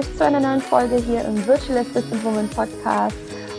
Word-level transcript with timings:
euch 0.00 0.16
zu 0.16 0.24
einer 0.24 0.40
neuen 0.40 0.60
Folge 0.60 0.96
hier 0.96 1.22
im 1.26 1.46
Virtual 1.46 1.78
Assistant 1.78 2.24
Woman 2.24 2.48
Podcast. 2.48 3.16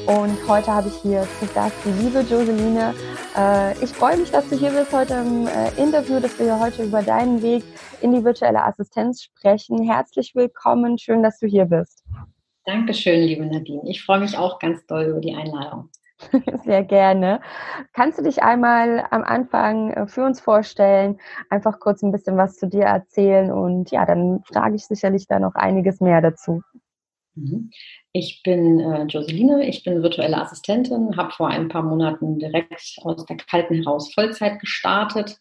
Und 0.08 0.36
heute 0.48 0.68
habe 0.68 0.88
ich 0.88 0.96
hier 0.96 1.28
zu 1.40 1.46
Gast 1.54 1.76
die 1.86 1.92
liebe 2.04 2.22
Joseline. 2.22 2.96
Äh, 3.38 3.74
ich 3.84 3.92
freue 3.92 4.18
mich, 4.18 4.32
dass 4.32 4.50
du 4.50 4.58
hier 4.58 4.72
bist 4.72 4.92
heute 4.92 5.14
im 5.14 5.46
äh, 5.46 5.70
Interview, 5.78 6.20
dass 6.20 6.40
wir 6.40 6.60
heute 6.60 6.84
über 6.84 7.04
deinen 7.04 7.44
Weg 7.44 7.64
in 8.02 8.12
die 8.12 8.24
virtuelle 8.24 8.64
Assistenz 8.64 9.22
sprechen. 9.22 9.84
Herzlich 9.84 10.34
willkommen, 10.34 10.98
schön, 10.98 11.22
dass 11.22 11.38
du 11.38 11.46
hier 11.46 11.66
bist. 11.66 12.04
Dankeschön, 12.66 13.22
liebe 13.22 13.46
Nadine. 13.46 13.84
Ich 13.86 14.04
freue 14.04 14.22
mich 14.22 14.36
auch 14.36 14.58
ganz 14.58 14.84
doll 14.88 15.04
über 15.04 15.20
die 15.20 15.36
Einladung. 15.36 15.90
Sehr 16.66 16.84
gerne. 16.84 17.42
Kannst 17.94 18.20
du 18.20 18.24
dich 18.24 18.44
einmal 18.44 19.06
am 19.12 19.24
Anfang 19.24 19.92
äh, 19.92 20.08
für 20.08 20.24
uns 20.24 20.40
vorstellen, 20.40 21.20
einfach 21.50 21.80
kurz 21.80 22.02
ein 22.04 22.12
bisschen 22.12 22.38
was 22.38 22.58
zu 22.58 22.68
dir 22.68 22.84
erzählen 22.84 23.52
und 23.52 23.92
ja, 23.92 24.06
dann 24.06 24.44
frage 24.46 24.76
ich 24.76 24.86
sicherlich 24.86 25.28
da 25.28 25.40
noch 25.40 25.56
einiges 25.56 26.00
mehr 26.00 26.22
dazu. 26.22 26.62
Mhm. 27.36 27.72
Ich 28.14 28.42
bin 28.44 28.80
äh, 28.80 29.04
Joseline, 29.04 29.66
ich 29.68 29.84
bin 29.84 30.04
virtuelle 30.04 30.38
Assistentin, 30.38 31.16
habe 31.18 31.32
vor 31.32 31.48
ein 31.48 31.70
paar 31.70 31.84
Monaten 31.84 32.40
direkt 32.40 32.98
aus 33.04 33.26
der 33.26 33.38
Kalten 33.38 33.76
heraus 33.76 34.14
Vollzeit 34.14 34.60
gestartet 34.60 35.38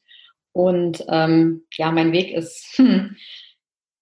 und 0.53 1.05
ähm, 1.09 1.67
ja, 1.77 1.91
mein 1.91 2.13
Weg 2.13 2.33
ist 2.33 2.77
hm, 2.77 3.17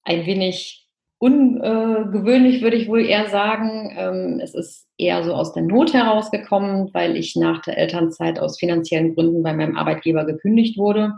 ein 0.05 0.27
wenig 0.27 0.88
ungewöhnlich, 1.19 2.63
würde 2.63 2.77
ich 2.77 2.89
wohl 2.89 3.05
eher 3.05 3.29
sagen. 3.29 3.95
Ähm, 3.97 4.41
es 4.43 4.55
ist 4.55 4.87
eher 4.97 5.23
so 5.25 5.35
aus 5.35 5.53
der 5.53 5.65
Not 5.65 5.93
herausgekommen, 5.93 6.91
weil 6.93 7.17
ich 7.17 7.35
nach 7.37 7.61
der 7.63 7.77
Elternzeit 7.77 8.39
aus 8.39 8.59
finanziellen 8.59 9.15
Gründen 9.15 9.43
bei 9.43 9.53
meinem 9.53 9.77
Arbeitgeber 9.77 10.25
gekündigt 10.25 10.79
wurde. 10.79 11.13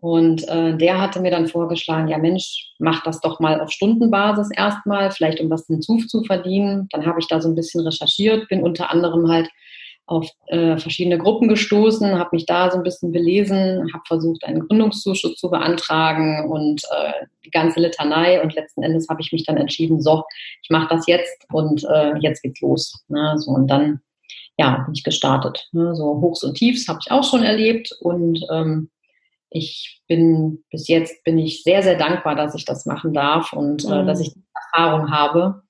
Und 0.00 0.46
äh, 0.48 0.76
der 0.76 1.00
hatte 1.00 1.20
mir 1.20 1.30
dann 1.30 1.46
vorgeschlagen, 1.46 2.08
ja 2.08 2.18
Mensch, 2.18 2.74
mach 2.78 3.02
das 3.04 3.20
doch 3.20 3.40
mal 3.40 3.60
auf 3.60 3.70
Stundenbasis 3.70 4.50
erstmal, 4.54 5.10
vielleicht 5.10 5.40
um 5.40 5.48
was 5.48 5.66
hinzu 5.66 5.96
zu 5.98 6.22
verdienen. 6.24 6.88
Dann 6.90 7.06
habe 7.06 7.20
ich 7.20 7.28
da 7.28 7.40
so 7.40 7.48
ein 7.48 7.54
bisschen 7.54 7.80
recherchiert, 7.86 8.48
bin 8.48 8.62
unter 8.62 8.90
anderem 8.90 9.30
halt 9.30 9.48
auf 10.06 10.28
äh, 10.48 10.76
verschiedene 10.76 11.18
Gruppen 11.18 11.48
gestoßen, 11.48 12.18
habe 12.18 12.30
mich 12.32 12.44
da 12.44 12.70
so 12.70 12.76
ein 12.76 12.82
bisschen 12.82 13.10
belesen, 13.10 13.90
habe 13.92 14.04
versucht, 14.06 14.44
einen 14.44 14.66
Gründungszuschuss 14.66 15.36
zu 15.36 15.50
beantragen 15.50 16.50
und 16.50 16.82
äh, 16.90 17.26
die 17.44 17.50
ganze 17.50 17.80
Litanei. 17.80 18.42
Und 18.42 18.54
letzten 18.54 18.82
Endes 18.82 19.08
habe 19.08 19.22
ich 19.22 19.32
mich 19.32 19.44
dann 19.44 19.56
entschieden, 19.56 20.02
so, 20.02 20.24
ich 20.62 20.70
mache 20.70 20.94
das 20.94 21.06
jetzt 21.06 21.46
und 21.52 21.84
äh, 21.84 22.16
jetzt 22.18 22.42
geht's 22.42 22.60
los. 22.60 23.04
Ne? 23.08 23.34
So, 23.38 23.52
und 23.52 23.68
dann 23.68 24.00
ja, 24.58 24.82
bin 24.84 24.94
ich 24.94 25.04
gestartet. 25.04 25.68
Ne? 25.72 25.94
So 25.94 26.20
Hochs 26.20 26.42
und 26.44 26.54
Tiefs 26.54 26.86
habe 26.88 26.98
ich 27.04 27.10
auch 27.10 27.24
schon 27.24 27.42
erlebt 27.42 27.90
und 28.00 28.44
ähm, 28.52 28.90
ich 29.50 30.02
bin 30.08 30.64
bis 30.70 30.88
jetzt 30.88 31.22
bin 31.24 31.38
ich 31.38 31.62
sehr, 31.62 31.82
sehr 31.82 31.96
dankbar, 31.96 32.34
dass 32.34 32.54
ich 32.54 32.64
das 32.64 32.86
machen 32.86 33.14
darf 33.14 33.52
und 33.52 33.84
äh, 33.84 34.04
dass 34.04 34.18
mhm. 34.18 34.24
ich 34.24 34.34
die 34.34 34.44
Erfahrung 34.72 35.10
habe. 35.10 35.62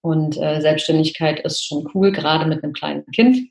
Und 0.00 0.36
äh, 0.38 0.60
Selbstständigkeit 0.60 1.40
ist 1.40 1.64
schon 1.64 1.88
cool, 1.94 2.12
gerade 2.12 2.46
mit 2.46 2.62
einem 2.62 2.72
kleinen 2.72 3.04
Kind. 3.06 3.50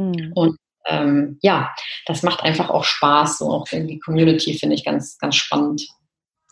Mhm. 0.00 0.32
Und 0.34 0.56
ähm, 0.86 1.38
ja, 1.42 1.70
das 2.06 2.22
macht 2.22 2.42
einfach 2.42 2.70
auch 2.70 2.84
Spaß. 2.84 3.38
So 3.38 3.50
auch 3.50 3.66
in 3.70 3.86
die 3.86 4.00
Community 4.00 4.54
finde 4.54 4.74
ich 4.74 4.84
ganz, 4.84 5.18
ganz 5.18 5.36
spannend. 5.36 5.86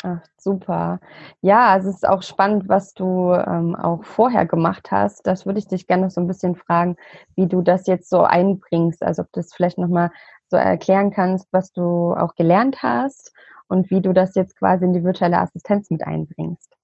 Ach, 0.05 0.21
super. 0.37 1.01
Ja, 1.41 1.77
es 1.77 1.85
ist 1.85 2.07
auch 2.07 2.23
spannend, 2.23 2.69
was 2.69 2.95
du 2.95 3.33
ähm, 3.33 3.75
auch 3.75 4.05
vorher 4.05 4.47
gemacht 4.47 4.93
hast. 4.93 5.27
Das 5.27 5.45
würde 5.45 5.59
ich 5.59 5.67
dich 5.67 5.89
gerne 5.89 6.05
noch 6.05 6.11
so 6.11 6.21
ein 6.21 6.29
bisschen 6.29 6.55
fragen, 6.55 6.97
wie 7.35 7.49
du 7.49 7.63
das 7.63 7.87
jetzt 7.89 8.09
so 8.09 8.23
einbringst. 8.23 9.03
Also 9.03 9.23
ob 9.23 9.33
du 9.33 9.41
das 9.41 9.53
vielleicht 9.53 9.79
nochmal 9.79 10.11
so 10.51 10.57
erklären 10.57 11.11
kannst, 11.11 11.49
was 11.53 11.73
du 11.73 12.15
auch 12.15 12.37
gelernt 12.37 12.83
hast 12.83 13.33
und 13.67 13.91
wie 13.91 14.01
du 14.01 14.13
das 14.13 14.35
jetzt 14.37 14.57
quasi 14.57 14.85
in 14.85 14.93
die 14.93 15.05
virtuelle 15.05 15.39
Assistenz 15.39 15.91
mit 15.91 16.03
einbringst. 16.07 16.78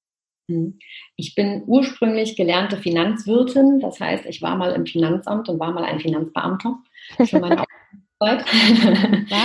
Hm. 0.49 0.79
Ich 1.17 1.35
bin 1.35 1.63
ursprünglich 1.67 2.37
gelernte 2.37 2.77
Finanzwirtin, 2.77 3.81
das 3.81 3.99
heißt, 4.01 4.27
ich 4.27 4.43
war 4.43 4.57
mal 4.57 4.73
im 4.73 4.87
Finanzamt 4.87 5.49
und 5.49 5.59
war 5.59 5.73
mal 5.73 5.85
ein 5.85 6.01
Finanzbeamter 6.01 6.79
für 7.25 7.41
meine 7.41 7.65
Zeit. 8.19 8.45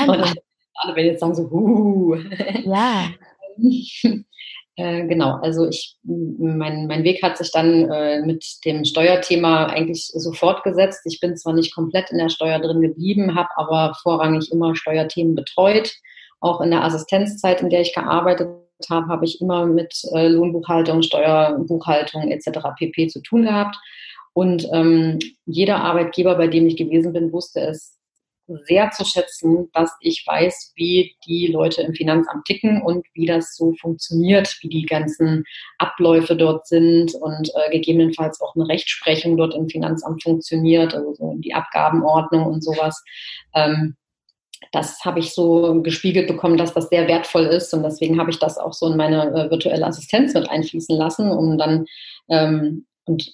und 0.07 0.35
alle 0.75 0.95
werden 0.95 1.07
jetzt 1.07 1.19
sagen 1.21 1.35
so, 1.35 1.49
huh. 1.49 2.17
Ja. 2.65 3.09
äh, 4.75 5.07
genau, 5.07 5.35
also 5.41 5.67
ich, 5.67 5.97
mein, 6.03 6.87
mein 6.87 7.03
Weg 7.03 7.23
hat 7.23 7.37
sich 7.37 7.51
dann 7.51 7.89
äh, 7.89 8.21
mit 8.21 8.45
dem 8.65 8.83
Steuerthema 8.83 9.67
eigentlich 9.67 10.07
so 10.13 10.33
fortgesetzt. 10.33 11.01
Ich 11.05 11.19
bin 11.19 11.37
zwar 11.37 11.53
nicht 11.53 11.73
komplett 11.73 12.11
in 12.11 12.17
der 12.17 12.29
Steuer 12.29 12.59
drin 12.59 12.81
geblieben, 12.81 13.35
habe 13.35 13.49
aber 13.55 13.95
vorrangig 14.01 14.51
immer 14.51 14.75
Steuerthemen 14.75 15.35
betreut. 15.35 15.93
Auch 16.41 16.61
in 16.61 16.71
der 16.71 16.83
Assistenzzeit, 16.83 17.61
in 17.61 17.69
der 17.69 17.81
ich 17.81 17.93
gearbeitet 17.93 18.49
habe, 18.89 19.07
habe 19.07 19.25
ich 19.25 19.41
immer 19.41 19.65
mit 19.65 19.93
äh, 20.13 20.27
Lohnbuchhaltung, 20.27 21.01
Steuerbuchhaltung 21.01 22.31
etc. 22.31 22.59
pp. 22.77 23.07
zu 23.07 23.21
tun 23.21 23.43
gehabt. 23.43 23.75
Und 24.33 24.67
ähm, 24.71 25.19
jeder 25.45 25.77
Arbeitgeber, 25.77 26.35
bei 26.35 26.47
dem 26.47 26.67
ich 26.67 26.77
gewesen 26.77 27.13
bin, 27.13 27.31
wusste 27.31 27.61
es 27.61 27.99
sehr 28.65 28.89
zu 28.91 29.05
schätzen, 29.05 29.69
dass 29.73 29.95
ich 30.01 30.25
weiß, 30.25 30.73
wie 30.75 31.15
die 31.27 31.47
Leute 31.47 31.81
im 31.81 31.93
Finanzamt 31.93 32.45
ticken 32.45 32.81
und 32.81 33.05
wie 33.13 33.25
das 33.25 33.55
so 33.55 33.73
funktioniert, 33.79 34.57
wie 34.61 34.69
die 34.69 34.85
ganzen 34.85 35.43
Abläufe 35.77 36.35
dort 36.35 36.67
sind 36.67 37.13
und 37.13 37.51
äh, 37.55 37.69
gegebenenfalls 37.71 38.41
auch 38.41 38.55
eine 38.55 38.67
Rechtsprechung 38.67 39.37
dort 39.37 39.53
im 39.55 39.69
Finanzamt 39.69 40.23
funktioniert, 40.23 40.95
also 40.95 41.13
so 41.13 41.35
die 41.37 41.53
Abgabenordnung 41.53 42.45
und 42.45 42.63
sowas. 42.63 43.03
Ähm, 43.53 43.95
das 44.71 45.03
habe 45.05 45.19
ich 45.19 45.33
so 45.33 45.81
gespiegelt 45.81 46.27
bekommen, 46.27 46.57
dass 46.57 46.73
das 46.73 46.89
sehr 46.89 47.07
wertvoll 47.07 47.45
ist. 47.45 47.73
Und 47.73 47.83
deswegen 47.83 48.19
habe 48.19 48.29
ich 48.29 48.39
das 48.39 48.57
auch 48.57 48.73
so 48.73 48.87
in 48.87 48.97
meine 48.97 49.31
äh, 49.31 49.49
virtuelle 49.49 49.85
Assistenz 49.85 50.33
mit 50.33 50.49
einfließen 50.49 50.95
lassen, 50.95 51.31
um 51.31 51.57
dann 51.57 51.85
ähm, 52.29 52.85
und 53.05 53.33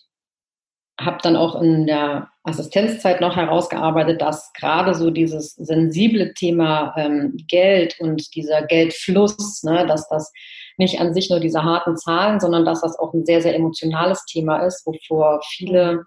habe 1.00 1.18
dann 1.22 1.36
auch 1.36 1.62
in 1.62 1.88
der 1.88 2.30
Assistenzzeit 2.44 3.20
noch 3.20 3.36
herausgearbeitet, 3.36 4.22
dass 4.22 4.54
gerade 4.54 4.96
so 4.96 5.10
dieses 5.10 5.56
sensible 5.56 6.34
Thema 6.34 6.94
ähm, 6.96 7.36
Geld 7.50 8.00
und 8.00 8.34
dieser 8.34 8.62
Geldfluss, 8.62 9.64
ne, 9.64 9.86
dass 9.88 10.08
das 10.08 10.32
nicht 10.78 11.02
an 11.02 11.14
sich 11.14 11.30
nur 11.30 11.42
diese 11.42 11.64
harten 11.64 11.98
Zahlen, 11.98 12.40
sondern 12.40 12.64
dass 12.64 12.82
das 12.82 12.98
auch 12.98 13.14
ein 13.14 13.26
sehr, 13.26 13.42
sehr 13.42 13.56
emotionales 13.56 14.24
Thema 14.26 14.60
ist, 14.60 14.86
wovor 14.86 15.42
viele 15.44 16.06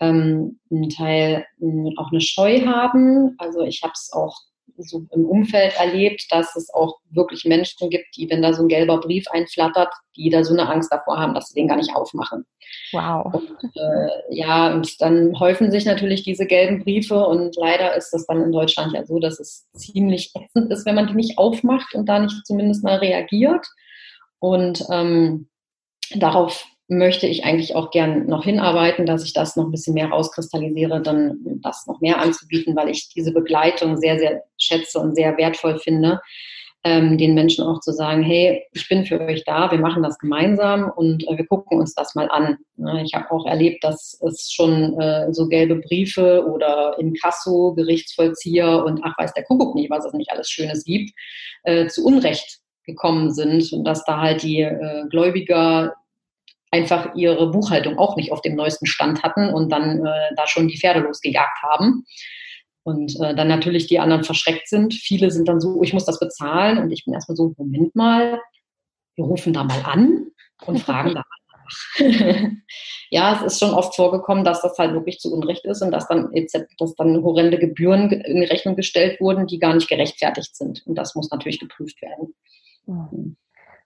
ähm, 0.00 0.58
einen 0.70 0.90
Teil 0.90 1.46
äh, 1.60 1.90
auch 1.96 2.10
eine 2.10 2.20
Scheu 2.20 2.64
haben. 2.66 3.34
Also 3.38 3.62
ich 3.62 3.82
habe 3.82 3.92
es 3.94 4.10
auch 4.12 4.36
so 4.78 5.06
im 5.12 5.24
Umfeld 5.26 5.74
erlebt, 5.78 6.26
dass 6.30 6.56
es 6.56 6.72
auch 6.72 6.98
wirklich 7.10 7.44
Menschen 7.44 7.90
gibt, 7.90 8.16
die, 8.16 8.28
wenn 8.28 8.42
da 8.42 8.52
so 8.52 8.62
ein 8.62 8.68
gelber 8.68 8.98
Brief 8.98 9.24
einflattert, 9.30 9.92
die 10.16 10.30
da 10.30 10.42
so 10.42 10.52
eine 10.52 10.68
Angst 10.68 10.92
davor 10.92 11.18
haben, 11.18 11.34
dass 11.34 11.48
sie 11.48 11.60
den 11.60 11.68
gar 11.68 11.76
nicht 11.76 11.94
aufmachen. 11.94 12.44
Wow. 12.92 13.34
Und, 13.34 13.70
äh, 13.76 14.08
ja, 14.30 14.72
und 14.72 15.00
dann 15.00 15.38
häufen 15.38 15.70
sich 15.70 15.84
natürlich 15.84 16.22
diese 16.22 16.46
gelben 16.46 16.82
Briefe 16.82 17.24
und 17.26 17.56
leider 17.56 17.94
ist 17.96 18.10
das 18.10 18.26
dann 18.26 18.42
in 18.42 18.52
Deutschland 18.52 18.92
ja 18.94 19.04
so, 19.04 19.18
dass 19.18 19.38
es 19.38 19.68
ziemlich 19.74 20.32
ätzend 20.34 20.72
ist, 20.72 20.86
wenn 20.86 20.94
man 20.94 21.06
die 21.06 21.14
nicht 21.14 21.38
aufmacht 21.38 21.94
und 21.94 22.08
da 22.08 22.18
nicht 22.18 22.44
zumindest 22.44 22.82
mal 22.82 22.96
reagiert. 22.96 23.66
Und 24.40 24.84
ähm, 24.90 25.48
darauf 26.14 26.66
möchte 26.88 27.26
ich 27.26 27.44
eigentlich 27.44 27.74
auch 27.74 27.90
gern 27.90 28.26
noch 28.26 28.44
hinarbeiten, 28.44 29.06
dass 29.06 29.24
ich 29.24 29.32
das 29.32 29.56
noch 29.56 29.64
ein 29.64 29.70
bisschen 29.70 29.94
mehr 29.94 30.08
rauskristallisiere, 30.08 31.00
dann 31.00 31.38
das 31.62 31.86
noch 31.86 32.00
mehr 32.00 32.20
anzubieten, 32.20 32.76
weil 32.76 32.90
ich 32.90 33.08
diese 33.08 33.32
Begleitung 33.32 33.96
sehr, 33.96 34.18
sehr 34.18 34.42
schätze 34.58 34.98
und 34.98 35.14
sehr 35.14 35.36
wertvoll 35.38 35.78
finde, 35.78 36.20
ähm, 36.86 37.16
den 37.16 37.32
Menschen 37.32 37.64
auch 37.64 37.80
zu 37.80 37.92
sagen, 37.92 38.22
hey, 38.22 38.62
ich 38.72 38.86
bin 38.88 39.06
für 39.06 39.18
euch 39.18 39.44
da, 39.44 39.70
wir 39.70 39.78
machen 39.78 40.02
das 40.02 40.18
gemeinsam 40.18 40.92
und 40.94 41.26
äh, 41.26 41.38
wir 41.38 41.46
gucken 41.46 41.80
uns 41.80 41.94
das 41.94 42.14
mal 42.14 42.28
an. 42.28 42.58
Ne, 42.76 43.02
ich 43.02 43.14
habe 43.14 43.30
auch 43.30 43.46
erlebt, 43.46 43.82
dass 43.82 44.20
es 44.20 44.52
schon 44.52 45.00
äh, 45.00 45.32
so 45.32 45.48
gelbe 45.48 45.76
Briefe 45.76 46.46
oder 46.46 46.98
Inkasso, 46.98 47.72
Gerichtsvollzieher 47.74 48.84
und 48.84 49.00
ach 49.02 49.16
weiß 49.16 49.32
der 49.32 49.44
Kuckuck 49.44 49.74
nicht, 49.74 49.88
was 49.88 50.04
es 50.04 50.12
nicht 50.12 50.30
alles 50.30 50.50
Schönes 50.50 50.84
gibt, 50.84 51.12
äh, 51.62 51.86
zu 51.86 52.04
Unrecht 52.04 52.58
gekommen 52.84 53.32
sind 53.32 53.72
und 53.72 53.84
dass 53.84 54.04
da 54.04 54.20
halt 54.20 54.42
die 54.42 54.60
äh, 54.60 55.06
Gläubiger 55.08 55.94
einfach 56.74 57.14
ihre 57.14 57.50
Buchhaltung 57.52 57.98
auch 57.98 58.16
nicht 58.16 58.32
auf 58.32 58.42
dem 58.42 58.56
neuesten 58.56 58.86
Stand 58.86 59.22
hatten 59.22 59.48
und 59.48 59.70
dann 59.70 60.04
äh, 60.04 60.34
da 60.36 60.46
schon 60.48 60.66
die 60.66 60.76
Pferde 60.76 61.00
losgejagt 61.00 61.62
haben. 61.62 62.04
Und 62.82 63.14
äh, 63.20 63.34
dann 63.34 63.48
natürlich 63.48 63.86
die 63.86 64.00
anderen 64.00 64.24
verschreckt 64.24 64.68
sind. 64.68 64.92
Viele 64.92 65.30
sind 65.30 65.48
dann 65.48 65.60
so, 65.60 65.82
ich 65.82 65.92
muss 65.92 66.04
das 66.04 66.18
bezahlen. 66.18 66.78
Und 66.78 66.90
ich 66.90 67.04
bin 67.04 67.14
erstmal 67.14 67.36
so, 67.36 67.54
Moment 67.56 67.94
mal, 67.94 68.40
wir 69.14 69.24
rufen 69.24 69.52
da 69.52 69.62
mal 69.62 69.82
an 69.84 70.26
und 70.66 70.80
fragen 70.80 71.14
da 71.14 71.22
mal 71.22 71.38
nach. 71.48 71.64
ja, 73.10 73.36
es 73.36 73.54
ist 73.54 73.60
schon 73.60 73.72
oft 73.72 73.94
vorgekommen, 73.94 74.44
dass 74.44 74.60
das 74.60 74.76
halt 74.76 74.92
wirklich 74.92 75.18
zu 75.18 75.32
Unrecht 75.32 75.64
ist 75.64 75.80
und 75.80 75.92
dass 75.92 76.08
dann, 76.08 76.30
dass 76.78 76.94
dann 76.96 77.22
horrende 77.22 77.58
Gebühren 77.58 78.10
in 78.10 78.42
Rechnung 78.42 78.76
gestellt 78.76 79.20
wurden, 79.20 79.46
die 79.46 79.60
gar 79.60 79.74
nicht 79.74 79.88
gerechtfertigt 79.88 80.54
sind. 80.56 80.82
Und 80.86 80.96
das 80.96 81.14
muss 81.14 81.30
natürlich 81.30 81.60
geprüft 81.60 82.02
werden. 82.02 82.34
Mhm. 82.86 83.36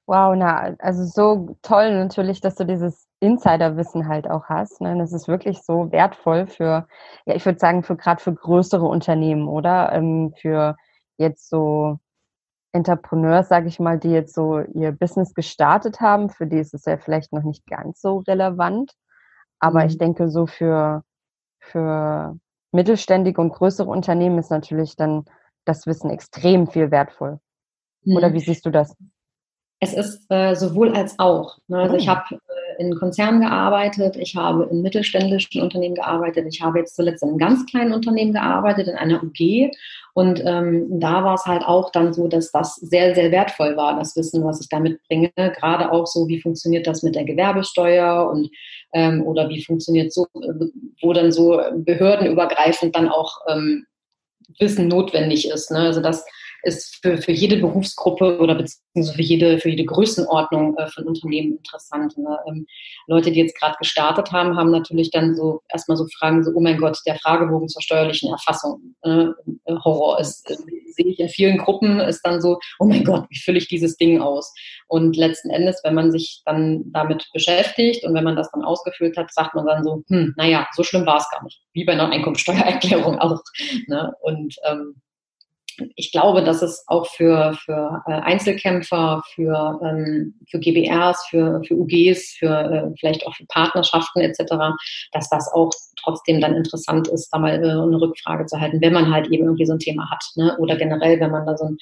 Wow, 0.08 0.34
na, 0.34 0.74
also 0.78 1.04
so 1.04 1.54
toll 1.60 1.92
natürlich, 1.92 2.40
dass 2.40 2.54
du 2.54 2.64
dieses 2.64 3.06
Insiderwissen 3.20 4.08
halt 4.08 4.26
auch 4.26 4.44
hast. 4.46 4.80
Ne? 4.80 4.96
Das 4.96 5.12
ist 5.12 5.28
wirklich 5.28 5.60
so 5.62 5.92
wertvoll 5.92 6.46
für, 6.46 6.88
ja, 7.26 7.34
ich 7.34 7.44
würde 7.44 7.58
sagen, 7.58 7.82
für 7.82 7.94
gerade 7.94 8.22
für 8.22 8.32
größere 8.32 8.86
Unternehmen, 8.86 9.48
oder? 9.48 9.92
Ähm, 9.92 10.32
für 10.40 10.76
jetzt 11.18 11.50
so 11.50 11.98
Entrepreneurs, 12.72 13.48
sage 13.48 13.68
ich 13.68 13.80
mal, 13.80 13.98
die 13.98 14.08
jetzt 14.08 14.34
so 14.34 14.60
ihr 14.60 14.92
Business 14.92 15.34
gestartet 15.34 16.00
haben, 16.00 16.30
für 16.30 16.46
die 16.46 16.58
ist 16.58 16.72
es 16.72 16.86
ja 16.86 16.96
vielleicht 16.96 17.34
noch 17.34 17.42
nicht 17.42 17.66
ganz 17.66 18.00
so 18.00 18.24
relevant. 18.26 18.92
Aber 19.58 19.80
mhm. 19.80 19.88
ich 19.88 19.98
denke, 19.98 20.30
so 20.30 20.46
für, 20.46 21.02
für 21.60 22.34
mittelständige 22.72 23.42
und 23.42 23.52
größere 23.52 23.90
Unternehmen 23.90 24.38
ist 24.38 24.50
natürlich 24.50 24.96
dann 24.96 25.26
das 25.66 25.86
Wissen 25.86 26.08
extrem 26.08 26.66
viel 26.66 26.90
wertvoll. 26.90 27.40
Oder 28.06 28.30
mhm. 28.30 28.32
wie 28.32 28.40
siehst 28.40 28.64
du 28.64 28.70
das? 28.70 28.96
Es 29.80 29.94
ist 29.94 30.24
äh, 30.28 30.54
sowohl 30.56 30.92
als 30.94 31.18
auch. 31.18 31.58
Ne? 31.68 31.78
Also 31.78 31.94
oh. 31.94 31.98
ich 31.98 32.08
habe 32.08 32.22
äh, 32.34 32.82
in 32.82 32.96
Konzernen 32.96 33.40
gearbeitet, 33.40 34.16
ich 34.16 34.34
habe 34.34 34.68
in 34.70 34.82
mittelständischen 34.82 35.62
Unternehmen 35.62 35.94
gearbeitet, 35.94 36.46
ich 36.48 36.60
habe 36.60 36.80
jetzt 36.80 36.96
zuletzt 36.96 37.22
in 37.22 37.30
einem 37.30 37.38
ganz 37.38 37.64
kleinen 37.66 37.92
Unternehmen 37.92 38.32
gearbeitet, 38.32 38.88
in 38.88 38.96
einer 38.96 39.22
UG. 39.22 39.70
Und 40.14 40.42
ähm, 40.44 40.98
da 40.98 41.22
war 41.22 41.34
es 41.34 41.46
halt 41.46 41.62
auch 41.62 41.92
dann 41.92 42.12
so, 42.12 42.26
dass 42.26 42.50
das 42.50 42.74
sehr, 42.74 43.14
sehr 43.14 43.30
wertvoll 43.30 43.76
war, 43.76 43.96
das 43.96 44.16
Wissen, 44.16 44.44
was 44.44 44.60
ich 44.60 44.68
da 44.68 44.80
mitbringe. 44.80 45.30
Gerade 45.36 45.92
auch 45.92 46.08
so, 46.08 46.26
wie 46.26 46.40
funktioniert 46.40 46.88
das 46.88 47.04
mit 47.04 47.14
der 47.14 47.24
Gewerbesteuer 47.24 48.28
und 48.28 48.50
ähm, 48.94 49.22
oder 49.24 49.48
wie 49.48 49.62
funktioniert 49.62 50.12
so, 50.12 50.26
wo 51.02 51.12
dann 51.12 51.30
so 51.30 51.60
behördenübergreifend 51.72 52.96
dann 52.96 53.08
auch 53.08 53.32
ähm, 53.48 53.86
Wissen 54.58 54.88
notwendig 54.88 55.48
ist. 55.50 55.70
Ne? 55.70 55.78
Also 55.78 56.00
das 56.00 56.24
ist 56.62 56.98
für, 57.02 57.18
für 57.18 57.32
jede 57.32 57.56
Berufsgruppe 57.56 58.38
oder 58.38 58.54
beziehungsweise 58.54 59.14
für 59.14 59.22
jede, 59.22 59.58
für 59.58 59.70
jede 59.70 59.84
Größenordnung 59.84 60.76
äh, 60.76 60.88
von 60.88 61.04
Unternehmen 61.04 61.58
interessant. 61.58 62.16
Ne? 62.18 62.38
Ähm, 62.48 62.66
Leute, 63.06 63.30
die 63.30 63.40
jetzt 63.40 63.58
gerade 63.58 63.76
gestartet 63.78 64.32
haben, 64.32 64.56
haben 64.56 64.70
natürlich 64.70 65.10
dann 65.10 65.34
so 65.34 65.60
erstmal 65.68 65.96
so 65.96 66.06
Fragen, 66.18 66.44
so, 66.44 66.52
oh 66.54 66.60
mein 66.60 66.78
Gott, 66.78 66.98
der 67.06 67.16
Fragebogen 67.16 67.68
zur 67.68 67.82
steuerlichen 67.82 68.30
Erfassung. 68.30 68.94
Äh, 69.02 69.26
Horror 69.84 70.20
ist, 70.20 70.50
äh, 70.50 70.56
sehe 70.90 71.06
ich 71.06 71.20
in 71.20 71.28
vielen 71.28 71.58
Gruppen, 71.58 72.00
ist 72.00 72.22
dann 72.22 72.40
so, 72.40 72.58
oh 72.78 72.86
mein 72.86 73.04
Gott, 73.04 73.26
wie 73.30 73.38
fülle 73.38 73.58
ich 73.58 73.68
dieses 73.68 73.96
Ding 73.96 74.20
aus? 74.20 74.52
Und 74.88 75.16
letzten 75.16 75.50
Endes, 75.50 75.80
wenn 75.84 75.94
man 75.94 76.10
sich 76.10 76.42
dann 76.44 76.84
damit 76.92 77.28
beschäftigt 77.32 78.04
und 78.04 78.14
wenn 78.14 78.24
man 78.24 78.36
das 78.36 78.50
dann 78.50 78.64
ausgefüllt 78.64 79.16
hat, 79.16 79.32
sagt 79.32 79.54
man 79.54 79.66
dann 79.66 79.84
so, 79.84 80.02
hm, 80.08 80.34
naja, 80.36 80.66
so 80.74 80.82
schlimm 80.82 81.06
war 81.06 81.18
es 81.18 81.30
gar 81.30 81.42
nicht. 81.44 81.60
Wie 81.72 81.84
bei 81.84 81.92
einer 81.92 82.10
Einkommensteuererklärung 82.10 83.18
auch. 83.20 83.42
Ne? 83.86 84.12
Und 84.20 84.56
ähm, 84.64 85.00
ich 85.96 86.12
glaube, 86.12 86.42
dass 86.42 86.62
es 86.62 86.84
auch 86.86 87.06
für, 87.06 87.54
für 87.64 88.02
äh, 88.06 88.12
Einzelkämpfer, 88.12 89.22
für, 89.34 89.80
ähm, 89.82 90.34
für 90.50 90.58
GBRs, 90.58 91.26
für, 91.28 91.62
für 91.66 91.74
UGs, 91.74 92.36
für 92.38 92.46
äh, 92.48 92.96
vielleicht 92.98 93.26
auch 93.26 93.34
für 93.34 93.46
Partnerschaften 93.46 94.20
etc., 94.20 94.54
dass 95.12 95.28
das 95.28 95.50
auch 95.52 95.70
trotzdem 96.02 96.40
dann 96.40 96.54
interessant 96.54 97.08
ist, 97.08 97.30
da 97.30 97.38
mal 97.38 97.54
äh, 97.54 97.68
eine 97.68 98.00
Rückfrage 98.00 98.46
zu 98.46 98.60
halten, 98.60 98.80
wenn 98.80 98.92
man 98.92 99.12
halt 99.12 99.28
eben 99.28 99.44
irgendwie 99.44 99.66
so 99.66 99.72
ein 99.72 99.78
Thema 99.78 100.10
hat. 100.10 100.24
Ne? 100.36 100.56
Oder 100.58 100.76
generell, 100.76 101.20
wenn 101.20 101.30
man 101.30 101.46
da 101.46 101.56
so 101.56 101.66
ein, 101.66 101.78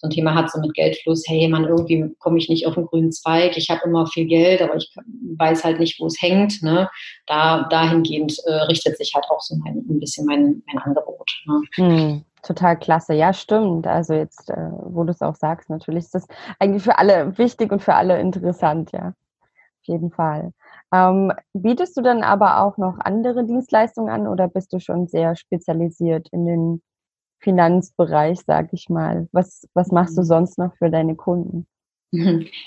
so 0.00 0.06
ein 0.06 0.10
Thema 0.10 0.34
hat, 0.34 0.50
so 0.50 0.58
mit 0.60 0.74
Geldfluss, 0.74 1.24
hey 1.26 1.46
man, 1.48 1.64
irgendwie 1.64 2.14
komme 2.18 2.38
ich 2.38 2.48
nicht 2.48 2.66
auf 2.66 2.74
den 2.74 2.86
grünen 2.86 3.12
Zweig, 3.12 3.56
ich 3.56 3.68
habe 3.68 3.82
immer 3.84 4.06
viel 4.06 4.26
Geld, 4.26 4.62
aber 4.62 4.76
ich 4.76 4.90
weiß 5.36 5.62
halt 5.62 5.78
nicht, 5.78 6.00
wo 6.00 6.06
es 6.06 6.20
hängt. 6.20 6.62
Ne? 6.62 6.88
Da, 7.26 7.64
dahingehend 7.68 8.36
äh, 8.46 8.52
richtet 8.62 8.96
sich 8.96 9.12
halt 9.14 9.26
auch 9.28 9.40
so 9.40 9.56
mein, 9.56 9.76
ein 9.76 10.00
bisschen 10.00 10.26
mein, 10.26 10.62
mein 10.66 10.82
Angebot. 10.82 11.30
Ne? 11.46 11.62
Hm. 11.74 12.24
Total 12.42 12.78
klasse, 12.78 13.12
ja, 13.12 13.34
stimmt. 13.34 13.86
Also 13.86 14.14
jetzt, 14.14 14.48
äh, 14.48 14.70
wo 14.84 15.04
du 15.04 15.10
es 15.10 15.20
auch 15.20 15.34
sagst, 15.34 15.68
natürlich 15.68 16.04
ist 16.04 16.14
das 16.14 16.26
eigentlich 16.58 16.82
für 16.82 16.96
alle 16.96 17.36
wichtig 17.36 17.70
und 17.70 17.82
für 17.82 17.94
alle 17.94 18.18
interessant, 18.18 18.92
ja. 18.92 19.08
Auf 19.82 19.86
jeden 19.86 20.10
Fall. 20.10 20.52
Ähm, 20.92 21.32
bietest 21.52 21.96
du 21.98 22.00
dann 22.00 22.22
aber 22.22 22.62
auch 22.62 22.78
noch 22.78 22.98
andere 22.98 23.44
Dienstleistungen 23.44 24.10
an 24.10 24.26
oder 24.26 24.48
bist 24.48 24.72
du 24.72 24.80
schon 24.80 25.06
sehr 25.06 25.36
spezialisiert 25.36 26.28
in 26.32 26.46
den 26.46 26.82
Finanzbereich, 27.40 28.40
sag 28.46 28.72
ich 28.72 28.88
mal? 28.88 29.28
Was, 29.32 29.68
was 29.74 29.90
machst 29.90 30.16
du 30.16 30.22
mhm. 30.22 30.26
sonst 30.26 30.58
noch 30.58 30.74
für 30.76 30.90
deine 30.90 31.16
Kunden? 31.16 31.66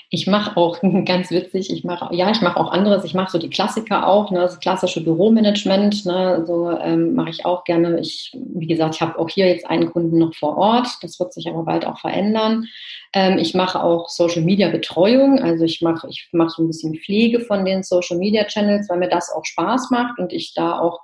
Ich 0.08 0.26
mache 0.26 0.56
auch 0.56 0.80
ganz 1.04 1.30
witzig, 1.30 1.70
ich 1.70 1.84
mache 1.84 2.14
ja, 2.14 2.30
ich 2.30 2.40
mache 2.40 2.58
auch 2.58 2.72
anderes. 2.72 3.04
Ich 3.04 3.12
mache 3.12 3.30
so 3.30 3.38
die 3.38 3.50
Klassiker 3.50 4.06
auch, 4.08 4.30
ne, 4.30 4.40
das 4.40 4.58
klassische 4.58 5.04
Büromanagement, 5.04 6.06
ne, 6.06 6.44
so 6.46 6.70
ähm, 6.70 7.14
mache 7.14 7.28
ich 7.28 7.44
auch 7.44 7.64
gerne. 7.64 8.00
Ich, 8.00 8.34
wie 8.54 8.66
gesagt, 8.66 8.94
ich 8.94 9.00
habe 9.02 9.18
auch 9.18 9.28
hier 9.28 9.46
jetzt 9.46 9.66
einen 9.66 9.92
Kunden 9.92 10.18
noch 10.18 10.34
vor 10.34 10.56
Ort. 10.56 10.88
Das 11.02 11.20
wird 11.20 11.34
sich 11.34 11.46
aber 11.46 11.64
bald 11.64 11.86
auch 11.86 11.98
verändern. 11.98 12.66
Ähm, 13.12 13.36
ich 13.38 13.54
mache 13.54 13.82
auch 13.82 14.08
Social 14.08 14.42
Media 14.42 14.70
Betreuung, 14.70 15.38
also 15.38 15.64
ich 15.64 15.82
mache 15.82 16.08
ich 16.08 16.28
mache 16.32 16.50
so 16.50 16.62
ein 16.62 16.68
bisschen 16.68 16.94
Pflege 16.94 17.40
von 17.40 17.66
den 17.66 17.82
Social 17.82 18.16
Media 18.16 18.44
Channels, 18.44 18.88
weil 18.88 18.98
mir 18.98 19.10
das 19.10 19.30
auch 19.30 19.44
Spaß 19.44 19.90
macht 19.90 20.18
und 20.18 20.32
ich 20.32 20.54
da 20.54 20.78
auch 20.78 21.00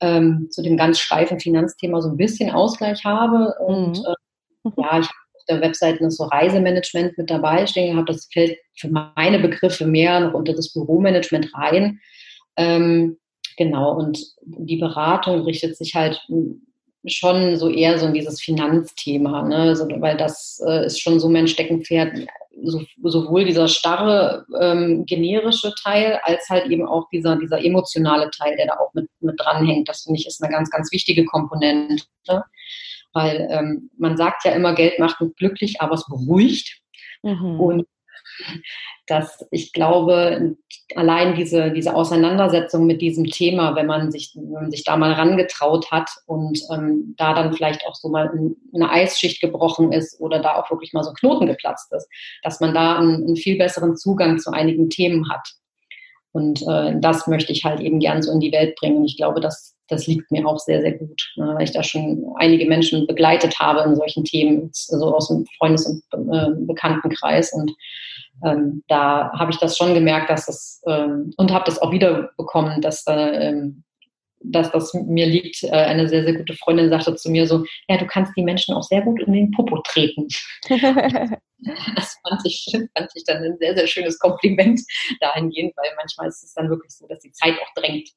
ähm, 0.00 0.48
zu 0.50 0.62
dem 0.62 0.76
ganz 0.76 0.98
steifen 0.98 1.40
Finanzthema 1.40 2.00
so 2.00 2.10
ein 2.10 2.16
bisschen 2.16 2.50
Ausgleich 2.50 3.04
habe 3.04 3.54
und 3.66 3.98
äh, 3.98 4.70
ja, 4.76 4.98
ich 4.98 5.06
habe 5.06 5.26
der 5.48 5.60
Webseite 5.60 6.02
noch 6.02 6.10
so 6.10 6.24
Reisemanagement 6.24 7.16
mit 7.16 7.30
dabei 7.30 7.66
stehen 7.66 7.92
gehabt. 7.92 8.08
Das 8.08 8.28
fällt 8.32 8.58
für 8.76 8.88
meine 8.88 9.38
Begriffe 9.38 9.86
mehr 9.86 10.20
noch 10.20 10.34
unter 10.34 10.52
das 10.52 10.72
Büromanagement 10.72 11.54
rein. 11.54 12.00
Ähm, 12.56 13.16
genau, 13.56 13.96
und 13.96 14.18
die 14.42 14.76
Beratung 14.76 15.42
richtet 15.42 15.76
sich 15.76 15.94
halt 15.94 16.20
schon 17.06 17.56
so 17.56 17.68
eher 17.68 17.98
so 17.98 18.06
in 18.06 18.14
dieses 18.14 18.40
Finanzthema, 18.40 19.42
ne? 19.42 19.76
so, 19.76 19.86
weil 20.00 20.16
das 20.16 20.60
äh, 20.66 20.86
ist 20.86 21.00
schon 21.00 21.20
so 21.20 21.28
mein 21.28 21.46
Steckenpferd, 21.46 22.26
so, 22.64 22.82
sowohl 23.02 23.44
dieser 23.44 23.68
starre 23.68 24.46
ähm, 24.60 25.04
generische 25.06 25.74
Teil 25.82 26.20
als 26.22 26.48
halt 26.48 26.66
eben 26.70 26.86
auch 26.86 27.08
dieser, 27.10 27.36
dieser 27.36 27.64
emotionale 27.64 28.30
Teil, 28.30 28.56
der 28.56 28.66
da 28.66 28.74
auch 28.78 28.92
mit, 28.94 29.08
mit 29.20 29.38
dranhängt. 29.38 29.88
Das 29.88 30.02
finde 30.02 30.18
ich 30.18 30.26
ist 30.26 30.42
eine 30.42 30.52
ganz, 30.52 30.70
ganz 30.70 30.90
wichtige 30.92 31.24
Komponente. 31.24 32.04
Weil 33.12 33.48
ähm, 33.50 33.90
man 33.98 34.16
sagt 34.16 34.44
ja 34.44 34.52
immer, 34.52 34.74
Geld 34.74 34.98
macht 34.98 35.16
glücklich, 35.36 35.80
aber 35.80 35.94
es 35.94 36.06
beruhigt. 36.06 36.80
Mhm. 37.22 37.60
Und 37.60 37.86
dass 39.06 39.46
ich 39.50 39.72
glaube, 39.72 40.56
allein 40.94 41.34
diese, 41.34 41.70
diese 41.70 41.94
Auseinandersetzung 41.94 42.86
mit 42.86 43.00
diesem 43.00 43.24
Thema, 43.26 43.76
wenn 43.76 43.86
man 43.86 44.10
sich, 44.10 44.32
wenn 44.34 44.50
man 44.50 44.70
sich 44.70 44.84
da 44.84 44.96
mal 44.96 45.12
rangetraut 45.12 45.90
hat 45.90 46.10
und 46.26 46.58
ähm, 46.72 47.14
da 47.16 47.34
dann 47.34 47.52
vielleicht 47.52 47.86
auch 47.86 47.94
so 47.94 48.08
mal 48.08 48.30
eine 48.74 48.90
Eisschicht 48.90 49.40
gebrochen 49.40 49.92
ist 49.92 50.20
oder 50.20 50.40
da 50.40 50.56
auch 50.56 50.70
wirklich 50.70 50.92
mal 50.92 51.04
so 51.04 51.10
ein 51.10 51.16
Knoten 51.16 51.46
geplatzt 51.46 51.92
ist, 51.92 52.08
dass 52.42 52.60
man 52.60 52.74
da 52.74 52.98
einen, 52.98 53.24
einen 53.24 53.36
viel 53.36 53.58
besseren 53.58 53.96
Zugang 53.96 54.38
zu 54.38 54.50
einigen 54.50 54.90
Themen 54.90 55.30
hat. 55.30 55.48
Und 56.32 56.62
äh, 56.68 56.94
das 57.00 57.26
möchte 57.26 57.52
ich 57.52 57.64
halt 57.64 57.80
eben 57.80 58.00
gern 58.00 58.22
so 58.22 58.32
in 58.32 58.40
die 58.40 58.52
Welt 58.52 58.76
bringen. 58.76 59.04
Ich 59.04 59.16
glaube, 59.16 59.40
dass 59.40 59.75
das 59.88 60.06
liegt 60.06 60.30
mir 60.30 60.46
auch 60.46 60.58
sehr, 60.58 60.80
sehr 60.80 60.92
gut, 60.92 61.32
ne, 61.36 61.54
weil 61.54 61.64
ich 61.64 61.72
da 61.72 61.82
schon 61.82 62.24
einige 62.36 62.66
Menschen 62.66 63.06
begleitet 63.06 63.58
habe 63.58 63.80
in 63.88 63.96
solchen 63.96 64.24
Themen, 64.24 64.70
also 64.90 65.14
aus 65.14 65.28
dem 65.28 65.46
Freundes- 65.58 65.86
und 65.86 66.02
äh, 66.32 66.50
Bekanntenkreis. 66.66 67.52
Und 67.52 67.72
ähm, 68.44 68.82
da 68.88 69.30
habe 69.32 69.52
ich 69.52 69.58
das 69.58 69.76
schon 69.76 69.94
gemerkt, 69.94 70.30
dass 70.30 70.46
das 70.46 70.82
ähm, 70.86 71.32
und 71.36 71.52
habe 71.52 71.64
das 71.64 71.80
auch 71.80 71.92
wieder 71.92 72.30
bekommen, 72.36 72.80
dass, 72.80 73.04
ähm, 73.08 73.84
dass 74.40 74.70
das 74.72 74.92
mir 74.94 75.26
liegt. 75.26 75.62
Äh, 75.62 75.70
eine 75.70 76.08
sehr, 76.08 76.24
sehr 76.24 76.34
gute 76.34 76.54
Freundin 76.54 76.90
sagte 76.90 77.14
zu 77.14 77.30
mir 77.30 77.46
so, 77.46 77.64
ja, 77.88 77.96
du 77.96 78.06
kannst 78.06 78.32
die 78.36 78.42
Menschen 78.42 78.74
auch 78.74 78.82
sehr 78.82 79.02
gut 79.02 79.20
in 79.22 79.32
den 79.32 79.50
Popo 79.52 79.80
treten. 79.82 80.26
das 80.68 82.18
fand 82.22 82.40
ich, 82.44 82.66
fand 82.96 83.10
ich 83.14 83.24
dann 83.24 83.42
ein 83.42 83.56
sehr, 83.58 83.74
sehr 83.76 83.86
schönes 83.86 84.18
Kompliment 84.18 84.80
dahingehend, 85.20 85.74
weil 85.76 85.90
manchmal 85.96 86.28
ist 86.28 86.42
es 86.42 86.54
dann 86.54 86.68
wirklich 86.68 86.92
so, 86.92 87.06
dass 87.06 87.20
die 87.20 87.32
Zeit 87.32 87.54
auch 87.54 87.80
drängt. 87.80 88.10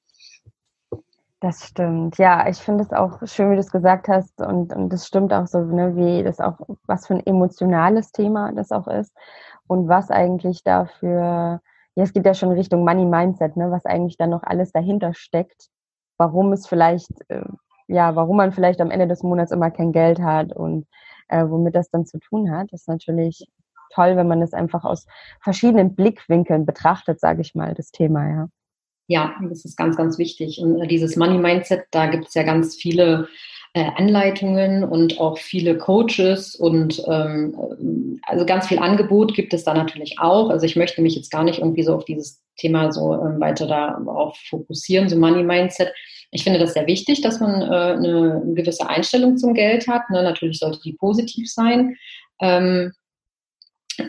Das 1.42 1.68
stimmt. 1.68 2.18
Ja, 2.18 2.50
ich 2.50 2.58
finde 2.58 2.84
es 2.84 2.92
auch 2.92 3.26
schön, 3.26 3.52
wie 3.52 3.56
du 3.56 3.62
es 3.62 3.72
gesagt 3.72 4.10
hast. 4.10 4.42
Und, 4.42 4.74
und 4.74 4.90
das 4.90 5.08
stimmt 5.08 5.32
auch 5.34 5.48
so, 5.48 5.60
ne, 5.62 5.96
wie 5.96 6.22
das 6.24 6.40
auch, 6.42 6.60
was 6.86 7.08
für 7.08 7.14
ein 7.16 7.26
emotionales 7.26 8.12
Thema 8.12 8.52
das 8.52 8.72
auch 8.72 8.88
ist. 8.88 9.14
Und 9.68 9.88
was 9.88 10.12
eigentlich 10.12 10.64
dafür, 10.64 11.62
ja, 11.96 12.04
es 12.04 12.12
geht 12.12 12.26
ja 12.26 12.34
schon 12.34 12.52
Richtung 12.52 12.84
Money 12.84 13.06
Mindset, 13.06 13.56
ne, 13.56 13.72
was 13.72 13.86
eigentlich 13.86 14.18
da 14.18 14.28
noch 14.28 14.44
alles 14.44 14.72
dahinter 14.74 15.14
steckt. 15.14 15.70
Warum 16.18 16.52
es 16.52 16.68
vielleicht, 16.68 17.10
äh, 17.30 17.46
ja, 17.88 18.16
warum 18.16 18.36
man 18.38 18.52
vielleicht 18.52 18.82
am 18.82 18.92
Ende 18.92 19.08
des 19.08 19.24
Monats 19.24 19.52
immer 19.54 19.72
kein 19.72 19.94
Geld 19.94 20.20
hat 20.22 20.52
und 20.54 20.88
äh, 21.30 21.46
womit 21.48 21.74
das 21.76 21.90
dann 21.90 22.06
zu 22.06 22.20
tun 22.20 22.52
hat, 22.52 22.74
ist 22.74 22.88
natürlich 22.90 23.46
toll, 23.94 24.18
wenn 24.18 24.28
man 24.28 24.42
es 24.42 24.54
einfach 24.54 24.84
aus 24.84 25.06
verschiedenen 25.42 25.96
Blickwinkeln 25.96 26.66
betrachtet, 26.66 27.20
sage 27.22 27.42
ich 27.42 27.56
mal, 27.56 27.74
das 27.76 27.92
Thema, 27.92 28.28
ja. 28.30 28.48
Ja, 29.10 29.34
das 29.50 29.66
ist 29.66 29.76
ganz, 29.76 29.98
ganz 29.98 30.20
wichtig. 30.20 30.60
Und 30.60 30.80
äh, 30.80 30.88
dieses 30.88 31.16
Money 31.16 31.40
Mindset, 31.40 31.86
da 31.90 32.06
gibt 32.06 32.28
es 32.28 32.36
ja 32.36 32.44
ganz 32.44 32.76
viele 32.76 33.28
äh, 33.74 33.86
Anleitungen 33.96 34.84
und 34.84 35.20
auch 35.20 35.40
viele 35.40 35.80
Coaches 35.80 36.56
und 36.56 37.02
ähm, 37.08 38.20
also 38.28 38.46
ganz 38.46 38.68
viel 38.68 38.78
Angebot 38.78 39.34
gibt 39.34 39.52
es 39.56 39.64
da 39.64 39.74
natürlich 39.74 40.20
auch. 40.20 40.52
Also 40.52 40.68
ich 40.68 40.76
möchte 40.76 41.02
mich 41.02 41.16
jetzt 41.16 41.32
gar 41.32 41.44
nicht 41.44 41.58
irgendwie 41.58 41.82
so 41.82 41.96
auf 41.96 42.06
dieses 42.06 42.44
Thema 42.58 42.92
so 42.92 43.16
ähm, 43.16 43.40
weiter 43.40 43.66
darauf 43.66 44.38
fokussieren, 44.48 45.10
so 45.10 45.18
Money 45.18 45.44
Mindset. 45.44 45.92
Ich 46.30 46.44
finde 46.44 46.60
das 46.60 46.76
sehr 46.76 46.86
wichtig, 46.86 47.22
dass 47.22 47.40
man 47.40 47.64
äh, 47.64 47.66
eine 47.66 48.44
gewisse 48.54 48.88
Einstellung 48.88 49.38
zum 49.38 49.56
Geld 49.56 49.88
hat. 49.88 50.08
Ne? 50.12 50.22
Natürlich 50.22 50.60
sollte 50.60 50.82
die 50.84 50.94
positiv 50.94 51.52
sein. 51.52 51.96
Ähm, 52.40 52.92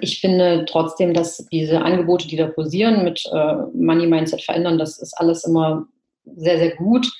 ich 0.00 0.20
finde 0.20 0.64
trotzdem, 0.68 1.14
dass 1.14 1.46
diese 1.52 1.82
Angebote, 1.82 2.28
die 2.28 2.36
da 2.36 2.46
posieren, 2.46 3.04
mit 3.04 3.22
äh, 3.32 3.54
Money 3.74 4.06
Mindset 4.06 4.42
verändern, 4.42 4.78
das 4.78 4.98
ist 4.98 5.14
alles 5.18 5.44
immer 5.44 5.86
sehr, 6.24 6.58
sehr 6.58 6.76
gut. 6.76 7.10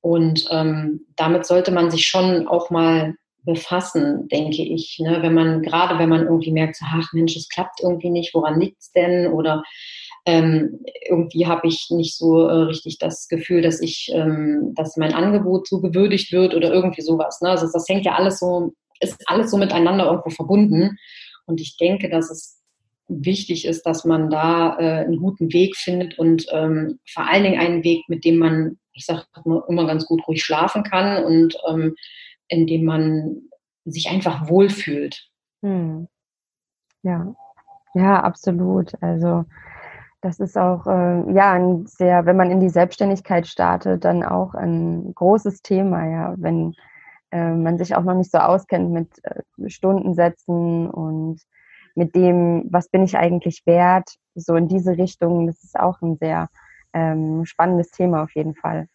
Und 0.00 0.46
ähm, 0.50 1.06
damit 1.16 1.46
sollte 1.46 1.72
man 1.72 1.90
sich 1.90 2.06
schon 2.06 2.46
auch 2.46 2.70
mal 2.70 3.14
befassen, 3.46 4.28
denke 4.28 4.62
ich. 4.62 4.98
Ne? 5.00 5.18
Wenn 5.22 5.34
man, 5.34 5.62
gerade 5.62 5.98
wenn 5.98 6.08
man 6.08 6.24
irgendwie 6.24 6.52
merkt, 6.52 6.78
ach 6.82 7.12
Mensch, 7.12 7.36
es 7.36 7.48
klappt 7.48 7.80
irgendwie 7.82 8.10
nicht, 8.10 8.34
woran 8.34 8.60
liegt 8.60 8.80
es 8.80 8.92
denn? 8.92 9.28
Oder 9.28 9.62
ähm, 10.26 10.80
irgendwie 11.08 11.46
habe 11.46 11.68
ich 11.68 11.86
nicht 11.90 12.16
so 12.16 12.46
äh, 12.46 12.64
richtig 12.64 12.98
das 12.98 13.28
Gefühl, 13.28 13.62
dass 13.62 13.80
ich, 13.80 14.10
ähm, 14.12 14.72
dass 14.74 14.96
mein 14.96 15.14
Angebot 15.14 15.68
so 15.68 15.80
gewürdigt 15.80 16.32
wird 16.32 16.54
oder 16.54 16.72
irgendwie 16.72 17.02
sowas. 17.02 17.40
Ne? 17.40 17.50
Also 17.50 17.68
das 17.72 17.88
hängt 17.88 18.04
ja 18.04 18.14
alles 18.14 18.40
so, 18.40 18.74
ist 19.00 19.22
alles 19.26 19.50
so 19.50 19.56
miteinander 19.56 20.06
irgendwo 20.06 20.30
verbunden. 20.30 20.98
Und 21.46 21.60
ich 21.60 21.76
denke, 21.76 22.08
dass 22.08 22.30
es 22.30 22.62
wichtig 23.08 23.66
ist, 23.66 23.86
dass 23.86 24.04
man 24.04 24.30
da 24.30 24.78
äh, 24.78 25.04
einen 25.04 25.18
guten 25.18 25.52
Weg 25.52 25.76
findet 25.76 26.18
und 26.18 26.46
ähm, 26.50 26.98
vor 27.08 27.28
allen 27.28 27.44
Dingen 27.44 27.60
einen 27.60 27.84
Weg, 27.84 28.08
mit 28.08 28.24
dem 28.24 28.38
man, 28.38 28.78
ich 28.92 29.06
sage 29.06 29.24
immer 29.68 29.86
ganz 29.86 30.06
gut 30.06 30.26
ruhig 30.26 30.42
schlafen 30.42 30.82
kann 30.82 31.24
und 31.24 31.56
ähm, 31.68 31.94
in 32.48 32.66
dem 32.66 32.84
man 32.84 33.42
sich 33.84 34.08
einfach 34.08 34.48
wohlfühlt. 34.48 35.28
Hm. 35.62 36.08
Ja, 37.02 37.34
ja, 37.94 38.20
absolut. 38.20 38.92
Also 39.00 39.44
das 40.20 40.40
ist 40.40 40.58
auch 40.58 40.86
äh, 40.86 41.32
ja 41.32 41.52
ein 41.52 41.86
sehr, 41.86 42.26
wenn 42.26 42.36
man 42.36 42.50
in 42.50 42.60
die 42.60 42.68
Selbstständigkeit 42.68 43.46
startet, 43.46 44.04
dann 44.04 44.24
auch 44.24 44.54
ein 44.54 45.14
großes 45.14 45.62
Thema, 45.62 46.08
ja, 46.10 46.34
wenn 46.38 46.74
äh, 47.30 47.52
man 47.52 47.78
sich 47.78 47.94
auch 47.94 48.02
noch 48.02 48.14
nicht 48.14 48.30
so 48.30 48.38
auskennt 48.38 48.90
mit 48.90 49.08
äh, 49.24 49.68
Stundensätzen 49.68 50.88
und 50.90 51.40
mit 51.94 52.14
dem, 52.14 52.66
was 52.70 52.88
bin 52.88 53.04
ich 53.04 53.16
eigentlich 53.16 53.62
wert, 53.64 54.08
so 54.34 54.54
in 54.54 54.68
diese 54.68 54.98
Richtung, 54.98 55.46
das 55.46 55.64
ist 55.64 55.78
auch 55.78 56.02
ein 56.02 56.16
sehr 56.18 56.48
ähm, 56.92 57.44
spannendes 57.46 57.90
Thema 57.90 58.22
auf 58.22 58.34
jeden 58.34 58.54
Fall. 58.54 58.88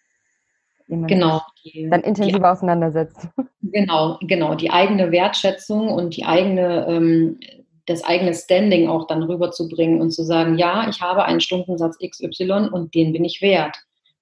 Genau. 0.88 1.42
Die, 1.64 1.90
dann 1.90 2.02
intensiver 2.02 2.40
die, 2.40 2.46
auseinandersetzt. 2.46 3.28
Genau, 3.74 4.18
genau. 4.22 4.56
Die 4.56 4.70
eigene 4.70 5.12
Wertschätzung 5.12 5.88
und 5.88 6.18
die 6.18 6.26
eigene, 6.26 6.88
ähm, 6.90 7.40
das 7.86 8.04
eigene 8.04 8.34
Standing 8.34 8.90
auch 8.90 9.08
dann 9.08 9.24
rüberzubringen 9.24 10.02
und 10.02 10.12
zu 10.12 10.24
sagen, 10.24 10.58
ja, 10.58 10.90
ich 10.90 11.00
habe 11.00 11.24
einen 11.24 11.40
Stundensatz 11.40 11.98
XY 11.98 12.70
und 12.74 12.94
den 12.94 13.14
bin 13.14 13.24
ich 13.24 13.42
wert. 13.42 13.78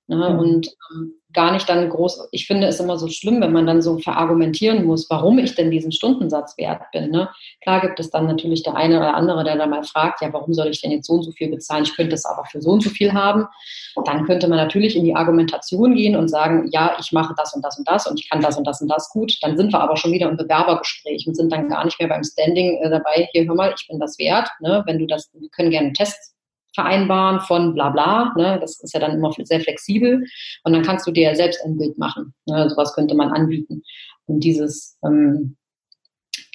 Ne? 0.10 0.32
Mhm. 0.32 0.39
Und 0.39 0.68
ähm, 0.92 1.13
gar 1.34 1.51
nicht 1.51 1.70
dann 1.70 1.88
groß, 1.88 2.30
ich 2.32 2.48
finde 2.48 2.66
es 2.66 2.80
immer 2.80 2.98
so 2.98 3.08
schlimm, 3.08 3.39
wenn 3.42 3.51
man 3.51 3.68
dann 3.68 3.84
so 3.84 4.00
verargumentieren 4.00 4.84
muss, 4.84 5.08
warum 5.12 5.38
ich 5.38 5.54
denn 5.54 5.70
diesen 5.70 5.92
Stundensatz 5.92 6.58
wert 6.58 6.82
bin. 6.92 7.12
Ne? 7.12 7.30
Klar 7.62 7.82
gibt 7.82 8.00
es 8.00 8.10
dann 8.10 8.25
natürlich 8.25 8.63
der 8.63 8.75
eine 8.75 8.98
oder 8.98 9.13
andere, 9.13 9.44
der 9.44 9.56
dann 9.56 9.70
mal 9.70 9.84
fragt, 9.84 10.22
ja, 10.22 10.34
warum 10.34 10.56
soll 10.56 10.70
ich 10.70 10.82
denn 10.82 10.89
jetzt 10.89 11.06
so 11.06 11.13
und 11.13 11.24
so 11.24 11.32
viel 11.32 11.50
bezahlen? 11.51 11.84
Ich 11.84 11.96
könnte 11.96 12.16
es 12.16 12.25
aber 12.25 12.44
für 12.46 12.60
so 12.60 12.72
und 12.72 12.82
so 12.82 12.89
viel 12.89 13.13
haben. 13.13 13.46
Dann 14.06 14.25
könnte 14.25 14.48
man 14.48 14.58
natürlich 14.58 14.96
in 14.96 15.04
die 15.04 15.16
Argumentation 15.16 15.94
gehen 15.94 16.16
und 16.16 16.28
sagen, 16.28 16.68
ja, 16.72 16.98
ich 17.00 17.12
mache 17.12 17.36
das 17.38 17.54
und 17.54 17.63
das 17.63 17.78
und 17.78 17.88
das 17.88 18.08
und 18.08 18.20
ich 18.20 18.28
kann 18.28 18.42
das 18.42 18.58
und 18.58 18.66
das 18.66 18.82
und 18.82 18.88
das 18.88 19.10
gut. 19.12 19.38
Dann 19.42 19.56
sind 19.56 19.72
wir 19.72 19.82
aber 19.82 19.96
schon 19.96 20.12
wieder 20.12 20.28
im 20.28 20.38
Bewerbergespräch 20.38 21.28
und 21.28 21.36
sind 21.36 21.51
dann 21.51 21.70
gar 21.70 21.86
nicht 21.86 22.00
mehr 22.00 22.10
beim 22.10 22.24
Standing 22.24 22.82
äh, 22.82 22.89
dabei, 22.89 23.30
hier 23.32 23.46
hör 23.46 23.54
mal, 23.54 23.75
ich 23.78 23.88
bin 23.88 24.00
das 24.00 24.18
wert. 24.18 24.50
Ne? 24.62 24.82
Wenn 24.88 24.98
du 24.98 25.06
das, 25.06 25.30
wir 25.34 25.50
können 25.50 25.70
gerne 25.70 25.88
einen 25.88 25.94
Test 25.94 26.34
vereinbaren 26.79 27.41
von 27.41 27.74
bla 27.74 27.89
bla. 27.89 28.33
Ne? 28.38 28.57
Das 28.62 28.79
ist 28.81 28.93
ja 28.93 29.00
dann 29.00 29.15
immer 29.15 29.33
sehr 29.43 29.59
flexibel. 29.59 30.25
Und 30.63 30.74
dann 30.74 30.83
kannst 30.83 31.05
du 31.05 31.12
dir 31.12 31.36
selbst 31.36 31.63
ein 31.65 31.77
Bild 31.77 31.98
machen. 31.98 32.33
Ne? 32.45 32.69
Sowas 32.69 32.93
könnte 32.93 33.15
man 33.15 33.31
anbieten. 33.31 33.83
Und 34.25 34.41
dieses, 34.41 34.98
ähm, 35.03 35.57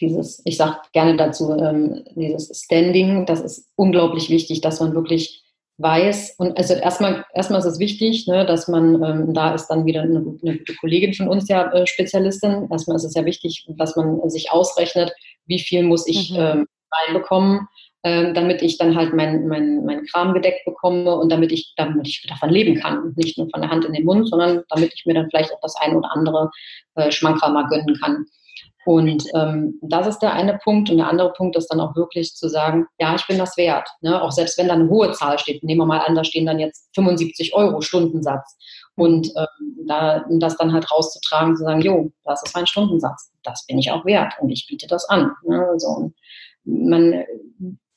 dieses, 0.01 0.41
ich 0.45 0.57
sage 0.57 0.79
gerne 0.93 1.17
dazu, 1.17 1.53
ähm, 1.53 2.05
dieses 2.15 2.65
Standing, 2.65 3.27
das 3.27 3.41
ist 3.41 3.69
unglaublich 3.77 4.31
wichtig, 4.31 4.61
dass 4.61 4.81
man 4.81 4.95
wirklich 4.95 5.43
weiß. 5.79 6.37
Und 6.39 6.57
also 6.57 6.75
erstmal, 6.75 7.25
erstmal 7.35 7.59
ist 7.59 7.67
es 7.67 7.79
wichtig, 7.79 8.27
ne, 8.27 8.47
dass 8.47 8.69
man, 8.69 9.03
ähm, 9.03 9.35
da 9.35 9.55
ist 9.55 9.67
dann 9.67 9.85
wieder 9.85 10.03
eine, 10.03 10.19
eine, 10.19 10.59
gute 10.59 10.75
Kollegin 10.77 11.15
von 11.15 11.29
uns 11.29 11.49
ja 11.49 11.71
äh, 11.73 11.87
Spezialistin. 11.87 12.69
Erstmal 12.71 12.97
ist 12.97 13.05
es 13.05 13.15
ja 13.15 13.25
wichtig, 13.25 13.67
dass 13.77 13.97
man 13.97 14.29
sich 14.31 14.53
ausrechnet, 14.53 15.13
wie 15.47 15.59
viel 15.59 15.83
muss 15.83 16.07
ich 16.07 16.31
mhm. 16.31 16.39
ähm, 16.39 16.67
reinbekommen, 16.93 17.69
ähm, 18.05 18.35
damit 18.35 18.61
ich 18.61 18.77
dann 18.77 18.95
halt 18.95 19.15
mein, 19.15 19.49
mein, 19.49 19.83
mein 19.85 20.05
Kram 20.05 20.35
gedeckt 20.35 20.65
bekomme 20.67 21.17
und 21.17 21.33
damit 21.33 21.51
ich, 21.51 21.73
damit 21.77 22.07
ich 22.07 22.25
davon 22.29 22.51
leben 22.51 22.79
kann. 22.79 23.15
Nicht 23.17 23.39
nur 23.39 23.49
von 23.49 23.63
der 23.63 23.71
Hand 23.71 23.87
in 23.87 23.95
den 23.95 24.05
Mund, 24.05 24.29
sondern 24.29 24.63
damit 24.69 24.93
ich 24.95 25.07
mir 25.07 25.15
dann 25.15 25.31
vielleicht 25.31 25.53
auch 25.53 25.61
das 25.63 25.75
eine 25.77 25.97
oder 25.97 26.13
andere 26.13 26.51
äh, 26.97 27.11
Schmankerl 27.11 27.53
mal 27.53 27.67
gönnen 27.67 27.99
kann. 28.03 28.27
Und 28.85 29.25
ähm, 29.35 29.79
das 29.81 30.07
ist 30.07 30.19
der 30.19 30.35
eine 30.35 30.59
Punkt. 30.59 30.91
Und 30.91 30.99
der 30.99 31.09
andere 31.09 31.33
Punkt 31.33 31.57
ist 31.57 31.69
dann 31.69 31.81
auch 31.81 31.97
wirklich 31.97 32.35
zu 32.35 32.51
sagen, 32.51 32.87
ja, 32.99 33.15
ich 33.15 33.27
bin 33.27 33.39
das 33.39 33.57
wert. 33.57 33.89
Ne? 34.03 34.21
Auch 34.21 34.33
selbst 34.33 34.59
wenn 34.59 34.69
da 34.69 34.75
eine 34.75 34.91
hohe 34.91 35.13
Zahl 35.13 35.39
steht, 35.39 35.65
nehmen 35.65 35.81
wir 35.81 35.87
mal 35.87 36.01
an, 36.01 36.15
da 36.15 36.25
stehen 36.25 36.45
dann 36.45 36.59
jetzt 36.59 36.91
75 36.95 37.55
Euro 37.55 37.81
Stundensatz. 37.81 38.59
Und 38.97 39.29
ähm, 39.37 39.87
da, 39.89 40.27
das 40.29 40.59
dann 40.59 40.75
halt 40.75 40.91
rauszutragen, 40.93 41.57
zu 41.57 41.65
sagen, 41.65 41.81
jo, 41.81 42.13
das 42.25 42.43
ist 42.45 42.55
mein 42.55 42.67
Stundensatz. 42.67 43.33
Das 43.43 43.65
bin 43.67 43.79
ich 43.79 43.91
auch 43.91 44.05
wert 44.05 44.35
und 44.41 44.51
ich 44.51 44.67
biete 44.69 44.87
das 44.87 45.09
an. 45.09 45.33
Ne? 45.45 45.73
So, 45.79 46.13
man 46.65 47.25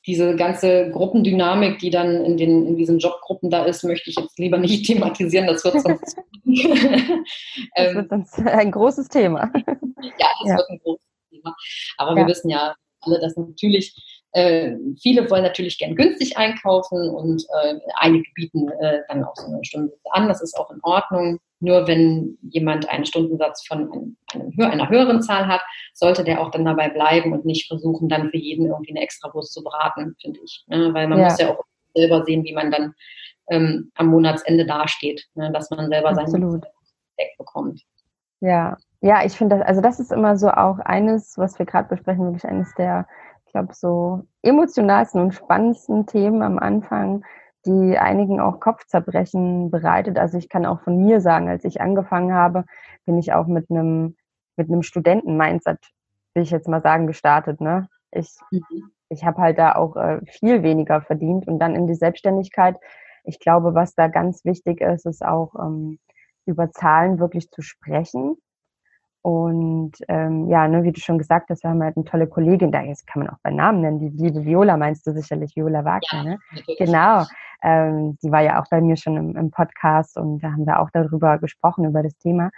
diese 0.06 0.36
ganze 0.36 0.90
Gruppendynamik, 0.90 1.78
die 1.78 1.90
dann 1.90 2.24
in, 2.24 2.36
den, 2.36 2.66
in 2.66 2.76
diesen 2.76 2.98
Jobgruppen 2.98 3.50
da 3.50 3.64
ist, 3.64 3.84
möchte 3.84 4.10
ich 4.10 4.16
jetzt 4.16 4.38
lieber 4.38 4.58
nicht 4.58 4.86
thematisieren. 4.86 5.46
Das 5.46 5.64
wird 5.64 5.80
sonst, 5.80 6.16
das 7.74 7.94
wird 7.94 8.08
sonst 8.08 8.38
ein 8.38 8.70
großes 8.70 9.08
Thema. 9.08 9.50
Ja, 9.54 10.28
das 10.40 10.48
ja. 10.48 10.56
wird 10.56 10.70
ein 10.70 10.80
großes 10.80 11.06
Thema. 11.30 11.56
Aber 11.98 12.10
ja. 12.12 12.16
wir 12.16 12.26
wissen 12.26 12.50
ja 12.50 12.74
alle, 13.00 13.20
dass 13.20 13.36
natürlich 13.36 14.17
äh, 14.38 14.76
viele 15.02 15.28
wollen 15.30 15.42
natürlich 15.42 15.78
gern 15.78 15.96
günstig 15.96 16.36
einkaufen 16.36 17.10
und 17.10 17.44
äh, 17.62 17.74
einige 17.96 18.30
bieten 18.34 18.68
äh, 18.68 19.00
dann 19.08 19.24
auch 19.24 19.34
so 19.34 19.46
eine 19.46 19.64
Stunde 19.64 19.92
an. 20.10 20.28
Das 20.28 20.40
ist 20.40 20.56
auch 20.56 20.70
in 20.70 20.78
Ordnung. 20.82 21.38
Nur 21.60 21.88
wenn 21.88 22.38
jemand 22.42 22.88
einen 22.88 23.04
Stundensatz 23.04 23.66
von 23.66 23.90
einem, 23.90 24.16
einem, 24.32 24.70
einer 24.70 24.88
höheren 24.88 25.22
Zahl 25.22 25.48
hat, 25.48 25.60
sollte 25.92 26.22
der 26.22 26.40
auch 26.40 26.52
dann 26.52 26.64
dabei 26.64 26.88
bleiben 26.88 27.32
und 27.32 27.44
nicht 27.44 27.66
versuchen, 27.66 28.08
dann 28.08 28.30
für 28.30 28.36
jeden 28.36 28.66
irgendwie 28.66 28.92
eine 28.92 29.00
Extrawurst 29.00 29.52
zu 29.52 29.64
braten, 29.64 30.14
finde 30.20 30.38
ich. 30.44 30.64
Ne? 30.68 30.94
Weil 30.94 31.08
man 31.08 31.18
ja. 31.18 31.24
muss 31.24 31.40
ja 31.40 31.50
auch 31.50 31.64
selber 31.94 32.24
sehen, 32.24 32.44
wie 32.44 32.54
man 32.54 32.70
dann 32.70 32.94
ähm, 33.50 33.90
am 33.96 34.06
Monatsende 34.06 34.66
dasteht, 34.66 35.26
ne? 35.34 35.50
dass 35.50 35.68
man 35.70 35.88
selber 35.88 36.14
sein 36.14 36.60
Deck 37.18 37.36
bekommt. 37.38 37.82
Ja, 38.40 38.76
ja, 39.00 39.24
ich 39.24 39.32
finde 39.32 39.56
das, 39.56 39.66
also 39.66 39.80
das 39.80 39.98
ist 39.98 40.12
immer 40.12 40.36
so 40.36 40.48
auch 40.50 40.78
eines, 40.78 41.36
was 41.38 41.58
wir 41.58 41.66
gerade 41.66 41.88
besprechen, 41.88 42.24
wirklich 42.26 42.44
eines 42.44 42.72
der 42.76 43.08
ich 43.48 43.52
glaube, 43.52 43.72
so 43.72 44.26
emotionalsten 44.42 45.22
und 45.22 45.32
spannendsten 45.32 46.04
Themen 46.04 46.42
am 46.42 46.58
Anfang, 46.58 47.24
die 47.64 47.96
einigen 47.96 48.40
auch 48.40 48.60
Kopfzerbrechen 48.60 49.70
bereitet. 49.70 50.18
Also 50.18 50.36
ich 50.36 50.50
kann 50.50 50.66
auch 50.66 50.82
von 50.82 51.02
mir 51.02 51.22
sagen, 51.22 51.48
als 51.48 51.64
ich 51.64 51.80
angefangen 51.80 52.34
habe, 52.34 52.66
bin 53.06 53.16
ich 53.16 53.32
auch 53.32 53.46
mit 53.46 53.70
einem 53.70 54.16
mit 54.56 54.68
einem 54.68 54.82
Studenten-Mindset, 54.82 55.78
will 56.34 56.42
ich 56.42 56.50
jetzt 56.50 56.68
mal 56.68 56.82
sagen, 56.82 57.06
gestartet. 57.06 57.60
Ne? 57.62 57.88
Ich, 58.10 58.36
mhm. 58.50 58.90
ich 59.08 59.24
habe 59.24 59.40
halt 59.40 59.58
da 59.58 59.76
auch 59.76 59.96
äh, 59.96 60.20
viel 60.26 60.62
weniger 60.62 61.00
verdient 61.00 61.48
und 61.48 61.58
dann 61.58 61.74
in 61.74 61.86
die 61.86 61.94
Selbstständigkeit. 61.94 62.76
Ich 63.24 63.38
glaube, 63.38 63.74
was 63.74 63.94
da 63.94 64.08
ganz 64.08 64.44
wichtig 64.44 64.82
ist, 64.82 65.06
ist 65.06 65.24
auch 65.24 65.54
ähm, 65.54 65.98
über 66.44 66.70
Zahlen 66.70 67.18
wirklich 67.18 67.50
zu 67.50 67.62
sprechen 67.62 68.36
und 69.28 69.92
ähm, 70.08 70.48
ja, 70.48 70.66
ne, 70.68 70.84
wie 70.84 70.92
du 70.92 71.00
schon 71.02 71.18
gesagt 71.18 71.50
hast, 71.50 71.62
wir 71.62 71.68
haben 71.68 71.82
halt 71.82 71.98
eine 71.98 72.06
tolle 72.06 72.26
Kollegin, 72.26 72.72
da 72.72 72.80
jetzt 72.80 73.06
kann 73.06 73.24
man 73.24 73.28
auch 73.28 73.38
bei 73.42 73.50
Namen 73.50 73.82
nennen, 73.82 73.98
die 73.98 74.08
liebe 74.08 74.42
Viola 74.42 74.78
meinst 74.78 75.06
du 75.06 75.12
sicherlich, 75.12 75.54
Viola 75.54 75.84
Wagner, 75.84 76.00
ja, 76.12 76.22
ne? 76.22 76.38
Genau. 76.78 77.26
Ähm, 77.62 78.16
die 78.22 78.32
war 78.32 78.40
ja 78.40 78.58
auch 78.58 78.64
bei 78.70 78.80
mir 78.80 78.96
schon 78.96 79.18
im, 79.18 79.36
im, 79.36 79.50
Podcast 79.50 80.16
und 80.16 80.42
da 80.42 80.52
haben 80.52 80.64
wir 80.66 80.80
auch 80.80 80.88
darüber 80.94 81.36
gesprochen, 81.36 81.84
über 81.84 82.02
das 82.02 82.16
Thema. 82.16 82.48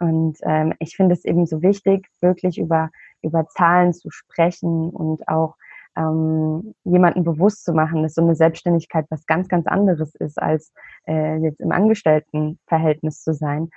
Und 0.00 0.36
ähm, 0.42 0.74
ich 0.80 0.96
finde 0.96 1.14
es 1.14 1.24
eben 1.24 1.46
so 1.46 1.62
wichtig, 1.62 2.06
wirklich 2.20 2.58
über, 2.58 2.90
über 3.22 3.46
Zahlen 3.46 3.94
zu 3.94 4.10
sprechen 4.10 4.90
und 4.90 5.26
auch 5.28 5.54
ähm, 5.96 6.74
jemanden 6.84 7.24
bewusst 7.24 7.64
zu 7.64 7.72
machen, 7.72 8.02
dass 8.02 8.12
so 8.12 8.20
eine 8.20 8.34
Selbstständigkeit 8.34 9.06
was 9.08 9.24
ganz, 9.24 9.48
ganz 9.48 9.66
anderes 9.66 10.14
ist, 10.16 10.38
als 10.38 10.74
äh, 11.08 11.38
jetzt 11.38 11.60
im 11.60 11.72
Angestelltenverhältnis 11.72 13.22
zu 13.22 13.32
sein. 13.32 13.70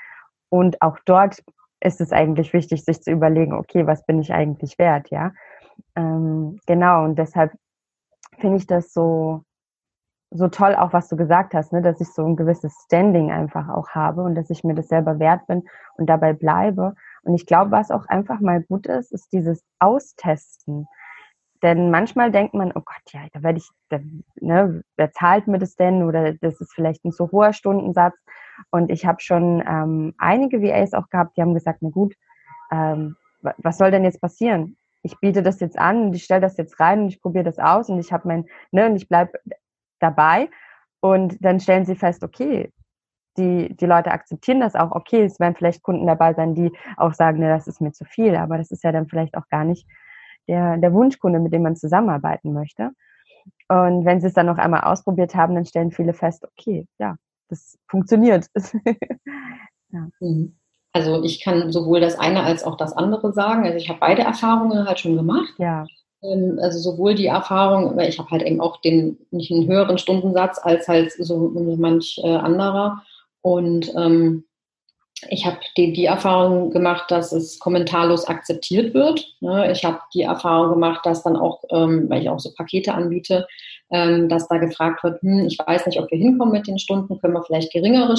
Und 0.50 0.82
auch 0.82 0.98
dort 1.06 1.42
ist 1.86 2.02
es 2.02 2.12
eigentlich 2.12 2.52
wichtig, 2.54 2.84
sich 2.84 3.02
zu 3.02 3.12
überlegen, 3.12 3.54
okay, 3.54 3.86
was 3.86 4.06
bin 4.06 4.20
ich 4.20 4.34
eigentlich 4.34 4.78
wert, 4.80 5.10
ja? 5.12 5.32
Ähm, 5.96 6.60
genau, 6.66 7.04
und 7.04 7.18
deshalb 7.18 7.52
finde 8.40 8.58
ich 8.58 8.68
das 8.68 8.92
so, 8.94 9.44
so 10.32 10.48
toll, 10.48 10.76
auch 10.76 10.94
was 10.94 11.08
du 11.08 11.16
gesagt 11.16 11.54
hast, 11.54 11.72
ne, 11.72 11.82
dass 11.82 12.02
ich 12.02 12.12
so 12.12 12.26
ein 12.26 12.36
gewisses 12.36 12.76
Standing 12.86 13.32
einfach 13.32 13.70
auch 13.70 13.90
habe 13.90 14.24
und 14.24 14.36
dass 14.36 14.50
ich 14.50 14.64
mir 14.64 14.74
das 14.74 14.88
selber 14.88 15.20
wert 15.20 15.46
bin 15.48 15.64
und 15.98 16.08
dabei 16.08 16.34
bleibe. 16.34 16.96
Und 17.24 17.36
ich 17.36 17.46
glaube, 17.46 17.72
was 17.72 17.92
auch 17.92 18.08
einfach 18.08 18.40
mal 18.40 18.64
gut 18.64 18.88
ist, 18.88 19.12
ist 19.12 19.32
dieses 19.32 19.64
Austesten. 19.80 20.88
Denn 21.64 21.90
manchmal 21.92 22.32
denkt 22.32 22.54
man, 22.54 22.72
oh 22.72 22.82
Gott, 22.84 23.02
ja, 23.12 23.22
da 23.32 23.44
werde 23.44 23.60
ich, 23.60 23.70
da, 23.90 24.00
ne, 24.42 24.84
wer 24.98 25.12
zahlt 25.12 25.48
mir 25.48 25.60
das 25.60 25.76
denn? 25.76 26.04
Oder 26.04 26.34
das 26.34 26.60
ist 26.60 26.74
vielleicht 26.74 27.06
ein 27.06 27.12
so 27.12 27.32
hoher 27.32 27.54
Stundensatz. 27.54 28.16
Und 28.72 28.92
ich 28.92 29.06
habe 29.06 29.22
schon 29.22 29.64
ähm, 29.68 30.14
einige 30.18 30.62
VAs 30.62 30.94
auch 30.94 31.10
gehabt, 31.10 31.38
die 31.38 31.42
haben 31.42 31.54
gesagt, 31.54 31.80
na 31.82 31.90
gut, 31.90 32.16
ähm, 32.72 33.16
was 33.42 33.78
soll 33.78 33.92
denn 33.92 34.04
jetzt 34.04 34.22
passieren? 34.22 34.78
Ich 35.04 35.20
biete 35.20 35.44
das 35.44 35.60
jetzt 35.60 35.78
an 35.78 36.08
und 36.08 36.16
ich 36.16 36.24
stelle 36.24 36.42
das 36.42 36.58
jetzt 36.58 36.80
rein 36.80 37.04
und 37.04 37.08
ich 37.10 37.22
probiere 37.22 37.44
das 37.44 37.60
aus 37.60 37.90
und 37.90 38.00
ich 38.00 38.12
habe 38.12 38.28
mein, 38.28 38.46
ne, 38.72 38.88
und 38.88 38.96
ich 38.96 39.08
bleib 39.08 39.34
dabei. 40.00 40.50
Und 41.00 41.44
dann 41.46 41.60
stellen 41.60 41.86
sie 41.86 41.96
fest, 41.96 42.24
okay, 42.24 42.72
die, 43.38 43.76
die 43.76 43.86
Leute 43.86 44.12
akzeptieren 44.12 44.62
das 44.62 44.76
auch. 44.76 44.92
Okay, 44.92 45.24
es 45.24 45.40
werden 45.40 45.56
vielleicht 45.56 45.84
Kunden 45.84 46.08
dabei 46.08 46.34
sein, 46.34 46.56
die 46.56 46.72
auch 46.98 47.14
sagen, 47.14 47.40
ne, 47.40 47.50
das 47.50 47.68
ist 47.68 47.82
mir 47.82 47.92
zu 47.92 48.06
viel, 48.06 48.36
aber 48.36 48.58
das 48.58 48.72
ist 48.72 48.84
ja 48.84 48.92
dann 48.92 49.08
vielleicht 49.08 49.38
auch 49.38 49.48
gar 49.50 49.64
nicht 49.64 49.88
der, 50.48 50.78
der 50.78 50.94
Wunschkunde, 50.94 51.40
mit 51.40 51.54
dem 51.54 51.64
man 51.64 51.76
zusammenarbeiten 51.76 52.54
möchte. 52.54 52.92
Und 53.68 54.06
wenn 54.06 54.22
sie 54.22 54.28
es 54.28 54.34
dann 54.34 54.46
noch 54.46 54.58
einmal 54.58 54.82
ausprobiert 54.82 55.36
haben, 55.36 55.56
dann 55.56 55.66
stellen 55.66 55.92
viele 55.92 56.14
fest, 56.14 56.46
okay, 56.46 56.88
ja, 56.98 57.16
das 57.50 57.78
funktioniert. 57.88 58.48
ja. 59.92 60.10
Mhm. 60.20 60.58
Also 60.94 61.24
ich 61.24 61.44
kann 61.44 61.72
sowohl 61.74 62.00
das 62.00 62.18
eine 62.18 62.44
als 62.44 62.64
auch 62.64 62.78
das 62.78 62.94
andere 62.94 63.34
sagen. 63.34 63.66
Also 63.66 63.78
ich 63.78 63.90
habe 63.90 64.00
beide 64.00 64.22
Erfahrungen 64.22 64.88
halt 64.88 65.00
schon 65.00 65.18
gemacht. 65.18 65.54
Ja. 65.58 65.86
Ähm, 66.24 66.58
also 66.62 66.80
sowohl 66.80 67.16
die 67.16 67.28
Erfahrung, 67.28 67.98
weil 67.98 68.10
ich 68.10 68.18
habe 68.18 68.30
halt 68.32 68.44
eben 68.44 68.62
auch 68.62 68.80
den 68.82 69.18
nicht 69.32 69.52
einen 69.52 69.68
höheren 69.68 69.98
Stundensatz 69.98 70.60
als 70.62 70.88
halt 70.88 71.12
so 71.12 71.52
manch 71.78 72.20
äh, 72.24 72.36
anderer. 72.36 73.04
Und 73.42 73.94
ähm, 73.96 74.46
ich 75.30 75.46
habe 75.46 75.58
die, 75.78 75.94
die 75.94 76.06
Erfahrung 76.06 76.72
gemacht, 76.72 77.10
dass 77.10 77.32
es 77.32 77.60
kommentarlos 77.60 78.26
akzeptiert 78.26 78.94
wird. 78.94 79.26
Ne? 79.40 79.72
Ich 79.72 79.84
habe 79.86 80.00
die 80.14 80.24
Erfahrung 80.24 80.72
gemacht, 80.72 81.06
dass 81.06 81.24
dann 81.24 81.36
auch, 81.36 81.64
ähm, 81.70 82.10
weil 82.10 82.22
ich 82.22 82.30
auch 82.30 82.40
so 82.40 82.52
Pakete 82.54 82.94
anbiete, 82.94 83.48
dass 83.90 84.48
da 84.48 84.58
gefragt 84.58 85.04
wird, 85.04 85.22
hm, 85.22 85.46
ich 85.46 85.58
weiß 85.60 85.86
nicht, 85.86 86.00
ob 86.00 86.10
wir 86.10 86.18
hinkommen 86.18 86.52
mit 86.52 86.68
den 86.68 86.80
Stunden, 86.80 87.20
können 87.20 87.34
wir 87.34 87.44
vielleicht 87.44 87.72
geringere, 87.72 88.14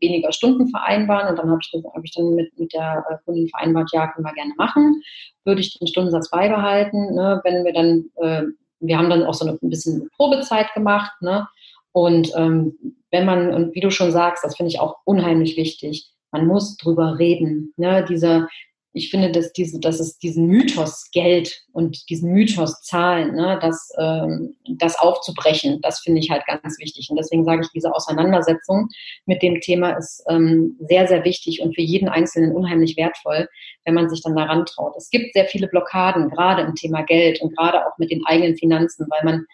weniger 0.00 0.32
Stunden 0.32 0.68
vereinbaren? 0.68 1.28
Und 1.28 1.38
dann 1.38 1.50
habe 1.50 1.60
ich, 1.62 1.72
hab 1.72 2.04
ich 2.04 2.12
dann 2.12 2.34
mit, 2.34 2.58
mit 2.58 2.72
der 2.72 3.04
äh, 3.08 3.16
Kundin 3.24 3.48
vereinbart, 3.48 3.90
ja, 3.92 4.06
können 4.08 4.26
wir 4.26 4.34
gerne 4.34 4.52
machen. 4.56 5.02
Würde 5.44 5.60
ich 5.60 5.78
den 5.78 5.88
Stundensatz 5.88 6.30
beibehalten, 6.30 7.14
ne? 7.14 7.40
wenn 7.44 7.64
wir 7.64 7.72
dann, 7.72 8.04
äh, 8.16 8.42
wir 8.80 8.98
haben 8.98 9.10
dann 9.10 9.24
auch 9.24 9.34
so 9.34 9.46
eine, 9.46 9.58
ein 9.60 9.70
bisschen 9.70 10.08
Probezeit 10.16 10.72
gemacht, 10.74 11.12
ne? 11.22 11.48
Und 11.92 12.30
ähm, 12.36 12.76
wenn 13.10 13.24
man, 13.24 13.54
und 13.54 13.74
wie 13.74 13.80
du 13.80 13.90
schon 13.90 14.12
sagst, 14.12 14.44
das 14.44 14.54
finde 14.54 14.68
ich 14.68 14.80
auch 14.80 14.96
unheimlich 15.04 15.56
wichtig, 15.56 16.10
man 16.30 16.46
muss 16.46 16.76
drüber 16.76 17.18
reden. 17.18 17.72
Ne? 17.78 18.04
Dieser, 18.06 18.48
ich 18.96 19.10
finde, 19.10 19.30
dass, 19.30 19.52
diese, 19.52 19.78
dass 19.78 20.00
es 20.00 20.18
diesen 20.18 20.46
Mythos 20.46 21.10
Geld 21.12 21.62
und 21.72 22.08
diesen 22.08 22.32
Mythos 22.32 22.80
Zahlen, 22.80 23.34
ne, 23.34 23.58
das, 23.60 23.92
ähm, 23.98 24.56
das 24.78 24.98
aufzubrechen, 24.98 25.80
das 25.82 26.00
finde 26.00 26.20
ich 26.20 26.30
halt 26.30 26.44
ganz 26.46 26.78
wichtig. 26.78 27.10
Und 27.10 27.16
deswegen 27.16 27.44
sage 27.44 27.60
ich, 27.62 27.68
diese 27.72 27.94
Auseinandersetzung 27.94 28.88
mit 29.26 29.42
dem 29.42 29.60
Thema 29.60 29.90
ist 29.90 30.24
ähm, 30.30 30.78
sehr, 30.80 31.06
sehr 31.06 31.24
wichtig 31.26 31.60
und 31.60 31.74
für 31.74 31.82
jeden 31.82 32.08
Einzelnen 32.08 32.52
unheimlich 32.52 32.96
wertvoll, 32.96 33.48
wenn 33.84 33.92
man 33.92 34.08
sich 34.08 34.22
dann 34.22 34.34
daran 34.34 34.64
traut. 34.64 34.94
Es 34.96 35.10
gibt 35.10 35.34
sehr 35.34 35.44
viele 35.44 35.68
Blockaden, 35.68 36.30
gerade 36.30 36.62
im 36.62 36.74
Thema 36.74 37.02
Geld 37.02 37.42
und 37.42 37.54
gerade 37.54 37.86
auch 37.86 37.98
mit 37.98 38.10
den 38.10 38.24
eigenen 38.24 38.56
Finanzen, 38.56 39.06
weil 39.10 39.24
man, 39.24 39.46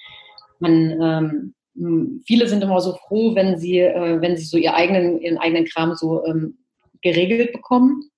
man 0.60 1.54
ähm, 1.74 2.22
viele 2.28 2.46
sind 2.46 2.62
immer 2.62 2.80
so 2.80 2.94
froh, 3.08 3.34
wenn 3.34 3.58
sie, 3.58 3.80
äh, 3.80 4.20
wenn 4.20 4.36
sie 4.36 4.44
so 4.44 4.56
ihr 4.56 4.74
eigenen, 4.74 5.20
ihren 5.20 5.38
eigenen 5.38 5.64
Kram 5.64 5.96
so 5.96 6.24
ähm, 6.26 6.58
geregelt 7.02 7.52
bekommen 7.52 8.08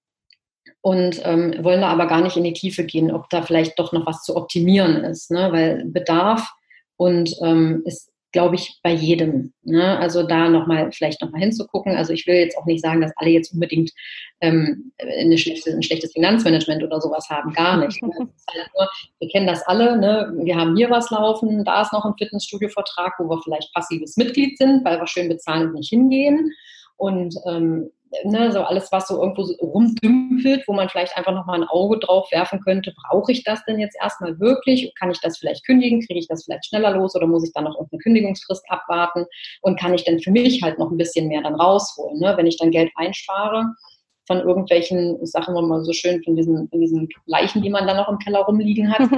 und 0.84 1.22
ähm, 1.24 1.54
wollen 1.64 1.80
da 1.80 1.88
aber 1.88 2.06
gar 2.06 2.20
nicht 2.20 2.36
in 2.36 2.44
die 2.44 2.52
Tiefe 2.52 2.84
gehen, 2.84 3.10
ob 3.10 3.30
da 3.30 3.40
vielleicht 3.40 3.78
doch 3.78 3.92
noch 3.92 4.04
was 4.04 4.22
zu 4.22 4.36
optimieren 4.36 4.96
ist, 4.96 5.30
ne? 5.30 5.50
weil 5.50 5.82
Bedarf 5.86 6.46
und 6.96 7.34
ähm, 7.40 7.80
ist, 7.86 8.12
glaube 8.32 8.56
ich, 8.56 8.80
bei 8.82 8.92
jedem. 8.92 9.54
Ne? 9.62 9.98
Also 9.98 10.24
da 10.24 10.50
nochmal, 10.50 10.92
vielleicht 10.92 11.22
nochmal 11.22 11.40
hinzugucken. 11.40 11.96
Also 11.96 12.12
ich 12.12 12.26
will 12.26 12.34
jetzt 12.34 12.58
auch 12.58 12.66
nicht 12.66 12.82
sagen, 12.82 13.00
dass 13.00 13.16
alle 13.16 13.30
jetzt 13.30 13.54
unbedingt 13.54 13.92
ähm, 14.42 14.92
schlechte, 15.36 15.70
ein 15.70 15.82
schlechtes 15.82 16.12
Finanzmanagement 16.12 16.82
oder 16.82 17.00
sowas 17.00 17.30
haben, 17.30 17.54
gar 17.54 17.78
nicht. 17.78 18.02
Ne? 18.02 18.10
Halt 18.18 18.70
nur, 18.76 18.86
wir 19.20 19.28
kennen 19.30 19.46
das 19.46 19.62
alle, 19.66 19.96
ne? 19.96 20.34
wir 20.42 20.54
haben 20.54 20.76
hier 20.76 20.90
was 20.90 21.08
laufen, 21.08 21.64
da 21.64 21.80
ist 21.80 21.94
noch 21.94 22.04
ein 22.04 22.18
Fitnessstudio-Vertrag, 22.18 23.14
wo 23.18 23.30
wir 23.30 23.40
vielleicht 23.42 23.72
passives 23.72 24.18
Mitglied 24.18 24.58
sind, 24.58 24.84
weil 24.84 25.00
wir 25.00 25.06
schön 25.06 25.30
bezahlen 25.30 25.68
und 25.68 25.76
nicht 25.76 25.88
hingehen. 25.88 26.52
Und 26.98 27.34
ähm, 27.46 27.90
ne, 28.24 28.52
so 28.52 28.60
alles, 28.60 28.90
was 28.92 29.08
so 29.08 29.20
irgendwo 29.20 29.42
so 29.42 29.54
rumdümpelt, 29.60 30.66
wo 30.66 30.72
man 30.72 30.88
vielleicht 30.88 31.16
einfach 31.16 31.32
nochmal 31.32 31.60
ein 31.60 31.68
Auge 31.68 31.98
drauf 31.98 32.30
werfen 32.32 32.60
könnte, 32.60 32.94
brauche 33.08 33.32
ich 33.32 33.44
das 33.44 33.64
denn 33.64 33.78
jetzt 33.78 33.96
erstmal 34.00 34.38
wirklich? 34.38 34.92
Kann 34.98 35.10
ich 35.10 35.20
das 35.20 35.38
vielleicht 35.38 35.64
kündigen? 35.66 36.00
Kriege 36.00 36.20
ich 36.20 36.28
das 36.28 36.44
vielleicht 36.44 36.66
schneller 36.66 36.92
los 36.92 37.14
oder 37.14 37.26
muss 37.26 37.44
ich 37.44 37.52
dann 37.52 37.64
noch 37.64 37.74
irgendeine 37.74 38.00
Kündigungsfrist 38.00 38.64
abwarten? 38.68 39.26
Und 39.62 39.78
kann 39.78 39.94
ich 39.94 40.04
denn 40.04 40.20
für 40.20 40.30
mich 40.30 40.62
halt 40.62 40.78
noch 40.78 40.90
ein 40.90 40.96
bisschen 40.96 41.28
mehr 41.28 41.42
dann 41.42 41.54
rausholen, 41.54 42.18
ne? 42.20 42.34
wenn 42.36 42.46
ich 42.46 42.56
dann 42.56 42.70
Geld 42.70 42.90
einspare? 42.96 43.74
Von 44.26 44.40
irgendwelchen, 44.40 45.24
Sachen, 45.26 45.54
wo 45.54 45.62
man 45.62 45.84
so 45.84 45.92
schön, 45.92 46.22
von 46.22 46.36
diesen, 46.36 46.68
von 46.68 46.80
diesen 46.80 47.08
Leichen, 47.26 47.62
die 47.62 47.70
man 47.70 47.86
dann 47.86 47.96
noch 47.96 48.08
im 48.08 48.18
Keller 48.18 48.40
rumliegen 48.40 48.92
hat. 48.92 49.08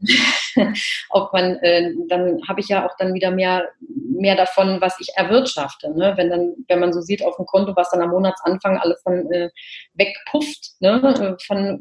ob 1.10 1.32
man, 1.32 1.56
äh, 1.58 1.92
dann 2.08 2.40
habe 2.48 2.60
ich 2.60 2.68
ja 2.68 2.86
auch 2.86 2.96
dann 2.98 3.14
wieder 3.14 3.30
mehr, 3.30 3.68
mehr 3.88 4.36
davon, 4.36 4.80
was 4.80 4.98
ich 5.00 5.08
erwirtschafte. 5.16 5.90
Ne? 5.96 6.14
Wenn 6.16 6.30
dann, 6.30 6.54
wenn 6.68 6.80
man 6.80 6.92
so 6.92 7.00
sieht 7.00 7.24
auf 7.24 7.36
dem 7.36 7.46
Konto, 7.46 7.74
was 7.76 7.90
dann 7.90 8.02
am 8.02 8.10
Monatsanfang 8.10 8.78
alles 8.78 9.02
dann 9.04 9.30
äh, 9.32 9.50
wegpufft, 9.94 10.80
ne? 10.80 11.36
von, 11.46 11.80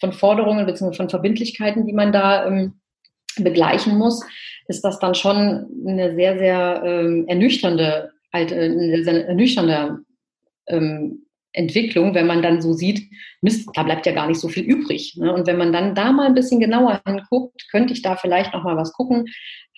von 0.00 0.12
Forderungen 0.12 0.66
bzw. 0.66 0.96
von 0.96 1.10
Verbindlichkeiten, 1.10 1.86
die 1.86 1.92
man 1.92 2.12
da 2.12 2.46
ähm, 2.46 2.80
begleichen 3.36 3.96
muss, 3.96 4.24
ist 4.68 4.84
das 4.84 4.98
dann 4.98 5.14
schon 5.14 5.66
eine 5.86 6.14
sehr, 6.14 6.38
sehr 6.38 6.82
ähm, 6.84 7.26
ernüchternde, 7.28 8.10
halt, 8.32 8.52
äh, 8.52 8.64
eine 8.64 9.04
sehr 9.04 9.28
ernüchternde 9.28 9.98
ähm, 10.66 11.26
Entwicklung, 11.52 12.14
wenn 12.14 12.26
man 12.26 12.42
dann 12.42 12.62
so 12.62 12.72
sieht, 12.72 13.10
Mist, 13.40 13.68
da 13.74 13.82
bleibt 13.82 14.06
ja 14.06 14.12
gar 14.12 14.26
nicht 14.26 14.40
so 14.40 14.48
viel 14.48 14.64
übrig. 14.64 15.16
Ne? 15.16 15.32
Und 15.32 15.46
wenn 15.46 15.58
man 15.58 15.72
dann 15.72 15.94
da 15.94 16.12
mal 16.12 16.26
ein 16.26 16.34
bisschen 16.34 16.60
genauer 16.60 17.02
hinguckt, 17.06 17.68
könnte 17.70 17.92
ich 17.92 18.02
da 18.02 18.16
vielleicht 18.16 18.54
noch 18.54 18.64
mal 18.64 18.76
was 18.76 18.92
gucken. 18.92 19.26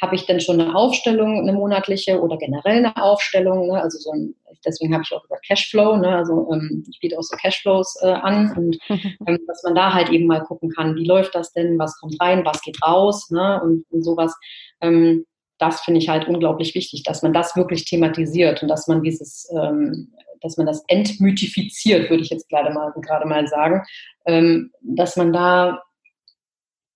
Habe 0.00 0.14
ich 0.14 0.26
denn 0.26 0.40
schon 0.40 0.60
eine 0.60 0.74
Aufstellung, 0.74 1.40
eine 1.40 1.52
monatliche 1.52 2.20
oder 2.20 2.36
generell 2.36 2.78
eine 2.78 2.96
Aufstellung? 2.96 3.68
Ne? 3.68 3.80
Also 3.80 3.98
so 3.98 4.12
ein, 4.12 4.34
deswegen 4.64 4.92
habe 4.92 5.02
ich 5.04 5.14
auch 5.14 5.24
über 5.24 5.38
Cashflow, 5.46 5.96
ne? 5.96 6.16
also 6.16 6.48
ähm, 6.52 6.84
ich 6.88 7.00
biete 7.00 7.18
auch 7.18 7.22
so 7.22 7.36
Cashflows 7.36 7.96
äh, 8.02 8.08
an 8.08 8.52
und 8.56 8.78
ähm, 9.26 9.38
dass 9.46 9.62
man 9.64 9.74
da 9.74 9.92
halt 9.92 10.10
eben 10.10 10.26
mal 10.26 10.42
gucken 10.44 10.70
kann, 10.70 10.94
wie 10.96 11.06
läuft 11.06 11.34
das 11.34 11.52
denn, 11.52 11.78
was 11.78 11.98
kommt 11.98 12.20
rein, 12.20 12.44
was 12.44 12.60
geht 12.62 12.80
raus 12.86 13.30
ne? 13.30 13.60
und, 13.62 13.84
und 13.90 14.02
sowas. 14.02 14.34
Ähm, 14.80 15.26
das 15.58 15.80
finde 15.80 16.00
ich 16.00 16.08
halt 16.08 16.28
unglaublich 16.28 16.74
wichtig, 16.74 17.04
dass 17.04 17.22
man 17.22 17.32
das 17.32 17.56
wirklich 17.56 17.84
thematisiert 17.84 18.62
und 18.62 18.68
dass 18.68 18.88
man 18.88 19.02
dieses 19.02 19.48
ähm, 19.56 20.12
dass 20.44 20.58
man 20.58 20.66
das 20.66 20.84
entmythifiziert, 20.88 22.10
würde 22.10 22.22
ich 22.22 22.30
jetzt 22.30 22.48
gerade 22.48 22.72
mal, 22.72 22.92
gerade 23.00 23.26
mal 23.26 23.48
sagen, 23.48 23.82
ähm, 24.26 24.70
dass 24.82 25.16
man 25.16 25.32
da 25.32 25.82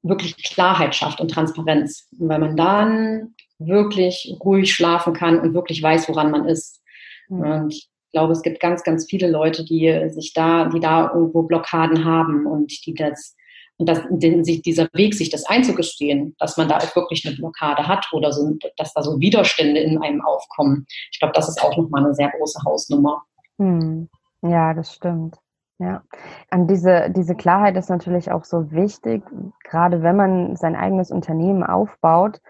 wirklich 0.02 0.36
Klarheit 0.36 0.94
schafft 0.94 1.20
und 1.20 1.30
Transparenz, 1.30 2.08
weil 2.18 2.38
man 2.38 2.56
dann 2.56 3.34
wirklich 3.58 4.36
ruhig 4.44 4.72
schlafen 4.72 5.14
kann 5.14 5.40
und 5.40 5.54
wirklich 5.54 5.82
weiß, 5.82 6.08
woran 6.08 6.30
man 6.30 6.46
ist. 6.46 6.82
Mhm. 7.28 7.40
Und 7.40 7.74
ich 7.74 7.88
glaube, 8.12 8.32
es 8.32 8.42
gibt 8.42 8.60
ganz, 8.60 8.84
ganz 8.84 9.06
viele 9.08 9.28
Leute, 9.28 9.64
die 9.64 10.08
sich 10.10 10.34
da, 10.34 10.66
die 10.66 10.80
da 10.80 11.10
irgendwo 11.12 11.42
Blockaden 11.42 12.04
haben 12.04 12.46
und 12.46 12.86
die 12.86 12.94
das 12.94 13.34
und 13.78 13.88
dass 13.88 14.02
sich 14.44 14.62
dieser 14.62 14.88
Weg, 14.92 15.14
sich 15.14 15.30
das 15.30 15.46
einzugestehen, 15.46 16.34
dass 16.40 16.56
man 16.56 16.68
da 16.68 16.78
auch 16.78 16.96
wirklich 16.96 17.24
eine 17.24 17.36
Blockade 17.36 17.86
hat 17.86 18.06
oder 18.12 18.32
so, 18.32 18.56
dass 18.76 18.92
da 18.92 19.02
so 19.02 19.20
Widerstände 19.20 19.80
in 19.80 20.02
einem 20.02 20.20
aufkommen. 20.20 20.84
Ich 21.12 21.20
glaube, 21.20 21.32
das 21.34 21.48
ist 21.48 21.62
auch 21.62 21.76
nochmal 21.76 22.04
eine 22.04 22.14
sehr 22.14 22.28
große 22.36 22.60
Hausnummer. 22.64 23.22
Hm. 23.58 24.08
Ja, 24.42 24.72
das 24.74 24.94
stimmt. 24.94 25.36
Ja, 25.80 26.02
an 26.50 26.66
diese, 26.66 27.10
diese 27.10 27.36
Klarheit 27.36 27.76
ist 27.76 27.88
natürlich 27.88 28.32
auch 28.32 28.44
so 28.44 28.70
wichtig, 28.72 29.22
gerade 29.64 30.02
wenn 30.02 30.16
man 30.16 30.56
sein 30.56 30.74
eigenes 30.74 31.10
Unternehmen 31.12 31.62
aufbaut. 31.62 32.40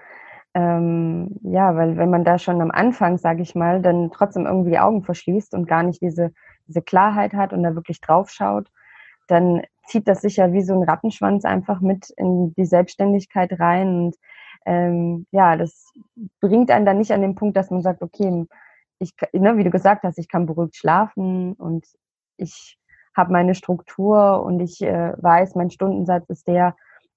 Ähm, 0.54 1.38
ja, 1.42 1.76
weil 1.76 1.96
wenn 1.98 2.10
man 2.10 2.24
da 2.24 2.38
schon 2.38 2.60
am 2.62 2.70
Anfang, 2.70 3.18
sage 3.18 3.42
ich 3.42 3.54
mal, 3.54 3.82
dann 3.82 4.10
trotzdem 4.12 4.46
irgendwie 4.46 4.70
die 4.70 4.78
Augen 4.78 5.02
verschließt 5.04 5.54
und 5.54 5.66
gar 5.68 5.82
nicht 5.82 6.00
diese, 6.02 6.32
diese 6.68 6.82
Klarheit 6.82 7.34
hat 7.34 7.52
und 7.52 7.62
da 7.62 7.74
wirklich 7.74 8.00
drauf 8.00 8.30
schaut, 8.30 8.70
dann 9.28 9.62
zieht 9.86 10.08
das 10.08 10.22
sich 10.22 10.36
ja 10.36 10.52
wie 10.52 10.62
so 10.62 10.74
ein 10.74 10.82
Rattenschwanz 10.84 11.44
einfach 11.44 11.80
mit 11.80 12.10
in 12.16 12.54
die 12.54 12.64
Selbstständigkeit 12.66 13.58
rein. 13.60 13.88
Und 14.06 14.16
ähm, 14.66 15.26
ja, 15.32 15.56
das 15.56 15.92
bringt 16.40 16.70
einen 16.70 16.86
dann 16.86 16.98
nicht 16.98 17.12
an 17.12 17.22
den 17.22 17.34
Punkt, 17.34 17.56
dass 17.56 17.70
man 17.70 17.82
sagt, 17.82 18.02
okay, 18.02 18.46
ich, 18.98 19.14
ne, 19.32 19.56
wie 19.56 19.64
du 19.64 19.70
gesagt 19.70 20.04
hast, 20.04 20.18
ich 20.18 20.28
kann 20.28 20.46
beruhigt 20.46 20.76
schlafen 20.76 21.54
und 21.54 21.86
ich 22.36 22.78
habe 23.16 23.32
meine 23.32 23.54
Struktur 23.54 24.42
und 24.44 24.60
ich 24.60 24.80
äh, 24.82 25.12
weiß, 25.16 25.54
mein 25.54 25.70
Stundensatz 25.70 26.28
ist 26.30 26.46
der, 26.46 26.76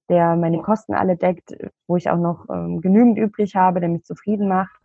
der 0.09 0.35
meine 0.35 0.61
Kosten 0.61 0.93
alle 0.93 1.15
deckt, 1.15 1.55
wo 1.87 1.95
ich 1.95 2.09
auch 2.09 2.17
noch 2.17 2.47
ähm, 2.49 2.81
genügend 2.81 3.17
übrig 3.17 3.55
habe, 3.55 3.79
der 3.79 3.89
mich 3.89 4.03
zufrieden 4.03 4.47
macht. 4.47 4.75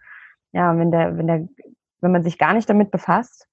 Ja, 0.53 0.77
wenn 0.77 0.91
der, 0.91 1.17
wenn 1.17 1.27
der, 1.27 1.49
wenn 2.01 2.13
man 2.13 2.23
sich 2.23 2.39
gar 2.39 2.55
nicht 2.55 2.69
damit 2.69 2.91
befasst, 2.91 3.49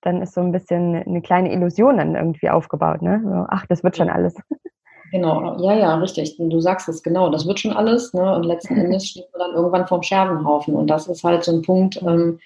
dann 0.00 0.20
ist 0.20 0.34
so 0.34 0.40
ein 0.40 0.52
bisschen 0.52 0.96
eine 0.96 1.22
kleine 1.22 1.52
Illusion 1.52 1.98
dann 1.98 2.16
irgendwie 2.16 2.50
aufgebaut, 2.50 3.02
ne? 3.02 3.20
So, 3.24 3.46
ach, 3.48 3.66
das 3.66 3.84
wird 3.84 3.96
schon 3.96 4.10
alles. 4.10 4.34
Genau, 5.12 5.62
ja, 5.62 5.76
ja, 5.76 5.94
richtig. 5.96 6.36
Du 6.38 6.60
sagst 6.60 6.88
es 6.88 7.02
genau, 7.02 7.28
das 7.28 7.46
wird 7.46 7.60
schon 7.60 7.74
alles, 7.74 8.14
ne? 8.14 8.34
Und 8.34 8.44
letzten 8.44 8.76
Endes 8.78 9.08
steht 9.08 9.26
man 9.32 9.46
dann 9.46 9.54
irgendwann 9.54 9.86
vorm 9.86 10.02
Scherbenhaufen. 10.02 10.74
Und 10.74 10.86
das 10.88 11.06
ist 11.06 11.22
halt 11.22 11.44
so 11.44 11.52
ein 11.52 11.62
Punkt, 11.62 12.00
ähm, 12.00 12.40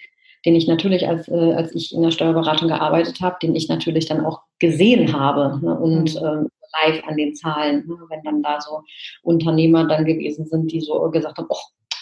den 0.44 0.56
ich 0.56 0.66
natürlich, 0.66 1.06
als, 1.08 1.28
äh, 1.28 1.52
als 1.54 1.72
ich 1.76 1.94
in 1.94 2.02
der 2.02 2.10
Steuerberatung 2.10 2.68
gearbeitet 2.68 3.20
habe, 3.20 3.36
den 3.40 3.54
ich 3.54 3.68
natürlich 3.68 4.06
dann 4.06 4.24
auch 4.26 4.42
gesehen 4.58 5.12
habe 5.12 5.60
ne? 5.64 5.78
und 5.78 6.20
mhm. 6.20 6.26
ähm, 6.26 6.48
live 6.84 7.04
an 7.06 7.16
den 7.16 7.36
Zahlen, 7.36 7.86
ne? 7.86 7.94
wenn 8.08 8.22
dann 8.24 8.42
da 8.42 8.60
so 8.60 8.80
Unternehmer 9.22 9.86
dann 9.86 10.04
gewesen 10.04 10.46
sind, 10.46 10.72
die 10.72 10.80
so 10.80 11.08
gesagt 11.10 11.38
haben, 11.38 11.46
oh, 11.48 11.56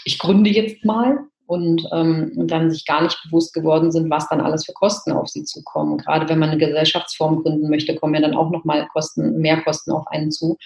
ich 0.06 0.18
gründe 0.18 0.50
jetzt 0.50 0.82
mal 0.84 1.18
und 1.46 1.86
ähm, 1.92 2.32
dann 2.46 2.70
sich 2.70 2.86
gar 2.86 3.02
nicht 3.02 3.18
bewusst 3.24 3.52
geworden 3.52 3.92
sind, 3.92 4.08
was 4.10 4.28
dann 4.28 4.40
alles 4.40 4.64
für 4.64 4.72
Kosten 4.72 5.12
auf 5.12 5.28
sie 5.28 5.44
zukommen. 5.44 5.98
Gerade 5.98 6.28
wenn 6.28 6.38
man 6.38 6.50
eine 6.50 6.58
Gesellschaftsform 6.58 7.42
gründen 7.42 7.68
möchte, 7.68 7.94
kommen 7.96 8.14
ja 8.14 8.20
dann 8.20 8.36
auch 8.36 8.50
nochmal 8.50 8.88
Kosten, 8.92 9.38
mehr 9.40 9.62
Kosten 9.62 9.92
auf 9.92 10.06
einen 10.08 10.30
zu. 10.30 10.56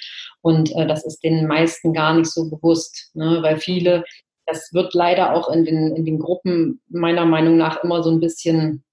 Und 0.40 0.74
äh, 0.76 0.86
das 0.86 1.04
ist 1.04 1.22
den 1.24 1.46
meisten 1.46 1.92
gar 1.92 2.14
nicht 2.14 2.30
so 2.30 2.48
bewusst, 2.48 3.10
ne? 3.14 3.38
weil 3.42 3.58
viele, 3.58 4.04
das 4.46 4.72
wird 4.72 4.94
leider 4.94 5.34
auch 5.34 5.48
in 5.50 5.64
den, 5.64 5.96
in 5.96 6.04
den 6.04 6.18
Gruppen 6.18 6.80
meiner 6.88 7.24
Meinung 7.24 7.56
nach 7.56 7.82
immer 7.82 8.02
so 8.02 8.10
ein 8.10 8.20
bisschen 8.20 8.84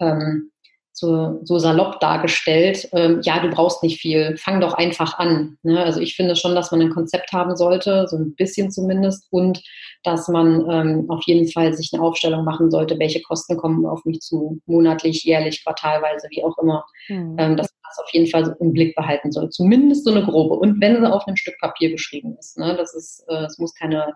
ähm, 0.00 0.50
so, 0.96 1.40
so 1.42 1.58
salopp 1.58 1.98
dargestellt, 1.98 2.88
ähm, 2.92 3.20
ja, 3.24 3.40
du 3.40 3.50
brauchst 3.50 3.82
nicht 3.82 4.00
viel, 4.00 4.36
fang 4.36 4.60
doch 4.60 4.74
einfach 4.74 5.18
an. 5.18 5.58
Ne? 5.64 5.82
Also 5.82 6.00
ich 6.00 6.14
finde 6.14 6.36
schon, 6.36 6.54
dass 6.54 6.70
man 6.70 6.80
ein 6.80 6.90
Konzept 6.90 7.32
haben 7.32 7.56
sollte, 7.56 8.06
so 8.06 8.16
ein 8.16 8.34
bisschen 8.36 8.70
zumindest, 8.70 9.26
und 9.30 9.60
dass 10.04 10.28
man 10.28 10.64
ähm, 10.70 11.06
auf 11.08 11.22
jeden 11.26 11.50
Fall 11.50 11.74
sich 11.74 11.90
eine 11.92 12.02
Aufstellung 12.02 12.44
machen 12.44 12.70
sollte, 12.70 12.98
welche 12.98 13.22
Kosten 13.22 13.56
kommen 13.56 13.84
auf 13.86 14.04
mich 14.04 14.20
zu, 14.20 14.60
monatlich, 14.66 15.24
jährlich, 15.24 15.64
quartalweise, 15.64 16.28
wie 16.30 16.44
auch 16.44 16.56
immer. 16.58 16.84
Mhm. 17.08 17.36
Ähm, 17.38 17.56
dass 17.56 17.70
man 17.70 17.90
das 17.90 17.98
auf 17.98 18.12
jeden 18.12 18.28
Fall 18.28 18.44
so 18.44 18.52
im 18.60 18.72
Blick 18.72 18.94
behalten 18.94 19.32
soll. 19.32 19.50
Zumindest 19.50 20.04
so 20.04 20.12
eine 20.12 20.24
grobe. 20.24 20.54
Und 20.54 20.80
wenn 20.80 21.00
sie 21.00 21.12
auf 21.12 21.26
einem 21.26 21.36
Stück 21.36 21.58
Papier 21.58 21.90
geschrieben 21.90 22.36
ist. 22.38 22.56
Ne? 22.56 22.76
Das 22.76 22.94
ist, 22.94 23.24
äh, 23.28 23.44
es 23.44 23.58
muss 23.58 23.74
keine 23.74 24.12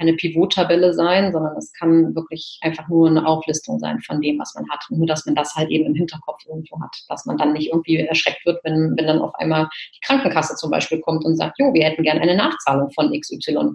keine 0.00 0.14
Pivot-Tabelle 0.14 0.94
sein, 0.94 1.30
sondern 1.30 1.56
es 1.58 1.72
kann 1.74 2.14
wirklich 2.14 2.58
einfach 2.62 2.88
nur 2.88 3.08
eine 3.08 3.26
Auflistung 3.26 3.78
sein 3.78 4.00
von 4.00 4.20
dem, 4.20 4.38
was 4.38 4.54
man 4.54 4.68
hat. 4.70 4.82
Nur, 4.88 5.06
dass 5.06 5.26
man 5.26 5.34
das 5.34 5.54
halt 5.54 5.68
eben 5.68 5.84
im 5.84 5.94
Hinterkopf 5.94 6.40
irgendwo 6.48 6.80
hat. 6.80 6.96
Dass 7.08 7.26
man 7.26 7.36
dann 7.36 7.52
nicht 7.52 7.70
irgendwie 7.70 7.96
erschreckt 7.96 8.44
wird, 8.46 8.64
wenn, 8.64 8.94
wenn 8.96 9.06
dann 9.06 9.20
auf 9.20 9.34
einmal 9.34 9.68
die 9.94 10.00
Krankenkasse 10.00 10.56
zum 10.56 10.70
Beispiel 10.70 11.00
kommt 11.00 11.24
und 11.24 11.36
sagt, 11.36 11.58
jo, 11.58 11.72
wir 11.74 11.84
hätten 11.84 12.02
gerne 12.02 12.22
eine 12.22 12.34
Nachzahlung 12.34 12.90
von 12.92 13.12
XY. 13.12 13.74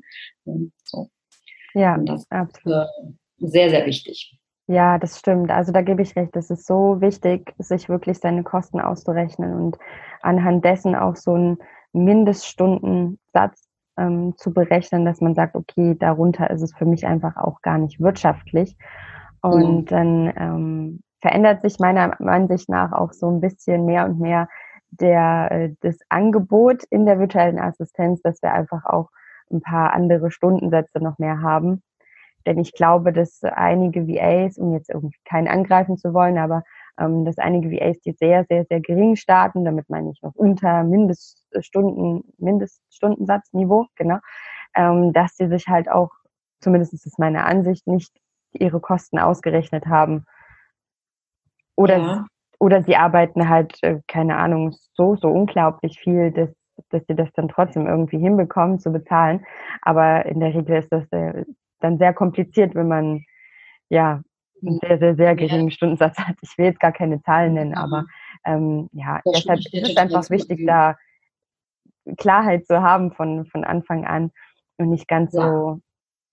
So. 0.83 1.09
Ja, 1.75 1.93
und 1.93 2.07
das 2.07 2.25
absolut. 2.31 2.75
ist 2.75 3.45
äh, 3.45 3.47
sehr, 3.47 3.69
sehr 3.69 3.85
wichtig. 3.85 4.35
Ja, 4.67 4.97
das 4.97 5.19
stimmt. 5.19 5.51
Also 5.51 5.71
da 5.71 5.83
gebe 5.83 6.01
ich 6.01 6.15
recht. 6.15 6.35
Es 6.35 6.49
ist 6.49 6.65
so 6.65 6.99
wichtig, 7.01 7.53
sich 7.59 7.87
wirklich 7.87 8.17
seine 8.17 8.41
Kosten 8.41 8.79
auszurechnen 8.79 9.53
und 9.53 9.77
anhand 10.21 10.65
dessen 10.65 10.95
auch 10.95 11.15
so 11.15 11.35
einen 11.35 11.59
Mindeststundensatz 11.93 13.64
ähm, 13.97 14.35
zu 14.37 14.53
berechnen, 14.53 15.05
dass 15.05 15.21
man 15.21 15.35
sagt, 15.35 15.55
okay, 15.55 15.95
darunter 15.97 16.49
ist 16.49 16.61
es 16.61 16.73
für 16.73 16.85
mich 16.85 17.05
einfach 17.05 17.37
auch 17.37 17.61
gar 17.61 17.77
nicht 17.77 17.99
wirtschaftlich. 17.99 18.75
Und 19.41 19.81
mhm. 19.81 19.85
dann 19.85 20.33
ähm, 20.37 20.99
verändert 21.21 21.61
sich 21.61 21.79
meiner 21.79 22.19
Ansicht 22.21 22.69
nach 22.69 22.91
auch 22.91 23.13
so 23.13 23.29
ein 23.29 23.41
bisschen 23.41 23.85
mehr 23.85 24.05
und 24.05 24.19
mehr 24.19 24.47
der, 24.91 25.51
äh, 25.51 25.73
das 25.81 25.97
Angebot 26.09 26.83
in 26.89 27.05
der 27.05 27.19
virtuellen 27.19 27.59
Assistenz, 27.59 28.21
dass 28.21 28.41
wir 28.41 28.53
einfach 28.53 28.85
auch 28.85 29.09
ein 29.51 29.61
paar 29.61 29.93
andere 29.93 30.31
Stundensätze 30.31 30.99
noch 30.99 31.19
mehr 31.19 31.41
haben. 31.41 31.83
Denn 32.45 32.59
ich 32.59 32.73
glaube, 32.73 33.11
dass 33.11 33.43
einige 33.43 34.07
VAs, 34.07 34.57
um 34.57 34.73
jetzt 34.73 34.89
irgendwie 34.89 35.17
keinen 35.25 35.47
angreifen 35.47 35.97
zu 35.97 36.13
wollen, 36.13 36.37
aber 36.37 36.63
ähm, 36.99 37.25
dass 37.25 37.37
einige 37.37 37.71
VAs, 37.71 37.99
die 38.01 38.13
sehr, 38.13 38.45
sehr, 38.45 38.65
sehr 38.65 38.81
gering 38.81 39.15
starten, 39.15 39.65
damit 39.65 39.89
meine 39.89 40.11
ich 40.11 40.21
noch 40.21 40.35
unter 40.35 40.83
Mindeststunden, 41.55 42.23
Mindeststundensatzniveau, 42.37 43.87
genau, 43.95 44.19
ähm, 44.75 45.13
dass 45.13 45.35
sie 45.37 45.47
sich 45.47 45.67
halt 45.67 45.89
auch, 45.89 46.11
zumindest 46.59 46.93
ist 46.93 47.05
es 47.05 47.17
meine 47.17 47.45
Ansicht, 47.45 47.87
nicht 47.87 48.13
ihre 48.51 48.79
Kosten 48.79 49.19
ausgerechnet 49.19 49.85
haben. 49.87 50.25
Oder, 51.75 51.97
ja. 51.97 52.25
oder 52.59 52.83
sie 52.83 52.95
arbeiten 52.95 53.49
halt, 53.49 53.77
äh, 53.83 53.99
keine 54.07 54.37
Ahnung, 54.37 54.75
so, 54.93 55.15
so 55.15 55.29
unglaublich 55.29 55.99
viel, 55.99 56.31
dass, 56.31 56.49
dass 56.89 57.05
sie 57.07 57.15
das 57.15 57.31
dann 57.33 57.49
trotzdem 57.49 57.87
irgendwie 57.87 58.19
hinbekommen 58.19 58.79
zu 58.79 58.91
bezahlen. 58.91 59.45
Aber 59.81 60.25
in 60.25 60.39
der 60.39 60.53
Regel 60.53 60.77
ist 60.77 60.91
das 60.91 61.03
äh, 61.11 61.43
dann 61.79 61.97
sehr 61.97 62.13
kompliziert, 62.13 62.75
wenn 62.75 62.87
man 62.87 63.25
ja 63.89 64.21
einen 64.65 64.79
sehr, 64.79 64.97
sehr, 64.97 65.15
sehr 65.15 65.35
geringen 65.35 65.71
Stundensatz 65.71 66.17
hat. 66.17 66.35
Ich 66.41 66.57
will 66.57 66.65
jetzt 66.65 66.79
gar 66.79 66.93
keine 66.93 67.21
Zahlen 67.21 67.53
nennen, 67.53 67.71
mhm. 67.71 67.77
aber 67.77 68.05
ähm, 68.45 68.89
ja, 68.93 69.19
das 69.25 69.43
deshalb 69.43 69.59
ist 69.59 69.89
es 69.89 69.97
einfach 69.97 70.29
wichtig, 70.29 70.65
da 70.65 70.95
Klarheit 72.17 72.65
zu 72.65 72.81
haben 72.81 73.11
von, 73.11 73.45
von 73.45 73.63
Anfang 73.63 74.05
an 74.05 74.31
und 74.77 74.89
nicht 74.89 75.07
ganz 75.07 75.33
ja. 75.33 75.41
so 75.41 75.79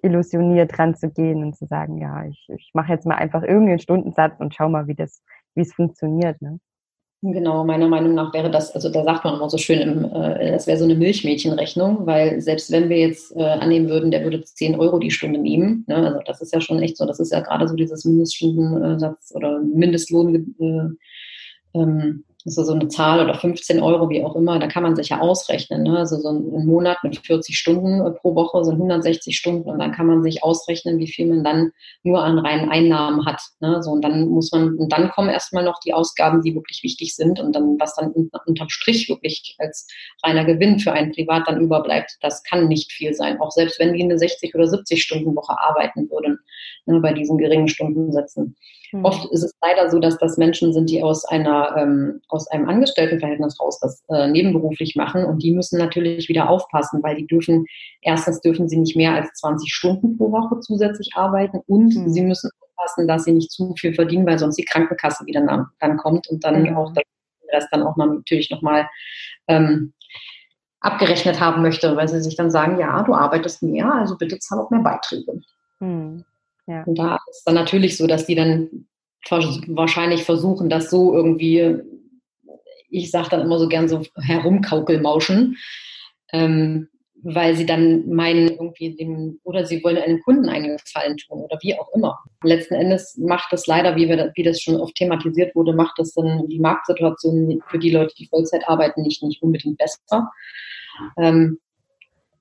illusioniert 0.02 0.76
dran 0.76 0.94
zu 0.94 1.10
gehen 1.10 1.44
und 1.44 1.56
zu 1.56 1.66
sagen, 1.66 1.98
ja, 1.98 2.24
ich, 2.26 2.46
ich 2.56 2.70
mache 2.74 2.92
jetzt 2.92 3.06
mal 3.06 3.14
einfach 3.14 3.42
irgendeinen 3.42 3.78
Stundensatz 3.78 4.40
und 4.40 4.54
schau 4.54 4.68
mal, 4.68 4.86
wie 4.88 4.94
das, 4.94 5.22
wie 5.54 5.62
es 5.62 5.72
funktioniert. 5.72 6.42
Ne? 6.42 6.58
Genau, 7.24 7.64
meiner 7.64 7.86
Meinung 7.86 8.14
nach 8.14 8.34
wäre 8.34 8.50
das, 8.50 8.74
also 8.74 8.90
da 8.90 9.04
sagt 9.04 9.22
man 9.24 9.36
immer 9.36 9.48
so 9.48 9.56
schön, 9.56 9.78
im, 9.78 10.04
äh, 10.06 10.50
das 10.50 10.66
wäre 10.66 10.76
so 10.76 10.84
eine 10.84 10.96
Milchmädchenrechnung, 10.96 12.04
weil 12.04 12.40
selbst 12.40 12.72
wenn 12.72 12.88
wir 12.88 12.98
jetzt 12.98 13.36
äh, 13.36 13.44
annehmen 13.44 13.88
würden, 13.88 14.10
der 14.10 14.24
würde 14.24 14.42
10 14.42 14.74
Euro 14.74 14.98
die 14.98 15.12
Stunde 15.12 15.38
nehmen, 15.38 15.84
ne, 15.86 15.96
also 15.98 16.18
das 16.26 16.40
ist 16.42 16.52
ja 16.52 16.60
schon 16.60 16.82
echt 16.82 16.96
so, 16.96 17.06
das 17.06 17.20
ist 17.20 17.30
ja 17.30 17.38
gerade 17.38 17.68
so 17.68 17.76
dieses 17.76 18.04
Mindeststundensatz 18.04 19.32
oder 19.36 19.60
Mindestlohn, 19.60 20.34
äh, 20.58 21.78
ähm, 21.78 22.24
ist 22.44 22.56
so 22.56 22.72
eine 22.72 22.88
Zahl 22.88 23.22
oder 23.22 23.34
15 23.34 23.82
Euro, 23.82 24.10
wie 24.10 24.24
auch 24.24 24.34
immer, 24.34 24.58
da 24.58 24.66
kann 24.66 24.82
man 24.82 24.96
sich 24.96 25.10
ja 25.10 25.20
ausrechnen. 25.20 25.84
Ne? 25.84 25.98
Also 25.98 26.16
so 26.16 26.30
ein 26.30 26.66
Monat 26.66 26.98
mit 27.02 27.18
40 27.18 27.56
Stunden 27.56 28.04
äh, 28.04 28.10
pro 28.10 28.34
Woche 28.34 28.64
sind 28.64 28.74
160 28.74 29.36
Stunden 29.36 29.70
und 29.70 29.78
dann 29.78 29.92
kann 29.92 30.06
man 30.06 30.22
sich 30.22 30.42
ausrechnen, 30.42 30.98
wie 30.98 31.06
viel 31.06 31.26
man 31.26 31.44
dann 31.44 31.72
nur 32.02 32.22
an 32.22 32.38
reinen 32.38 32.68
Einnahmen 32.68 33.26
hat. 33.26 33.40
Ne? 33.60 33.82
So, 33.82 33.92
und 33.92 34.02
dann 34.02 34.28
muss 34.28 34.50
man, 34.52 34.74
und 34.76 34.92
dann 34.92 35.10
kommen 35.10 35.28
erstmal 35.28 35.64
noch 35.64 35.78
die 35.80 35.94
Ausgaben, 35.94 36.42
die 36.42 36.54
wirklich 36.54 36.82
wichtig 36.82 37.14
sind 37.14 37.38
und 37.40 37.54
dann, 37.54 37.76
was 37.78 37.94
dann 37.94 38.12
unterm 38.46 38.68
Strich 38.68 39.08
wirklich 39.08 39.56
als 39.58 39.86
reiner 40.24 40.44
Gewinn 40.44 40.78
für 40.78 40.92
einen 40.92 41.12
Privat 41.12 41.46
dann 41.46 41.60
überbleibt, 41.60 42.16
das 42.20 42.42
kann 42.42 42.68
nicht 42.68 42.92
viel 42.92 43.14
sein. 43.14 43.40
Auch 43.40 43.50
selbst 43.50 43.78
wenn 43.78 43.94
die 43.94 44.02
eine 44.02 44.18
60 44.18 44.54
oder 44.54 44.66
70 44.66 45.02
Stunden 45.02 45.34
Woche 45.36 45.58
arbeiten 45.58 46.10
würden, 46.10 46.38
ne, 46.86 47.00
bei 47.00 47.12
diesen 47.12 47.38
geringen 47.38 47.68
Stundensätzen. 47.68 48.56
Mhm. 48.92 49.04
Oft 49.04 49.30
ist 49.32 49.42
es 49.42 49.54
leider 49.62 49.90
so, 49.90 49.98
dass 49.98 50.18
das 50.18 50.36
Menschen 50.36 50.72
sind, 50.72 50.90
die 50.90 51.02
aus 51.02 51.24
einer 51.24 51.76
ähm, 51.76 52.20
aus 52.28 52.46
einem 52.48 52.68
Angestelltenverhältnis 52.68 53.58
raus 53.58 53.80
das 53.80 54.04
äh, 54.08 54.28
nebenberuflich 54.28 54.96
machen 54.96 55.24
und 55.24 55.42
die 55.42 55.52
müssen 55.52 55.78
natürlich 55.78 56.28
wieder 56.28 56.48
aufpassen, 56.48 57.02
weil 57.02 57.16
die 57.16 57.26
dürfen 57.26 57.66
erstens 58.02 58.40
dürfen 58.40 58.68
sie 58.68 58.76
nicht 58.76 58.96
mehr 58.96 59.14
als 59.14 59.32
20 59.34 59.72
Stunden 59.72 60.16
pro 60.18 60.30
Woche 60.30 60.60
zusätzlich 60.60 61.10
arbeiten 61.14 61.60
und 61.66 61.94
mhm. 61.94 62.08
sie 62.10 62.22
müssen 62.22 62.50
aufpassen, 62.60 63.08
dass 63.08 63.24
sie 63.24 63.32
nicht 63.32 63.50
zu 63.50 63.74
viel 63.76 63.94
verdienen, 63.94 64.26
weil 64.26 64.38
sonst 64.38 64.56
die 64.56 64.64
Krankenkasse 64.64 65.26
wieder 65.26 65.40
dann, 65.44 65.66
dann 65.80 65.96
kommt 65.96 66.28
und 66.28 66.44
dann 66.44 66.62
mhm. 66.62 66.76
auch 66.76 66.92
das 67.50 67.68
dann 67.70 67.82
auch 67.82 67.96
natürlich 67.96 68.50
nochmal 68.50 68.88
ähm, 69.46 69.92
abgerechnet 70.80 71.38
haben 71.40 71.62
möchte, 71.62 71.96
weil 71.96 72.08
sie 72.08 72.20
sich 72.20 72.36
dann 72.36 72.50
sagen, 72.50 72.78
ja, 72.78 73.02
du 73.02 73.14
arbeitest 73.14 73.62
mehr, 73.62 73.92
also 73.92 74.16
bitte 74.16 74.38
zahl 74.38 74.58
auch 74.58 74.70
mehr 74.70 74.80
Beiträge. 74.80 75.40
Mhm. 75.80 76.24
Ja. 76.66 76.84
Und 76.84 76.98
da 76.98 77.18
ist 77.30 77.42
dann 77.44 77.54
natürlich 77.54 77.96
so, 77.96 78.06
dass 78.06 78.26
die 78.26 78.34
dann 78.34 78.86
wahrscheinlich 79.28 80.24
versuchen, 80.24 80.68
das 80.68 80.90
so 80.90 81.14
irgendwie, 81.14 81.76
ich 82.90 83.10
sage 83.10 83.30
dann 83.30 83.42
immer 83.42 83.58
so 83.58 83.68
gern 83.68 83.88
so 83.88 84.02
herumkaukelmauschen, 84.20 85.56
ähm, 86.32 86.88
weil 87.24 87.56
sie 87.56 87.66
dann 87.66 88.08
meinen, 88.08 88.48
irgendwie 88.48 88.96
dem, 88.96 89.38
oder 89.44 89.64
sie 89.64 89.82
wollen 89.84 89.96
einem 89.96 90.20
Kunden 90.22 90.48
einen 90.48 90.76
Gefallen 90.76 91.16
tun 91.16 91.40
oder 91.40 91.56
wie 91.62 91.78
auch 91.78 91.88
immer. 91.94 92.18
Letzten 92.42 92.74
Endes 92.74 93.16
macht 93.16 93.52
das 93.52 93.68
leider, 93.68 93.94
wie, 93.94 94.08
wir, 94.08 94.32
wie 94.34 94.42
das 94.42 94.60
schon 94.60 94.76
oft 94.76 94.96
thematisiert 94.96 95.54
wurde, 95.54 95.72
macht 95.72 95.98
das 95.98 96.14
dann 96.14 96.48
die 96.48 96.58
Marktsituation 96.58 97.62
für 97.68 97.78
die 97.78 97.90
Leute, 97.90 98.12
die 98.18 98.26
Vollzeit 98.26 98.66
arbeiten, 98.66 99.02
nicht, 99.02 99.22
nicht 99.22 99.40
unbedingt 99.40 99.78
besser. 99.78 100.30
Ähm, 101.16 101.60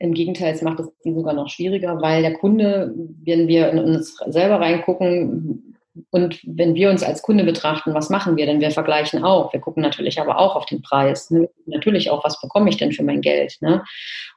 im 0.02 0.14
Gegenteil, 0.14 0.54
es 0.54 0.64
macht 0.64 0.80
es 0.80 0.90
sogar 1.04 1.34
noch 1.34 1.48
schwieriger, 1.48 2.02
weil 2.02 2.24
der 2.24 2.34
Kunde, 2.34 2.94
wenn 3.24 3.48
wir 3.48 3.70
in 3.70 3.78
uns 3.78 4.18
selber 4.28 4.60
reingucken 4.60 5.78
und 6.10 6.40
wenn 6.44 6.74
wir 6.74 6.90
uns 6.90 7.04
als 7.04 7.22
Kunde 7.22 7.44
betrachten, 7.44 7.94
was 7.94 8.10
machen 8.10 8.36
wir 8.36 8.48
denn? 8.48 8.62
Wir 8.62 8.72
vergleichen 8.72 9.24
auch. 9.24 9.54
Wir 9.54 9.60
gucken 9.60 9.84
natürlich 9.84 10.20
aber 10.20 10.40
auch 10.40 10.56
auf 10.56 10.66
den 10.66 10.82
Preis. 10.82 11.30
Ne? 11.30 11.50
Natürlich 11.68 12.10
auch, 12.10 12.24
was 12.24 12.42
bekomme 12.42 12.70
ich 12.70 12.78
denn 12.78 12.92
für 12.92 13.04
mein 13.04 13.22
Geld? 13.22 13.58
Ne? 13.62 13.84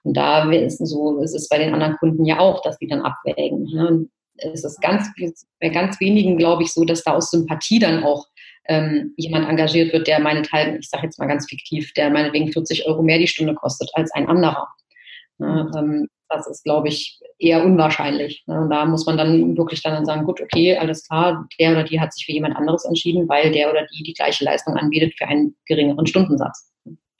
Und 0.02 0.16
da 0.16 0.50
ist 0.50 0.82
es 0.82 0.90
so, 0.90 1.20
ist 1.22 1.34
es 1.34 1.48
bei 1.48 1.56
den 1.56 1.72
anderen 1.72 1.96
Kunden 1.96 2.26
ja 2.26 2.40
auch, 2.40 2.60
dass 2.60 2.78
die 2.78 2.88
dann 2.88 3.00
abwägen. 3.00 3.64
Ne? 3.64 4.06
Es 4.36 4.64
ist 4.64 4.82
ganz, 4.82 5.08
bei 5.60 5.70
ganz 5.70 5.98
wenigen, 5.98 6.36
glaube 6.36 6.64
ich, 6.64 6.74
so, 6.74 6.84
dass 6.84 7.04
da 7.04 7.14
aus 7.14 7.30
Sympathie 7.30 7.78
dann 7.78 8.02
auch 8.02 8.26
ähm, 8.66 9.14
jemand 9.16 9.48
engagiert 9.48 9.94
wird, 9.94 10.08
der 10.08 10.20
meinethalben, 10.20 10.78
ich 10.80 10.90
sage 10.90 11.04
jetzt 11.04 11.18
mal 11.18 11.26
ganz 11.26 11.48
fiktiv, 11.48 11.92
der 11.94 12.10
meinetwegen 12.10 12.52
40 12.52 12.86
Euro 12.86 13.02
mehr 13.02 13.18
die 13.18 13.28
Stunde 13.28 13.54
kostet 13.54 13.90
als 13.94 14.12
ein 14.12 14.28
anderer. 14.28 14.66
Ne, 15.38 15.70
ähm, 15.76 16.08
das 16.28 16.46
ist, 16.46 16.64
glaube 16.64 16.88
ich, 16.88 17.20
eher 17.38 17.64
unwahrscheinlich. 17.64 18.44
Ne? 18.46 18.60
Und 18.60 18.70
da 18.70 18.84
muss 18.84 19.06
man 19.06 19.16
dann 19.16 19.56
wirklich 19.56 19.82
dann 19.82 20.04
sagen, 20.04 20.24
gut, 20.24 20.40
okay, 20.40 20.76
alles 20.76 21.06
klar, 21.06 21.46
der 21.58 21.72
oder 21.72 21.84
die 21.84 22.00
hat 22.00 22.12
sich 22.12 22.26
für 22.26 22.32
jemand 22.32 22.56
anderes 22.56 22.84
entschieden, 22.84 23.28
weil 23.28 23.52
der 23.52 23.70
oder 23.70 23.86
die 23.92 24.02
die 24.02 24.14
gleiche 24.14 24.44
Leistung 24.44 24.74
anbietet 24.76 25.14
für 25.16 25.26
einen 25.26 25.54
geringeren 25.66 26.06
Stundensatz. 26.06 26.72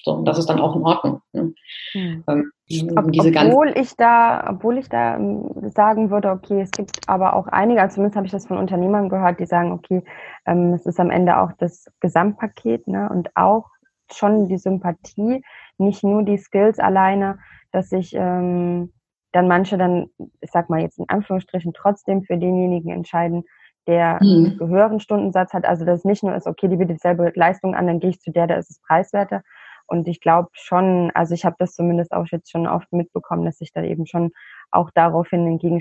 So, 0.05 0.13
und 0.13 0.27
das 0.27 0.39
ist 0.39 0.51
dann 0.51 0.61
auch 0.61 0.77
in 0.77 0.83
Ordnung. 0.83 1.23
Ne? 1.33 1.55
Hm. 1.93 2.25
Ähm, 2.29 2.53
Ob, 2.95 3.07
obwohl 3.07 3.73
ich 3.75 3.97
da, 3.97 4.51
obwohl 4.51 4.77
ich 4.77 4.89
da 4.91 5.17
ähm, 5.17 5.49
sagen 5.75 6.11
würde, 6.11 6.31
okay, 6.31 6.61
es 6.61 6.71
gibt 6.73 7.09
aber 7.09 7.35
auch 7.35 7.47
einige, 7.47 7.81
also 7.81 7.95
zumindest 7.95 8.17
habe 8.17 8.27
ich 8.27 8.33
das 8.33 8.47
von 8.47 8.59
Unternehmern 8.59 9.09
gehört, 9.09 9.41
die 9.41 9.47
sagen, 9.47 9.73
okay, 9.73 10.03
ähm, 10.47 10.75
es 10.75 10.85
ist 10.85 11.01
am 11.01 11.11
Ende 11.11 11.39
auch 11.39 11.53
das 11.59 11.87
Gesamtpaket 12.01 12.87
ne, 12.87 13.09
und 13.11 13.35
auch 13.35 13.71
schon 14.13 14.47
die 14.49 14.59
Sympathie, 14.59 15.43
nicht 15.79 16.03
nur 16.05 16.23
die 16.23 16.39
Skills 16.39 16.79
alleine, 16.79 17.39
dass 17.73 17.93
ich, 17.93 18.15
ähm, 18.15 18.93
dann 19.33 19.49
manche 19.49 19.77
dann, 19.77 20.07
ich 20.41 20.51
sag 20.51 20.71
mal 20.71 20.81
jetzt 20.81 20.99
in 20.99 21.09
Anführungsstrichen, 21.09 21.73
trotzdem 21.75 22.23
für 22.23 22.37
denjenigen 22.37 22.93
entscheiden, 22.93 23.45
der 23.87 24.19
mhm. 24.23 24.57
einen 24.61 24.71
höheren 24.71 25.01
Stundensatz 25.01 25.53
hat. 25.53 25.65
Also 25.65 25.85
dass 25.85 26.01
es 26.01 26.05
nicht 26.05 26.23
nur 26.23 26.35
ist, 26.35 26.47
okay, 26.47 26.69
die 26.69 26.77
bietet 26.77 26.97
dieselbe 26.97 27.33
Leistung 27.35 27.75
an, 27.75 27.87
dann 27.87 28.01
gehe 28.01 28.11
ich 28.11 28.21
zu 28.21 28.31
der, 28.31 28.47
da 28.47 28.55
ist 28.55 28.71
es 28.71 28.81
preiswerter. 28.81 29.43
Und 29.87 30.09
ich 30.09 30.21
glaube 30.21 30.49
schon, 30.53 31.11
also 31.15 31.35
ich 31.35 31.45
habe 31.45 31.57
das 31.59 31.75
zumindest 31.75 32.13
auch 32.13 32.27
jetzt 32.31 32.51
schon 32.51 32.67
oft 32.67 32.91
mitbekommen, 32.93 33.45
dass 33.45 33.59
sich 33.59 33.73
da 33.73 33.83
eben 33.83 34.07
schon 34.07 34.31
auch 34.71 34.91
daraufhin 34.95 35.47
entgegen 35.47 35.81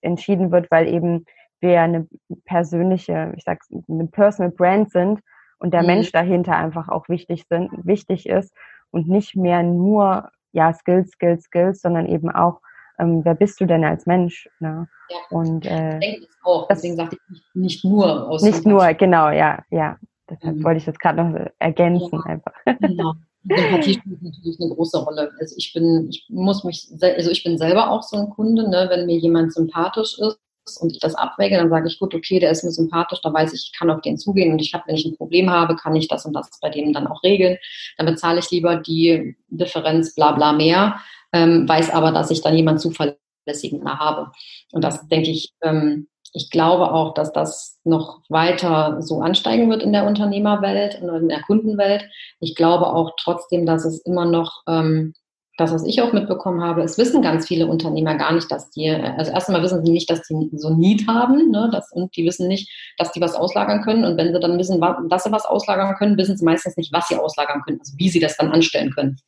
entschieden 0.00 0.52
wird, 0.52 0.70
weil 0.70 0.86
eben 0.86 1.24
wir 1.60 1.80
eine 1.80 2.06
persönliche, 2.44 3.32
ich 3.36 3.44
sag's, 3.44 3.68
eine 3.88 4.06
Personal 4.06 4.52
Brand 4.52 4.90
sind 4.90 5.20
und 5.58 5.72
der 5.72 5.80
mhm. 5.80 5.86
Mensch 5.88 6.12
dahinter 6.12 6.56
einfach 6.56 6.88
auch 6.88 7.08
wichtig 7.08 7.46
sind, 7.48 7.70
wichtig 7.84 8.28
ist 8.28 8.54
und 8.90 9.08
nicht 9.08 9.36
mehr 9.36 9.62
nur 9.62 10.30
ja 10.52 10.72
Skills, 10.72 11.10
Skills, 11.10 11.44
Skills, 11.44 11.80
sondern 11.80 12.06
eben 12.06 12.30
auch 12.30 12.60
ähm, 12.98 13.24
wer 13.24 13.34
bist 13.34 13.60
du 13.60 13.66
denn 13.66 13.84
als 13.84 14.06
Mensch? 14.06 14.48
Ne? 14.60 14.88
Ja. 15.08 15.16
Und 15.30 15.64
äh, 15.66 15.94
ich 15.94 16.00
denke 16.00 16.26
das 16.26 16.36
auch. 16.42 16.68
Deswegen 16.68 16.96
sagte 16.96 17.16
ich 17.32 17.42
nicht, 17.54 17.84
nur 17.84 18.28
aus 18.28 18.42
Nicht 18.42 18.66
nur, 18.66 18.92
genau, 18.94 19.30
ja, 19.30 19.64
ja. 19.70 19.98
Deshalb 20.28 20.56
mhm. 20.56 20.64
wollte 20.64 20.78
ich 20.78 20.84
das 20.84 20.98
gerade 20.98 21.22
noch 21.22 21.46
ergänzen 21.58 22.10
ja. 22.12 22.32
einfach. 22.32 22.52
Genau. 22.80 23.14
Sympathie 23.48 23.94
spielt 23.94 24.22
natürlich 24.22 24.60
eine 24.60 24.74
große 24.74 24.98
Rolle. 24.98 25.30
Also 25.38 25.54
ich 25.56 25.72
bin, 25.72 26.08
ich 26.10 26.26
muss 26.28 26.64
mich, 26.64 26.88
also 27.00 27.30
ich 27.30 27.44
bin 27.44 27.56
selber 27.56 27.90
auch 27.90 28.02
so 28.02 28.16
ein 28.16 28.30
Kunde, 28.30 28.68
ne? 28.68 28.88
wenn 28.90 29.06
mir 29.06 29.16
jemand 29.16 29.54
sympathisch 29.54 30.18
ist 30.18 30.38
und 30.76 30.92
ich 30.92 31.00
das 31.00 31.14
abwäge, 31.14 31.56
dann 31.56 31.70
sage 31.70 31.88
ich, 31.88 31.98
gut, 31.98 32.14
okay, 32.14 32.38
der 32.38 32.50
ist 32.50 32.64
mir 32.64 32.70
sympathisch, 32.70 33.20
da 33.22 33.32
weiß 33.32 33.52
ich, 33.52 33.70
ich 33.72 33.78
kann 33.78 33.90
auf 33.90 34.00
den 34.02 34.18
zugehen 34.18 34.52
und 34.52 34.60
ich 34.60 34.74
habe, 34.74 34.84
wenn 34.86 34.96
ich 34.96 35.06
ein 35.06 35.16
Problem 35.16 35.50
habe, 35.50 35.76
kann 35.76 35.96
ich 35.96 36.08
das 36.08 36.26
und 36.26 36.34
das 36.34 36.50
bei 36.60 36.70
dem 36.70 36.92
dann 36.92 37.06
auch 37.06 37.22
regeln. 37.22 37.58
Dann 37.96 38.06
bezahle 38.06 38.40
ich 38.40 38.50
lieber 38.50 38.76
die 38.76 39.36
Differenz 39.48 40.14
bla 40.14 40.32
bla 40.32 40.52
mehr, 40.52 41.00
ähm, 41.32 41.68
weiß 41.68 41.90
aber, 41.90 42.12
dass 42.12 42.30
ich 42.30 42.42
dann 42.42 42.56
jemand 42.56 42.80
zuverlässigen 42.80 43.84
habe. 43.86 44.32
Und 44.72 44.84
das 44.84 45.08
denke 45.08 45.30
ich, 45.30 45.52
ähm, 45.62 46.08
ich 46.32 46.50
glaube 46.50 46.92
auch, 46.92 47.14
dass 47.14 47.32
das 47.32 47.78
noch 47.84 48.20
weiter 48.28 49.00
so 49.00 49.20
ansteigen 49.20 49.70
wird 49.70 49.82
in 49.82 49.92
der 49.92 50.06
Unternehmerwelt 50.06 51.00
und 51.00 51.08
in 51.08 51.28
der 51.28 51.42
Kundenwelt. 51.42 52.04
Ich 52.40 52.54
glaube 52.54 52.86
auch 52.86 53.12
trotzdem, 53.18 53.66
dass 53.66 53.84
es 53.84 54.00
immer 54.00 54.26
noch 54.26 54.62
ähm, 54.68 55.14
das, 55.58 55.72
was 55.72 55.84
ich 55.84 56.00
auch 56.00 56.12
mitbekommen 56.12 56.62
habe, 56.62 56.82
es 56.82 56.98
wissen 56.98 57.20
ganz 57.20 57.48
viele 57.48 57.66
Unternehmer 57.66 58.14
gar 58.14 58.32
nicht, 58.32 58.48
dass 58.50 58.70
die, 58.70 58.88
also 58.90 59.32
erstmal 59.32 59.60
wissen 59.60 59.84
sie 59.84 59.90
nicht, 59.90 60.08
dass 60.08 60.22
die 60.22 60.50
so 60.52 60.70
Need 60.70 61.08
haben, 61.08 61.50
ne, 61.50 61.68
das, 61.72 61.90
und 61.90 62.16
die 62.16 62.24
wissen 62.24 62.46
nicht, 62.46 62.70
dass 62.96 63.10
die 63.10 63.20
was 63.20 63.34
auslagern 63.34 63.82
können. 63.82 64.04
Und 64.04 64.16
wenn 64.16 64.32
sie 64.32 64.38
dann 64.38 64.56
wissen, 64.56 64.80
dass 65.10 65.24
sie 65.24 65.32
was 65.32 65.46
auslagern 65.46 65.96
können, 65.96 66.16
wissen 66.16 66.36
sie 66.36 66.44
meistens 66.44 66.76
nicht, 66.76 66.92
was 66.92 67.08
sie 67.08 67.16
auslagern 67.16 67.62
können, 67.66 67.80
also 67.80 67.92
wie 67.96 68.08
sie 68.08 68.20
das 68.20 68.36
dann 68.36 68.52
anstellen 68.52 68.92
können. 68.94 69.18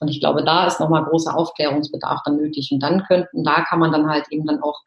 Und 0.00 0.08
ich 0.08 0.20
glaube, 0.20 0.44
da 0.44 0.66
ist 0.66 0.80
nochmal 0.80 1.04
großer 1.04 1.34
Aufklärungsbedarf 1.34 2.20
dann 2.26 2.36
nötig. 2.36 2.68
Und 2.72 2.82
dann 2.82 3.02
könnten, 3.04 3.42
da 3.42 3.62
kann 3.62 3.78
man 3.78 3.90
dann 3.90 4.06
halt 4.06 4.26
eben 4.30 4.46
dann 4.46 4.62
auch 4.62 4.80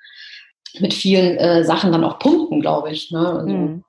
mit 0.79 0.93
vielen 0.93 1.37
äh, 1.37 1.63
Sachen 1.63 1.91
dann 1.91 2.03
auch 2.03 2.19
punkten, 2.19 2.61
glaube 2.61 2.91
ich. 2.91 3.09
Ne? 3.09 3.27
Also, 3.27 3.47
mhm. 3.47 3.83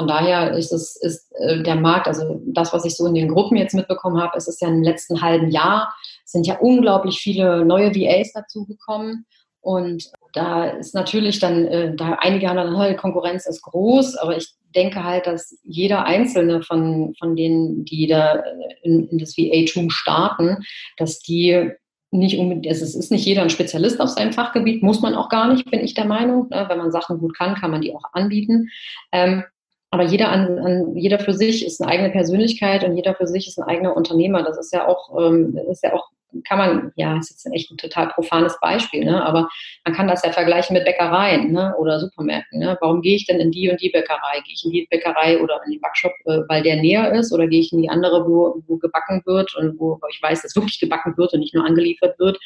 Von 0.00 0.08
daher 0.08 0.52
ist 0.52 0.72
es 0.72 0.96
ist 0.96 1.30
äh, 1.40 1.62
der 1.62 1.76
Markt, 1.76 2.08
also 2.08 2.40
das, 2.46 2.72
was 2.72 2.86
ich 2.86 2.96
so 2.96 3.06
in 3.06 3.14
den 3.14 3.28
Gruppen 3.28 3.58
jetzt 3.58 3.74
mitbekommen 3.74 4.18
habe, 4.18 4.34
es 4.34 4.48
ist 4.48 4.62
ja 4.62 4.68
im 4.68 4.82
letzten 4.82 5.20
halben 5.20 5.50
Jahr 5.50 5.94
sind 6.24 6.46
ja 6.46 6.56
unglaublich 6.58 7.18
viele 7.18 7.66
neue 7.66 7.94
VAs 7.94 8.32
dazugekommen. 8.32 9.26
Und 9.60 10.10
da 10.32 10.70
ist 10.70 10.94
natürlich 10.94 11.38
dann, 11.38 11.66
äh, 11.66 11.94
da 11.94 12.16
einige 12.18 12.48
haben 12.48 12.56
dann, 12.56 12.88
die 12.88 12.96
Konkurrenz 12.96 13.44
ist 13.44 13.60
groß, 13.60 14.16
aber 14.16 14.38
ich 14.38 14.54
denke 14.74 15.04
halt, 15.04 15.26
dass 15.26 15.54
jeder 15.64 16.06
einzelne 16.06 16.62
von, 16.62 17.14
von 17.18 17.36
denen, 17.36 17.84
die 17.84 18.06
da 18.06 18.42
in, 18.82 19.06
in 19.06 19.18
das 19.18 19.36
VA-Tum 19.36 19.90
starten, 19.90 20.64
dass 20.96 21.20
die 21.20 21.72
nicht 22.10 22.38
unbedingt, 22.38 22.74
es 22.74 22.80
ist 22.80 23.10
nicht 23.10 23.26
jeder 23.26 23.42
ein 23.42 23.50
Spezialist 23.50 24.00
auf 24.00 24.08
seinem 24.08 24.32
Fachgebiet, 24.32 24.82
muss 24.82 25.02
man 25.02 25.14
auch 25.14 25.28
gar 25.28 25.52
nicht, 25.52 25.70
bin 25.70 25.80
ich 25.80 25.92
der 25.92 26.06
Meinung. 26.06 26.48
Ne? 26.48 26.64
Wenn 26.70 26.78
man 26.78 26.90
Sachen 26.90 27.18
gut 27.18 27.36
kann, 27.36 27.54
kann 27.54 27.70
man 27.70 27.82
die 27.82 27.94
auch 27.94 28.02
anbieten. 28.14 28.70
Ähm, 29.12 29.44
aber 29.90 30.04
jeder 30.04 30.30
an, 30.30 30.58
an, 30.58 30.96
jeder 30.96 31.18
für 31.18 31.32
sich 31.34 31.66
ist 31.66 31.80
eine 31.80 31.90
eigene 31.90 32.10
Persönlichkeit 32.10 32.84
und 32.84 32.96
jeder 32.96 33.14
für 33.14 33.26
sich 33.26 33.48
ist 33.48 33.58
ein 33.58 33.68
eigener 33.68 33.96
Unternehmer. 33.96 34.42
Das 34.42 34.58
ist 34.58 34.72
ja 34.72 34.86
auch, 34.86 35.18
ähm, 35.18 35.58
ist 35.68 35.82
ja 35.82 35.94
auch 35.94 36.10
kann 36.46 36.58
man, 36.58 36.92
ja, 36.96 37.18
ist 37.18 37.30
jetzt 37.30 37.46
echt 37.52 37.70
ein 37.70 37.76
total 37.76 38.08
profanes 38.08 38.58
Beispiel, 38.60 39.04
ne? 39.04 39.24
aber 39.24 39.48
man 39.84 39.94
kann 39.94 40.08
das 40.08 40.24
ja 40.24 40.32
vergleichen 40.32 40.74
mit 40.74 40.84
Bäckereien 40.84 41.52
ne? 41.52 41.74
oder 41.78 41.98
Supermärkten. 42.00 42.60
Ne? 42.60 42.78
Warum 42.80 43.02
gehe 43.02 43.16
ich 43.16 43.26
denn 43.26 43.40
in 43.40 43.50
die 43.50 43.68
und 43.68 43.80
die 43.80 43.90
Bäckerei? 43.90 44.40
Gehe 44.44 44.54
ich 44.54 44.64
in 44.64 44.70
die 44.70 44.86
Bäckerei 44.90 45.40
oder 45.40 45.60
in 45.64 45.72
den 45.72 45.80
Backshop, 45.80 46.12
äh, 46.26 46.40
weil 46.48 46.62
der 46.62 46.76
näher 46.76 47.12
ist 47.12 47.32
oder 47.32 47.46
gehe 47.46 47.60
ich 47.60 47.72
in 47.72 47.82
die 47.82 47.88
andere, 47.88 48.26
wo, 48.26 48.62
wo 48.66 48.76
gebacken 48.76 49.22
wird 49.26 49.54
und 49.56 49.78
wo, 49.78 49.98
wo 50.00 50.06
ich 50.10 50.22
weiß, 50.22 50.42
dass 50.42 50.56
wirklich 50.56 50.80
gebacken 50.80 51.16
wird 51.16 51.32
und 51.32 51.40
nicht 51.40 51.54
nur 51.54 51.66
angeliefert 51.66 52.18
wird 52.18 52.38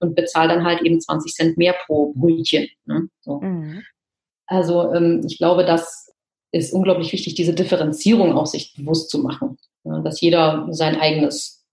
und 0.00 0.14
bezahle 0.14 0.54
dann 0.54 0.64
halt 0.64 0.82
eben 0.82 1.00
20 1.00 1.32
Cent 1.32 1.58
mehr 1.58 1.74
pro 1.86 2.12
Brötchen. 2.14 2.68
Ne? 2.84 3.08
So. 3.20 3.40
Mhm. 3.40 3.82
Also 4.46 4.92
ähm, 4.92 5.22
ich 5.26 5.38
glaube, 5.38 5.64
das 5.64 6.09
ist 6.52 6.72
unglaublich 6.72 7.12
wichtig, 7.12 7.34
diese 7.34 7.54
Differenzierung 7.54 8.32
auch 8.36 8.46
sich 8.46 8.74
bewusst 8.74 9.10
zu 9.10 9.18
machen, 9.22 9.58
ja? 9.84 10.00
dass 10.00 10.20
jeder 10.20 10.66
sein 10.70 11.00
eigenes 11.00 11.64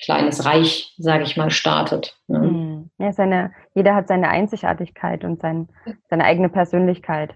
kleines 0.00 0.44
Reich, 0.44 0.94
sage 0.96 1.24
ich 1.24 1.36
mal, 1.36 1.50
startet. 1.50 2.18
Ne? 2.26 2.38
Mhm. 2.38 2.90
Ja, 2.98 3.12
seine, 3.12 3.52
jeder 3.74 3.94
hat 3.94 4.08
seine 4.08 4.28
Einzigartigkeit 4.28 5.24
und 5.24 5.40
sein, 5.40 5.68
seine 6.08 6.24
eigene 6.24 6.48
Persönlichkeit, 6.48 7.34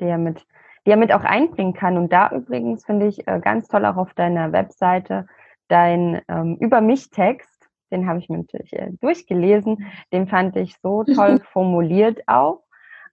die 0.00 0.04
er 0.04 0.18
mit, 0.18 0.46
die 0.86 0.90
er 0.90 0.96
mit 0.96 1.12
auch 1.12 1.24
einbringen 1.24 1.74
kann. 1.74 1.96
Und 1.96 2.12
da 2.12 2.30
übrigens 2.30 2.84
finde 2.84 3.08
ich 3.08 3.26
äh, 3.26 3.40
ganz 3.40 3.68
toll 3.68 3.84
auch 3.86 3.96
auf 3.96 4.14
deiner 4.14 4.52
Webseite 4.52 5.26
dein 5.68 6.20
ähm, 6.28 6.56
Über 6.60 6.80
mich-Text, 6.80 7.68
den 7.90 8.06
habe 8.06 8.18
ich 8.18 8.28
mir 8.28 8.38
natürlich 8.38 8.72
äh, 8.74 8.90
durchgelesen, 9.00 9.86
den 10.12 10.28
fand 10.28 10.56
ich 10.56 10.76
so 10.82 11.04
toll 11.14 11.40
formuliert 11.52 12.20
auch 12.26 12.63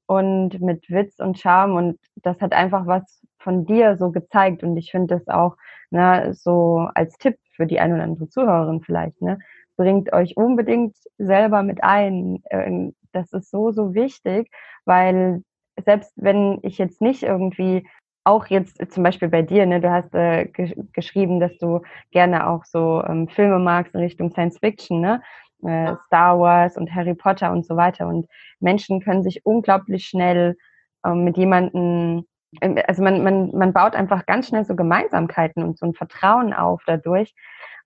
und 0.08 0.60
mit 0.62 0.90
Witz 0.90 1.20
und 1.20 1.40
Charme 1.40 1.76
und 1.76 2.00
das 2.18 2.40
hat 2.42 2.54
einfach 2.54 2.86
was 2.88 3.22
von 3.40 3.66
dir 3.66 3.98
so 3.98 4.12
gezeigt 4.12 4.64
und 4.64 4.78
ich 4.78 4.92
finde 4.92 5.16
das 5.16 5.28
auch 5.28 5.56
ne, 5.90 6.34
so 6.34 6.88
als 6.96 7.18
Tipp 7.18 7.38
für 7.56 7.66
die 7.66 7.80
ein 7.80 7.94
oder 7.94 8.04
andere 8.04 8.28
Zuhörerin 8.30 8.82
vielleicht, 8.82 9.22
ne, 9.22 9.40
bringt 9.78 10.14
euch 10.14 10.38
unbedingt 10.38 10.96
selber 11.18 11.64
mit 11.64 11.84
ein. 11.84 12.44
Ähm, 12.50 12.94
das 13.14 13.34
ist 13.34 13.52
so, 13.52 13.72
so 13.72 13.94
wichtig, 13.94 14.50
weil 14.86 15.44
selbst 15.84 16.14
wenn 16.16 16.60
ich 16.64 16.78
jetzt 16.78 17.02
nicht 17.02 17.24
irgendwie 17.24 17.88
auch 18.24 18.46
jetzt 18.48 18.80
zum 18.92 19.04
Beispiel 19.04 19.30
bei 19.30 19.42
dir, 19.42 19.66
ne, 19.66 19.82
du 19.82 19.92
hast 19.92 20.14
äh, 20.14 20.46
ge 20.46 20.76
geschrieben, 20.94 21.40
dass 21.40 21.58
du 21.58 21.82
gerne 22.12 22.48
auch 22.48 22.66
so 22.66 23.04
ähm, 23.04 23.28
Filme 23.28 23.60
magst 23.60 23.96
in 23.96 24.02
Richtung 24.02 24.32
Science 24.32 24.60
Fiction, 24.60 25.02
ne? 25.02 25.22
Äh, 25.64 25.96
Star 26.08 26.40
Wars 26.40 26.78
und 26.78 26.94
Harry 26.94 27.14
Potter 27.14 27.52
und 27.52 27.66
so 27.66 27.76
weiter. 27.76 28.08
Und 28.08 28.28
Menschen 28.60 29.02
können 29.02 29.24
sich 29.24 29.46
unglaublich 29.46 30.06
schnell 30.06 30.58
ähm, 31.06 31.24
mit 31.24 31.38
jemandem 31.38 32.26
ähm, 32.60 32.78
also 32.88 33.04
man, 33.04 33.24
man, 33.24 33.52
man 33.56 33.74
baut 33.74 33.96
einfach 33.96 34.26
ganz 34.26 34.48
schnell 34.48 34.66
so 34.66 34.76
Gemeinsamkeiten 34.76 35.64
und 35.64 35.78
so 35.78 35.86
ein 35.86 35.94
Vertrauen 35.94 36.54
auf 36.54 36.82
dadurch. 36.86 37.34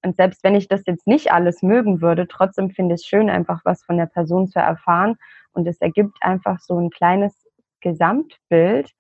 Und 0.01 0.15
selbst 0.15 0.43
wenn 0.43 0.55
ich 0.55 0.67
das 0.67 0.83
jetzt 0.85 1.07
nicht 1.07 1.31
alles 1.31 1.61
mögen 1.61 2.01
würde, 2.01 2.27
trotzdem 2.27 2.71
finde 2.71 2.95
ich 2.95 3.01
es 3.01 3.07
schön, 3.07 3.29
einfach 3.29 3.61
was 3.63 3.83
von 3.83 3.97
der 3.97 4.05
Person 4.07 4.47
zu 4.47 4.59
erfahren. 4.59 5.15
Und 5.51 5.67
es 5.67 5.79
ergibt 5.81 6.17
einfach 6.21 6.59
so 6.59 6.79
ein 6.79 6.89
kleines 6.89 7.33
Gesamtbild, 7.81 8.91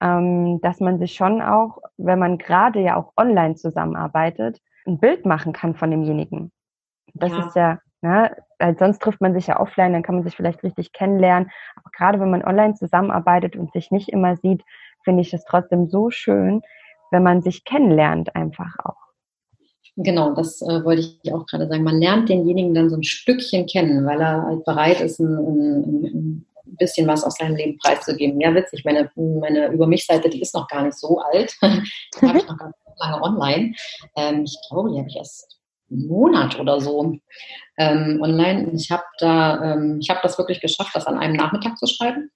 ähm, 0.00 0.60
dass 0.60 0.80
man 0.80 0.98
sich 0.98 1.14
schon 1.14 1.40
auch, 1.40 1.78
wenn 1.96 2.18
man 2.18 2.38
gerade 2.38 2.80
ja 2.80 2.96
auch 2.96 3.12
online 3.16 3.54
zusammenarbeitet, 3.54 4.60
ein 4.86 4.98
Bild 4.98 5.24
machen 5.24 5.52
kann 5.52 5.74
von 5.74 5.90
demjenigen. 5.90 6.52
Das 7.14 7.30
ja. 7.30 7.46
ist 7.46 7.56
ja, 7.56 7.78
ne, 8.04 8.36
weil 8.58 8.76
sonst 8.78 9.00
trifft 9.00 9.20
man 9.22 9.32
sich 9.32 9.46
ja 9.46 9.58
offline, 9.58 9.94
dann 9.94 10.02
kann 10.02 10.16
man 10.16 10.24
sich 10.24 10.36
vielleicht 10.36 10.62
richtig 10.62 10.92
kennenlernen. 10.92 11.50
Aber 11.76 11.90
gerade 11.96 12.20
wenn 12.20 12.30
man 12.30 12.44
online 12.44 12.74
zusammenarbeitet 12.74 13.56
und 13.56 13.72
sich 13.72 13.90
nicht 13.90 14.10
immer 14.10 14.36
sieht, 14.36 14.62
finde 15.02 15.22
ich 15.22 15.32
es 15.32 15.44
trotzdem 15.44 15.88
so 15.88 16.10
schön, 16.10 16.62
wenn 17.10 17.22
man 17.22 17.40
sich 17.40 17.64
kennenlernt 17.64 18.36
einfach 18.36 18.76
auch. 18.84 18.96
Genau, 19.96 20.34
das 20.34 20.60
äh, 20.60 20.84
wollte 20.84 21.02
ich 21.02 21.32
auch 21.32 21.46
gerade 21.46 21.66
sagen. 21.68 21.84
Man 21.84 22.00
lernt 22.00 22.28
denjenigen 22.28 22.74
dann 22.74 22.90
so 22.90 22.96
ein 22.96 23.04
Stückchen 23.04 23.66
kennen, 23.66 24.04
weil 24.04 24.20
er 24.20 24.42
halt 24.42 24.64
bereit 24.64 25.00
ist, 25.00 25.20
ein, 25.20 25.36
ein, 25.36 26.46
ein 26.66 26.76
bisschen 26.76 27.06
was 27.06 27.24
aus 27.24 27.36
seinem 27.36 27.56
Leben 27.56 27.78
preiszugeben. 27.78 28.40
Ja, 28.40 28.54
witzig, 28.54 28.84
meine, 28.84 29.10
meine 29.14 29.68
Über 29.68 29.86
mich-Seite, 29.86 30.28
die 30.28 30.42
ist 30.42 30.54
noch 30.54 30.68
gar 30.68 30.82
nicht 30.82 30.98
so 30.98 31.20
alt. 31.20 31.56
die 31.62 32.26
habe 32.26 32.38
ich 32.38 32.48
noch 32.48 32.58
gar 32.58 32.66
nicht 32.66 32.78
lange 32.98 33.22
online. 33.22 33.74
Ähm, 34.16 34.44
ich 34.44 34.58
glaube, 34.68 34.90
die 34.90 34.98
habe 34.98 35.08
ich 35.08 35.16
erst 35.16 35.54
Monat 35.88 36.58
oder 36.58 36.80
so 36.80 37.16
ähm, 37.76 38.18
online. 38.22 38.70
Ich 38.74 38.90
habe 38.90 39.04
da, 39.18 39.74
ähm, 39.74 39.98
ich 40.00 40.10
habe 40.10 40.20
das 40.22 40.38
wirklich 40.38 40.60
geschafft, 40.60 40.94
das 40.94 41.06
an 41.06 41.18
einem 41.18 41.36
Nachmittag 41.36 41.76
zu 41.78 41.86
schreiben 41.86 42.30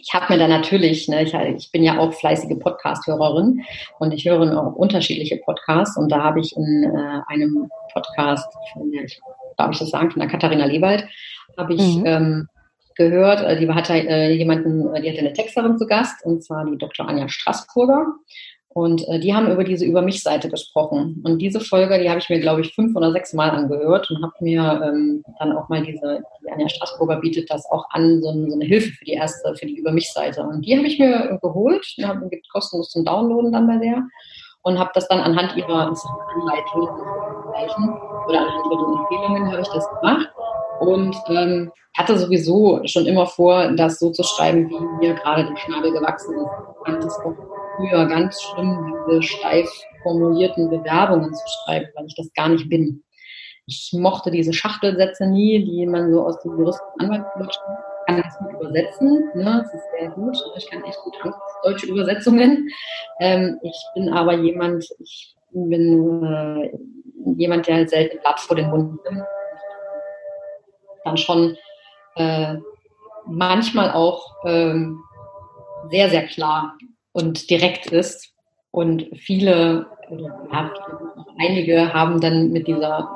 ich 0.00 0.12
habe 0.14 0.32
mir 0.32 0.38
da 0.38 0.48
natürlich, 0.48 1.08
ne, 1.08 1.22
ich, 1.22 1.34
ich, 1.34 1.70
bin 1.72 1.82
ja 1.82 1.98
auch 1.98 2.12
fleißige 2.12 2.58
Podcast-Hörerin 2.58 3.62
und 3.98 4.12
ich 4.12 4.24
höre 4.24 4.58
auch 4.58 4.74
unterschiedliche 4.74 5.38
Podcasts 5.38 5.96
und 5.96 6.10
da 6.10 6.22
habe 6.22 6.40
ich 6.40 6.56
in 6.56 6.84
äh, 6.84 7.20
einem 7.28 7.68
Podcast, 7.92 8.46
von 8.72 8.90
der, 8.92 9.06
darf 9.56 9.72
ich 9.72 9.78
das 9.78 9.90
sagen, 9.90 10.10
von 10.10 10.20
der 10.20 10.28
Katharina 10.28 10.66
Lewald, 10.66 11.06
habe 11.56 11.74
ich 11.74 11.96
mhm. 11.96 12.06
ähm, 12.06 12.48
gehört, 12.96 13.42
äh, 13.42 13.58
die 13.58 13.68
hatte 13.68 13.94
äh, 13.94 14.32
jemanden, 14.32 14.94
äh, 14.94 15.00
die 15.00 15.10
hatte 15.10 15.20
eine 15.20 15.32
Texterin 15.32 15.78
zu 15.78 15.86
Gast 15.86 16.24
und 16.24 16.42
zwar 16.42 16.64
die 16.64 16.78
Dr. 16.78 17.08
Anja 17.08 17.28
Straßburger 17.28 18.06
Und 18.76 19.08
äh, 19.08 19.18
die 19.18 19.34
haben 19.34 19.50
über 19.50 19.64
diese 19.64 19.86
Über 19.86 20.02
mich-Seite 20.02 20.50
gesprochen. 20.50 21.22
Und 21.24 21.38
diese 21.38 21.60
Folge, 21.60 21.98
die 21.98 22.10
habe 22.10 22.18
ich 22.18 22.28
mir, 22.28 22.40
glaube 22.40 22.60
ich, 22.60 22.74
fünf 22.74 22.94
oder 22.94 23.10
sechs 23.10 23.32
Mal 23.32 23.48
angehört 23.48 24.10
und 24.10 24.22
habe 24.22 24.34
mir 24.40 24.82
ähm, 24.84 25.24
dann 25.38 25.56
auch 25.56 25.70
mal 25.70 25.82
diese, 25.82 26.20
die 26.44 26.52
Anja 26.52 26.68
Straßburger 26.68 27.16
bietet 27.20 27.50
das 27.50 27.64
auch 27.70 27.86
an, 27.92 28.20
so, 28.20 28.30
so, 28.30 28.54
eine 28.54 28.66
Hilfe 28.66 28.90
für 28.90 29.04
die 29.06 29.14
erste, 29.14 29.54
für 29.56 29.64
die 29.64 29.78
Über 29.78 29.92
mich-Seite. 29.92 30.42
Und 30.42 30.60
die 30.60 30.76
habe 30.76 30.86
ich 30.86 30.98
mir 30.98 31.38
geholt, 31.40 31.86
die 31.96 32.04
gibt 32.28 32.52
kostenlos 32.52 32.90
zum 32.90 33.06
Downloaden 33.06 33.50
dann 33.50 33.66
bei 33.66 33.78
der 33.78 34.02
und 34.60 34.78
habe 34.78 34.90
das 34.92 35.08
dann 35.08 35.20
anhand 35.20 35.56
ihrer 35.56 35.86
Anleitungen 35.86 36.88
oder 38.28 38.40
anhand 38.40 38.66
ihrer 38.70 38.98
Empfehlungen 39.00 39.52
habe 39.52 39.62
ich 39.62 39.68
das 39.68 39.88
gemacht 40.00 40.28
und 40.80 41.16
ähm, 41.30 41.72
hatte 41.96 42.18
sowieso 42.18 42.82
schon 42.84 43.06
immer 43.06 43.24
vor, 43.24 43.72
das 43.72 43.98
so 43.98 44.10
zu 44.10 44.22
schreiben, 44.22 44.68
wie 44.68 45.06
mir 45.06 45.14
gerade 45.14 45.46
der 45.46 45.56
Schnabel 45.56 45.92
gewachsen 45.92 46.36
ist. 46.36 46.50
Ich 46.82 46.92
fand 46.92 47.02
das 47.02 47.18
auch 47.20 47.55
früher 47.76 48.06
ganz 48.06 48.40
schlimm, 48.40 48.94
diese 49.08 49.22
steif 49.22 49.70
formulierten 50.02 50.70
Bewerbungen 50.70 51.32
zu 51.32 51.44
schreiben, 51.46 51.86
weil 51.94 52.06
ich 52.06 52.14
das 52.16 52.32
gar 52.34 52.48
nicht 52.48 52.68
bin. 52.68 53.02
Ich 53.66 53.90
mochte 53.92 54.30
diese 54.30 54.52
Schachtelsätze 54.52 55.26
nie, 55.26 55.64
die 55.64 55.86
man 55.86 56.12
so 56.12 56.24
aus 56.24 56.40
dem 56.40 56.56
Juristen 56.56 56.84
Anwaltsdeutschen 56.98 57.62
kann 58.06 58.22
das 58.22 58.38
gut 58.38 58.52
übersetzen. 58.52 59.30
Ne? 59.34 59.62
Das 59.64 59.74
ist 59.74 59.90
sehr 59.98 60.10
gut. 60.10 60.36
Ich 60.56 60.70
kann 60.70 60.84
echt 60.84 60.98
gut 61.00 61.16
deutsche 61.64 61.86
Übersetzungen. 61.86 62.68
Ähm, 63.20 63.58
ich 63.62 63.76
bin 63.94 64.12
aber 64.12 64.34
jemand, 64.34 64.86
ich 65.00 65.34
bin 65.50 66.22
äh, 66.22 66.70
jemand, 67.36 67.66
der 67.66 67.76
halt 67.76 67.90
selten 67.90 68.20
Blatt 68.20 68.40
vor 68.40 68.56
den 68.56 68.70
Mund 68.70 69.00
nimmt. 69.04 69.24
Dann 71.04 71.16
schon 71.16 71.56
äh, 72.16 72.56
manchmal 73.26 73.90
auch 73.92 74.36
ähm, 74.44 75.00
sehr, 75.90 76.10
sehr 76.10 76.26
klar 76.26 76.76
und 77.16 77.48
direkt 77.48 77.86
ist. 77.86 78.34
Und 78.72 79.06
viele, 79.14 79.86
ja, 80.10 80.70
einige 81.38 81.94
haben 81.94 82.20
dann 82.20 82.50
mit 82.50 82.68
dieser 82.68 83.08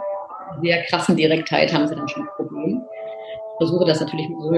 sehr 0.62 0.82
krassen 0.84 1.16
Direktheit 1.16 1.72
haben 1.72 1.86
sie 1.86 1.94
dann 1.94 2.08
schon 2.08 2.22
ein 2.22 2.28
Problem. 2.36 2.82
Ich 2.82 3.56
versuche 3.58 3.84
das 3.84 4.00
natürlich 4.00 4.26
so 4.28 4.48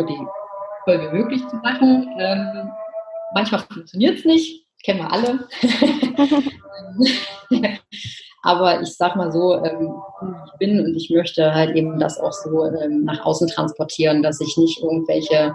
voll 0.85 1.01
wie 1.01 1.17
möglich 1.17 1.47
zu 1.49 1.57
machen. 1.57 2.09
Ähm, 2.21 2.71
manchmal 3.35 3.63
funktioniert 3.63 4.21
es 4.21 4.25
nicht, 4.25 4.65
kennen 4.85 5.01
wir 5.01 5.13
alle. 5.13 5.41
Aber 8.45 8.81
ich 8.81 8.97
sag 8.97 9.17
mal 9.17 9.33
so, 9.33 9.57
ähm, 9.65 9.93
ich 10.47 10.59
bin 10.59 10.79
und 10.81 10.95
ich 10.95 11.11
möchte 11.11 11.53
halt 11.53 11.75
eben 11.75 11.99
das 11.99 12.19
auch 12.21 12.33
so 12.33 12.65
ähm, 12.65 13.03
nach 13.05 13.25
außen 13.25 13.49
transportieren, 13.49 14.23
dass 14.23 14.41
ich 14.41 14.57
nicht 14.57 14.81
irgendwelche 14.81 15.53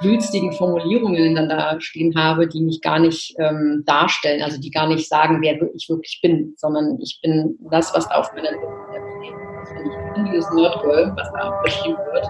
wülstigen 0.00 0.52
Formulierungen 0.52 1.34
dann 1.34 1.48
da 1.48 1.80
stehen 1.80 2.14
habe, 2.16 2.46
die 2.46 2.62
mich 2.62 2.80
gar 2.82 2.98
nicht 2.98 3.34
ähm, 3.38 3.82
darstellen, 3.86 4.42
also 4.42 4.60
die 4.60 4.70
gar 4.70 4.86
nicht 4.88 5.08
sagen, 5.08 5.40
wer 5.40 5.54
ich 5.74 5.88
wirklich 5.88 6.20
bin, 6.22 6.54
sondern 6.56 6.98
ich 7.00 7.18
bin 7.22 7.56
das, 7.70 7.94
was 7.94 8.08
da 8.08 8.16
auf 8.16 8.32
meiner 8.34 8.52
Liste 8.52 8.66
steht. 9.20 9.34
Das 9.60 9.70
finde 9.70 9.90
ich 9.90 9.96
ein 10.16 10.24
dieses 10.26 10.50
Nerdgirl, 10.52 11.12
was 11.16 11.32
da 11.32 11.50
auch 11.50 11.62
beschrieben 11.62 11.98
wird. 12.12 12.28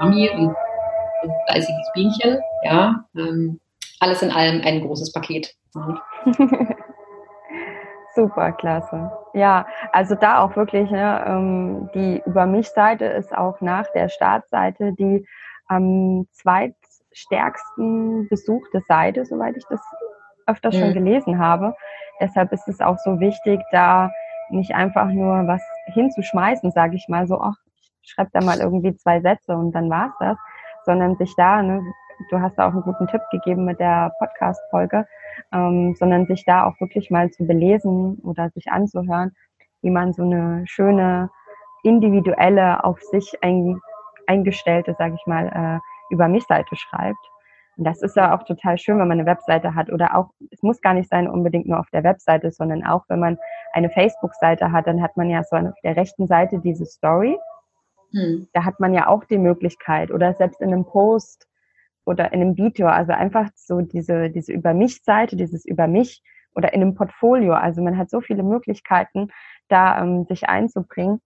Mami 0.00 0.30
und 0.30 0.54
ein 1.22 1.30
fleißiges 1.48 1.90
Bienchen, 1.94 2.38
ja. 2.64 3.04
Ähm, 3.16 3.60
alles 4.00 4.22
in 4.22 4.30
allem 4.30 4.62
ein 4.64 4.80
großes 4.80 5.12
Paket. 5.12 5.54
Super, 8.14 8.52
klasse. 8.52 9.12
Ja, 9.34 9.66
also 9.92 10.14
da 10.14 10.42
auch 10.42 10.56
wirklich, 10.56 10.90
ne, 10.90 11.24
ähm, 11.26 11.90
die 11.94 12.22
Über 12.26 12.46
mich-Seite 12.46 13.04
ist 13.04 13.36
auch 13.36 13.60
nach 13.60 13.86
der 13.92 14.08
Startseite 14.08 14.94
die 14.98 15.26
am 15.70 16.26
zweitstärksten 16.32 18.28
besuchte 18.28 18.82
Seite, 18.88 19.24
soweit 19.24 19.56
ich 19.56 19.64
das 19.70 19.80
öfter 20.46 20.72
schon 20.72 20.90
mhm. 20.90 20.94
gelesen 20.94 21.38
habe. 21.38 21.74
Deshalb 22.20 22.52
ist 22.52 22.66
es 22.68 22.80
auch 22.80 22.98
so 22.98 23.20
wichtig, 23.20 23.60
da 23.70 24.10
nicht 24.50 24.74
einfach 24.74 25.06
nur 25.06 25.46
was 25.46 25.62
hinzuschmeißen, 25.86 26.72
sage 26.72 26.96
ich 26.96 27.06
mal 27.08 27.26
so, 27.26 27.40
ach, 27.40 27.56
ich 28.02 28.10
schreibe 28.10 28.30
da 28.32 28.44
mal 28.44 28.58
irgendwie 28.58 28.96
zwei 28.96 29.20
Sätze 29.20 29.56
und 29.56 29.72
dann 29.72 29.88
war's 29.88 30.12
das, 30.18 30.36
sondern 30.84 31.16
sich 31.16 31.34
da, 31.36 31.62
ne, 31.62 31.80
du 32.30 32.40
hast 32.40 32.56
da 32.56 32.66
auch 32.66 32.72
einen 32.72 32.82
guten 32.82 33.06
Tipp 33.06 33.22
gegeben 33.30 33.64
mit 33.64 33.78
der 33.78 34.12
Podcast-Folge, 34.18 35.06
ähm, 35.52 35.94
sondern 35.96 36.26
sich 36.26 36.44
da 36.44 36.66
auch 36.66 36.80
wirklich 36.80 37.10
mal 37.10 37.30
zu 37.30 37.46
belesen 37.46 38.18
oder 38.24 38.50
sich 38.50 38.70
anzuhören, 38.72 39.32
wie 39.82 39.90
man 39.90 40.12
so 40.12 40.24
eine 40.24 40.66
schöne, 40.66 41.30
individuelle, 41.82 42.84
auf 42.84 43.00
sich 43.00 43.38
ein, 43.42 43.80
eingestellte, 44.26 44.94
sage 44.98 45.14
ich 45.14 45.26
mal, 45.26 45.48
äh, 45.48 46.14
über 46.14 46.28
mich 46.28 46.44
Seite 46.44 46.76
schreibt. 46.76 47.18
Und 47.76 47.84
das 47.84 48.02
ist 48.02 48.16
ja 48.16 48.36
auch 48.36 48.42
total 48.42 48.76
schön, 48.76 48.98
wenn 48.98 49.08
man 49.08 49.18
eine 49.18 49.26
Webseite 49.26 49.74
hat 49.74 49.90
oder 49.90 50.16
auch, 50.16 50.30
es 50.50 50.62
muss 50.62 50.80
gar 50.80 50.92
nicht 50.92 51.08
sein 51.08 51.28
unbedingt 51.28 51.66
nur 51.66 51.80
auf 51.80 51.88
der 51.90 52.04
Webseite, 52.04 52.50
sondern 52.50 52.84
auch 52.84 53.04
wenn 53.08 53.20
man 53.20 53.38
eine 53.72 53.88
Facebook-Seite 53.88 54.72
hat, 54.72 54.86
dann 54.86 55.00
hat 55.00 55.16
man 55.16 55.30
ja 55.30 55.42
so 55.44 55.56
auf 55.56 55.80
der 55.82 55.96
rechten 55.96 56.26
Seite 56.26 56.58
diese 56.58 56.84
Story. 56.84 57.38
Hm. 58.12 58.48
Da 58.52 58.64
hat 58.64 58.80
man 58.80 58.92
ja 58.92 59.06
auch 59.06 59.24
die 59.24 59.38
Möglichkeit 59.38 60.10
oder 60.10 60.34
selbst 60.34 60.60
in 60.60 60.72
einem 60.72 60.84
Post 60.84 61.46
oder 62.04 62.32
in 62.32 62.40
einem 62.40 62.56
Video, 62.56 62.88
also 62.88 63.12
einfach 63.12 63.48
so 63.54 63.80
diese, 63.80 64.30
diese 64.30 64.52
Über 64.52 64.74
mich-Seite, 64.74 65.36
dieses 65.36 65.64
Über 65.64 65.86
mich 65.86 66.22
oder 66.54 66.72
in 66.74 66.82
einem 66.82 66.94
Portfolio. 66.94 67.54
Also 67.54 67.82
man 67.82 67.96
hat 67.96 68.10
so 68.10 68.20
viele 68.20 68.42
Möglichkeiten, 68.42 69.28
da 69.68 70.02
ähm, 70.02 70.24
sich 70.24 70.48
einzubringen. 70.48 71.20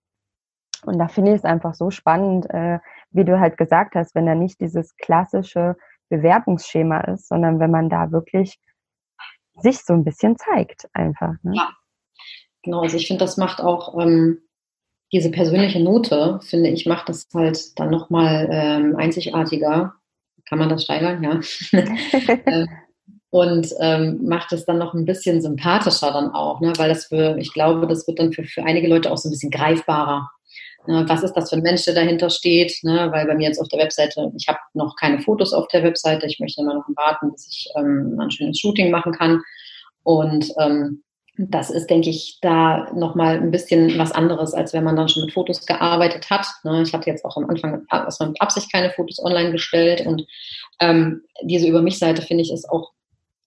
Und 0.87 0.99
da 0.99 1.09
finde 1.09 1.33
ich 1.33 1.39
es 1.39 1.45
einfach 1.45 1.75
so 1.75 1.91
spannend, 1.91 2.49
äh, 2.51 2.79
wie 3.11 3.25
du 3.25 3.39
halt 3.39 3.57
gesagt 3.57 3.95
hast, 3.95 4.15
wenn 4.15 4.27
da 4.27 4.35
nicht 4.35 4.61
dieses 4.61 4.97
klassische 4.97 5.77
Bewerbungsschema 6.09 7.01
ist, 7.03 7.29
sondern 7.29 7.61
wenn 7.61 7.71
man 7.71 7.89
da 7.89 8.11
wirklich 8.13 8.59
sich 9.61 9.79
so 9.79 9.93
ein 9.93 10.05
bisschen 10.05 10.37
zeigt, 10.37 10.89
einfach. 10.93 11.35
Ne? 11.43 11.53
Ja, 11.55 11.71
genau. 12.63 12.83
Also 12.83 12.97
ich 12.97 13.07
finde, 13.07 13.25
das 13.25 13.37
macht 13.37 13.61
auch 13.61 13.99
ähm, 14.01 14.41
diese 15.13 15.31
persönliche 15.31 15.83
Note, 15.83 16.41
finde 16.43 16.71
ich, 16.71 16.87
macht 16.87 17.09
das 17.09 17.29
halt 17.33 17.79
dann 17.79 17.91
nochmal 17.91 18.49
ähm, 18.51 18.97
einzigartiger. 18.97 19.95
Kann 20.47 20.59
man 20.59 20.69
das 20.69 20.85
steigern? 20.85 21.23
Ja. 21.23 21.41
Ähm, 22.47 22.69
und 23.31 23.67
ähm, 23.81 24.21
macht 24.23 24.53
es 24.53 24.65
dann 24.65 24.79
noch 24.79 24.95
ein 24.95 25.07
bisschen 25.07 25.43
sympathischer 25.43 26.13
dann 26.13 26.31
auch, 26.31 26.61
ne? 26.61 26.73
weil 26.77 26.89
das 26.89 27.07
für, 27.07 27.37
ich 27.37 27.53
glaube, 27.53 27.85
das 27.89 28.07
wird 28.07 28.21
dann 28.21 28.33
für, 28.33 28.45
für 28.45 28.63
einige 28.63 28.87
Leute 28.87 29.11
auch 29.11 29.19
so 29.19 29.29
ein 29.29 29.33
bisschen 29.33 29.51
greifbarer. 29.51 30.31
Ne? 30.87 31.05
Was 31.09 31.23
ist 31.23 31.35
das 31.35 31.51
für 31.51 31.57
ein 31.57 31.63
Mensch, 31.63 31.85
der 31.85 31.95
dahinter 31.95 32.31
steht? 32.31 32.73
Ne? 32.83 33.09
Weil 33.13 33.27
bei 33.27 33.35
mir 33.35 33.49
jetzt 33.49 33.61
auf 33.61 33.69
der 33.69 33.81
Webseite, 33.81 34.31
ich 34.37 34.49
habe 34.49 34.59
noch 34.75 34.97
keine 34.97 35.21
Fotos 35.21 35.53
auf 35.53 35.69
der 35.69 35.83
Webseite, 35.83 36.27
ich 36.27 36.41
möchte 36.41 36.61
immer 36.61 36.75
noch 36.75 36.87
warten, 36.97 37.33
bis 37.33 37.49
ich 37.49 37.69
ähm, 37.77 38.17
ein 38.21 38.31
schönes 38.31 38.59
Shooting 38.59 38.91
machen 38.91 39.13
kann. 39.13 39.43
Und 40.03 40.53
ähm, 40.59 41.03
das 41.37 41.71
ist, 41.71 41.91
denke 41.91 42.11
ich, 42.11 42.39
da 42.43 42.93
nochmal 42.95 43.37
ein 43.37 43.51
bisschen 43.51 43.99
was 43.99 44.13
anderes, 44.13 44.55
als 44.55 44.73
wenn 44.73 44.85
man 44.85 44.95
dann 44.95 45.09
schon 45.09 45.25
mit 45.25 45.33
Fotos 45.33 45.67
gearbeitet 45.67 46.31
hat. 46.31 46.47
Ne? 46.63 46.83
Ich 46.83 46.93
hatte 46.93 47.11
jetzt 47.11 47.25
auch 47.25 47.37
am 47.37 47.49
Anfang 47.51 47.85
erstmal 47.91 48.29
mit 48.29 48.41
Absicht 48.41 48.73
keine 48.73 48.91
Fotos 48.91 49.19
online 49.19 49.51
gestellt 49.51 50.07
und 50.07 50.25
ähm, 50.81 51.23
diese 51.43 51.67
Über 51.67 51.83
mich-Seite 51.83 52.23
finde 52.23 52.43
ich 52.43 52.53
ist 52.53 52.71
auch 52.71 52.93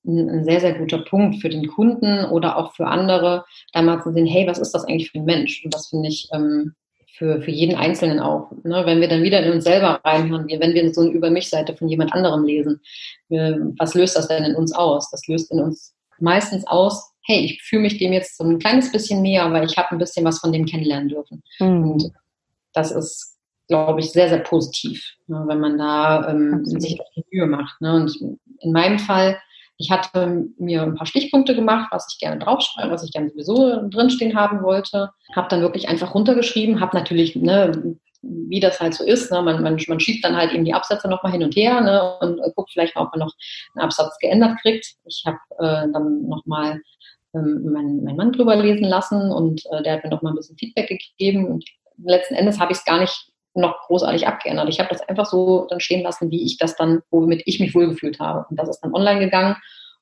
ein, 0.06 0.30
ein, 0.30 0.43
sehr, 0.43 0.60
sehr 0.60 0.73
guter 0.73 1.00
Punkt 1.00 1.41
für 1.41 1.50
den 1.50 1.67
Kunden 1.67 2.26
oder 2.26 2.58
auch 2.58 2.73
für 2.73 2.88
andere, 2.88 3.45
da 3.71 3.82
mal 3.82 4.02
zu 4.02 4.12
sehen, 4.12 4.26
hey, 4.26 4.45
was 4.47 4.60
ist 4.60 4.73
das 4.73 4.84
eigentlich 4.84 5.12
für 5.12 5.19
ein 5.19 5.26
Mensch? 5.26 5.63
Und 5.63 5.73
das 5.73 5.88
finde 5.88 6.10
ich 6.10 6.28
ähm, 6.34 6.76
für, 7.17 7.41
für 7.41 7.51
jeden 7.51 7.75
Einzelnen 7.75 8.19
auch. 8.19 8.51
Ne? 8.63 8.84
Wenn 8.86 9.01
wir 9.01 9.08
dann 9.08 9.23
wieder 9.23 9.41
in 9.41 9.51
uns 9.51 9.63
selber 9.63 9.99
reinhören, 10.03 10.47
wenn 10.47 10.73
wir 10.73 10.93
so 10.93 11.01
eine 11.01 11.10
Über 11.10 11.32
mich-Seite 11.32 11.75
von 11.75 11.89
jemand 11.89 12.13
anderem 12.13 12.43
lesen, 12.43 12.80
was 13.30 13.95
löst 13.95 14.15
das 14.15 14.27
denn 14.27 14.43
in 14.43 14.56
uns 14.56 14.71
aus? 14.71 15.10
Das 15.10 15.27
löst 15.27 15.51
in 15.51 15.60
uns 15.60 15.95
meistens 16.19 16.65
aus, 16.67 17.12
hey, 17.25 17.39
ich 17.39 17.62
fühle 17.63 17.82
mich 17.84 17.97
dem 17.97 18.13
jetzt 18.13 18.38
so 18.38 18.43
ein 18.43 18.60
kleines 18.60 18.91
bisschen 18.91 19.21
näher, 19.21 19.51
weil 19.51 19.65
ich 19.65 19.77
habe 19.77 19.91
ein 19.91 19.97
bisschen 19.97 20.25
was 20.25 20.39
von 20.39 20.51
dem 20.51 20.65
kennenlernen 20.65 21.10
dürfen. 21.10 21.43
Mhm. 21.60 21.91
Und 21.91 22.12
das 22.73 22.91
ist, 22.91 23.38
glaube 23.67 23.99
ich, 23.99 24.12
sehr, 24.12 24.30
sehr 24.30 24.39
positiv, 24.39 25.03
ne, 25.27 25.43
wenn 25.47 25.60
man 25.60 25.77
da 25.77 26.30
ähm, 26.30 26.63
sich 26.65 26.99
die 27.15 27.25
Mühe 27.32 27.47
macht. 27.47 27.82
Ne? 27.82 27.95
Und 27.95 28.15
in 28.60 28.71
meinem 28.71 28.99
Fall, 28.99 29.39
ich 29.77 29.91
hatte 29.91 30.47
mir 30.57 30.83
ein 30.83 30.95
paar 30.95 31.05
Stichpunkte 31.05 31.55
gemacht, 31.55 31.89
was 31.91 32.07
ich 32.11 32.19
gerne 32.19 32.39
draufschreibe, 32.39 32.91
was 32.91 33.03
ich 33.03 33.11
gerne 33.11 33.30
sowieso 33.30 33.88
drinstehen 33.89 34.36
haben 34.36 34.63
wollte. 34.63 35.11
Habe 35.36 35.47
dann 35.49 35.61
wirklich 35.61 35.88
einfach 35.88 36.15
runtergeschrieben, 36.15 36.80
habe 36.80 36.97
natürlich 36.97 37.36
ne, 37.36 37.95
wie 38.21 38.59
das 38.59 38.80
halt 38.80 38.93
so 38.95 39.03
ist. 39.03 39.32
Ne? 39.32 39.41
Man, 39.41 39.61
man, 39.61 39.80
man 39.88 39.99
schiebt 39.99 40.25
dann 40.25 40.36
halt 40.36 40.51
eben 40.51 40.65
die 40.65 40.73
Absätze 40.73 41.07
nochmal 41.07 41.32
hin 41.32 41.43
und 41.43 41.55
her 41.55 41.82
ne? 41.82 42.17
und 42.19 42.39
äh, 42.39 42.51
guckt 42.55 42.71
vielleicht 42.71 42.95
mal, 42.95 43.03
ob 43.03 43.11
man 43.11 43.28
noch 43.28 43.34
einen 43.75 43.86
Absatz 43.86 44.17
geändert 44.19 44.59
kriegt. 44.61 44.95
Ich 45.05 45.23
habe 45.25 45.38
äh, 45.59 45.91
dann 45.91 46.28
nochmal 46.28 46.82
ähm, 47.36 47.71
meinen 47.71 48.03
mein 48.03 48.15
Mann 48.15 48.32
drüber 48.32 48.55
lesen 48.55 48.86
lassen 48.86 49.32
und 49.32 49.61
äh, 49.71 49.84
der 49.84 49.93
hat 49.93 50.03
mir 50.03 50.09
nochmal 50.09 50.34
ein 50.34 50.38
bisschen 50.38 50.57
Feedback 50.57 50.88
gegeben 50.88 51.47
und 51.47 51.65
letzten 52.03 52.36
Endes 52.36 52.59
habe 52.59 52.71
ich 52.71 52.80
es 52.80 52.86
gar 52.86 52.99
nicht 52.99 53.32
noch 53.58 53.80
großartig 53.88 54.28
abgeändert. 54.28 54.70
Ich 54.70 54.80
habe 54.80 54.89
das 54.89 55.01
einfach 55.08 55.26
so 55.26 55.68
dann 55.70 55.80
stehen 55.80 56.03
lassen, 56.03 56.32
wie 56.32 56.45
ich 56.45 56.58
das 56.58 56.76
dann, 56.76 57.01
womit 57.12 57.43
ich 57.45 57.60
mich 57.60 57.76
wohlgefühlt 57.76 58.20
habe. 58.20 58.45
Und 58.49 58.58
das 58.60 58.70
ist 58.70 58.80
dann 58.82 58.93
online 58.93 59.20
gegangen. 59.20 59.55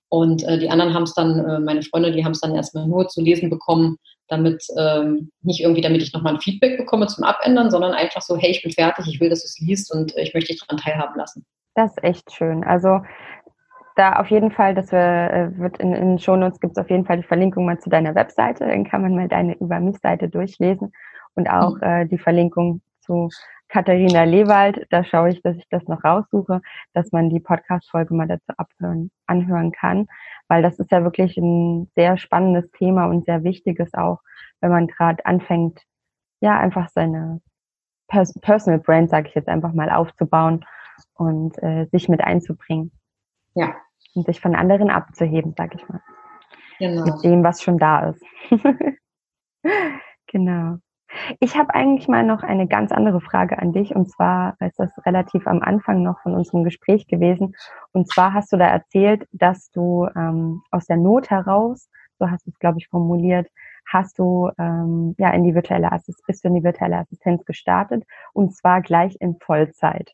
Und 0.10 0.44
äh, 0.44 0.60
die 0.60 0.70
anderen 0.70 0.94
haben 0.94 1.04
es 1.04 1.14
dann, 1.14 1.40
äh, 1.40 1.60
meine 1.60 1.82
Freunde, 1.82 2.12
die 2.12 2.24
haben 2.24 2.34
es 2.34 2.42
dann 2.42 2.56
erstmal 2.56 2.88
nur 2.88 3.08
zu 3.08 3.22
lesen 3.22 3.50
bekommen, 3.50 3.98
damit 4.28 4.66
ähm, 4.78 5.32
nicht 5.42 5.62
irgendwie, 5.62 5.82
damit 5.82 6.02
ich 6.02 6.14
nochmal 6.14 6.36
ein 6.36 6.42
Feedback 6.42 6.78
bekomme 6.78 7.08
zum 7.08 7.24
Abändern, 7.24 7.72
sondern 7.72 7.94
einfach 7.94 8.22
so, 8.22 8.38
hey, 8.38 8.52
ich 8.52 8.64
bin 8.64 8.72
fertig, 8.72 9.08
ich 9.08 9.20
will, 9.20 9.30
dass 9.30 9.42
du 9.42 9.46
es 9.46 9.60
liest 9.60 9.94
und 9.94 10.16
äh, 10.16 10.22
ich 10.22 10.34
möchte 10.34 10.52
dich 10.52 10.62
daran 10.62 10.82
teilhaben 10.82 11.16
lassen. 11.18 11.46
Das 11.76 11.92
ist 11.92 12.04
echt 12.04 12.32
schön. 12.32 12.64
Also 12.64 13.02
da 13.96 14.14
auf 14.14 14.30
jeden 14.30 14.52
Fall, 14.52 14.76
das 14.76 14.92
äh, 14.92 15.50
wird 15.58 15.78
in, 15.80 15.94
in 15.94 16.10
den 16.10 16.20
Shownotes 16.20 16.60
gibt 16.60 16.78
es 16.78 16.84
auf 16.84 16.90
jeden 16.90 17.06
Fall 17.06 17.18
die 17.18 17.28
Verlinkung 17.28 17.66
mal 17.66 17.80
zu 17.80 17.90
deiner 17.90 18.16
Webseite, 18.16 18.66
dann 18.66 18.84
kann 18.84 19.02
man 19.02 19.16
mal 19.16 19.28
deine 19.28 19.56
Über 19.58 19.80
mich-Seite 19.80 20.30
durchlesen 20.30 20.92
und 21.36 21.50
auch 21.50 21.76
mhm. 21.76 21.84
äh, 21.84 22.06
die 22.06 22.18
Verlinkung 22.18 22.82
zu 23.06 23.30
Katharina 23.68 24.24
Lewald. 24.24 24.86
Da 24.90 25.04
schaue 25.04 25.30
ich, 25.30 25.42
dass 25.42 25.56
ich 25.58 25.68
das 25.70 25.84
noch 25.88 26.04
raussuche, 26.04 26.62
dass 26.94 27.12
man 27.12 27.30
die 27.30 27.40
Podcast-Folge 27.40 28.14
mal 28.14 28.28
dazu 28.28 28.54
abhören, 28.58 29.12
anhören 29.28 29.72
kann, 29.72 30.08
weil 30.48 30.62
das 30.62 30.80
ist 30.80 30.92
ja 30.92 31.04
wirklich 31.04 31.38
ein 31.38 31.90
sehr 31.96 32.18
spannendes 32.18 32.70
Thema 32.72 33.06
und 33.06 33.26
sehr 33.26 33.44
wichtiges 33.44 33.94
auch, 33.94 34.20
wenn 34.62 34.72
man 34.72 34.88
gerade 34.88 35.26
anfängt, 35.26 35.82
ja, 36.42 36.58
einfach 36.60 36.90
seine 36.90 37.42
Pers 38.08 38.34
Personal 38.42 38.80
Brand, 38.80 39.10
sage 39.10 39.30
ich 39.30 39.36
jetzt 39.36 39.50
einfach 39.50 39.74
mal, 39.74 39.90
aufzubauen 39.90 40.66
und 41.16 41.62
äh, 41.64 41.86
sich 41.92 42.08
mit 42.08 42.22
einzubringen. 42.22 42.92
Ja. 43.56 43.76
Und 44.14 44.26
sich 44.26 44.40
von 44.40 44.56
anderen 44.56 44.90
abzuheben, 44.90 45.54
sage 45.58 45.78
ich 45.78 45.90
mal. 45.90 46.02
Genau. 46.80 47.06
Mit 47.06 47.24
dem, 47.24 47.44
was 47.44 47.62
schon 47.62 47.78
da 47.78 48.10
ist. 48.10 48.24
genau. 50.28 50.78
Ich 51.40 51.58
habe 51.58 51.74
eigentlich 51.74 52.08
mal 52.08 52.24
noch 52.24 52.44
eine 52.44 52.68
ganz 52.68 52.92
andere 52.92 53.22
Frage 53.22 53.60
an 53.60 53.74
dich 53.74 53.96
und 53.96 54.10
zwar 54.10 54.56
ist 54.60 54.80
das 54.80 54.92
relativ 55.06 55.48
am 55.48 55.62
Anfang 55.62 56.04
noch 56.04 56.20
von 56.22 56.34
unserem 56.34 56.64
Gespräch 56.64 57.08
gewesen. 57.08 57.56
Und 57.94 58.12
zwar 58.12 58.34
hast 58.34 58.52
du 58.52 58.58
da 58.58 58.66
erzählt, 58.66 59.28
dass 59.32 59.72
du 59.72 60.08
ähm, 60.16 60.62
aus 60.72 60.86
der 60.86 60.98
Not 60.98 61.30
heraus, 61.30 61.90
so 62.20 62.30
hast 62.30 62.46
du 62.46 62.52
es 62.52 62.60
glaube 62.60 62.80
ich 62.80 62.88
formuliert, 62.88 63.48
hast 63.88 64.20
du 64.20 64.50
ähm, 64.58 65.16
ja 65.18 65.32
in 65.32 65.44
die 65.44 65.56
virtuelle 65.56 65.92
Assistenz, 65.92 66.26
bist 66.26 66.44
du 66.44 66.48
in 66.50 66.56
die 66.56 66.64
virtuelle 66.64 66.98
Assistenz 66.98 67.46
gestartet 67.46 68.04
und 68.34 68.56
zwar 68.56 68.82
gleich 68.82 69.16
in 69.20 69.38
Vollzeit. 69.40 70.14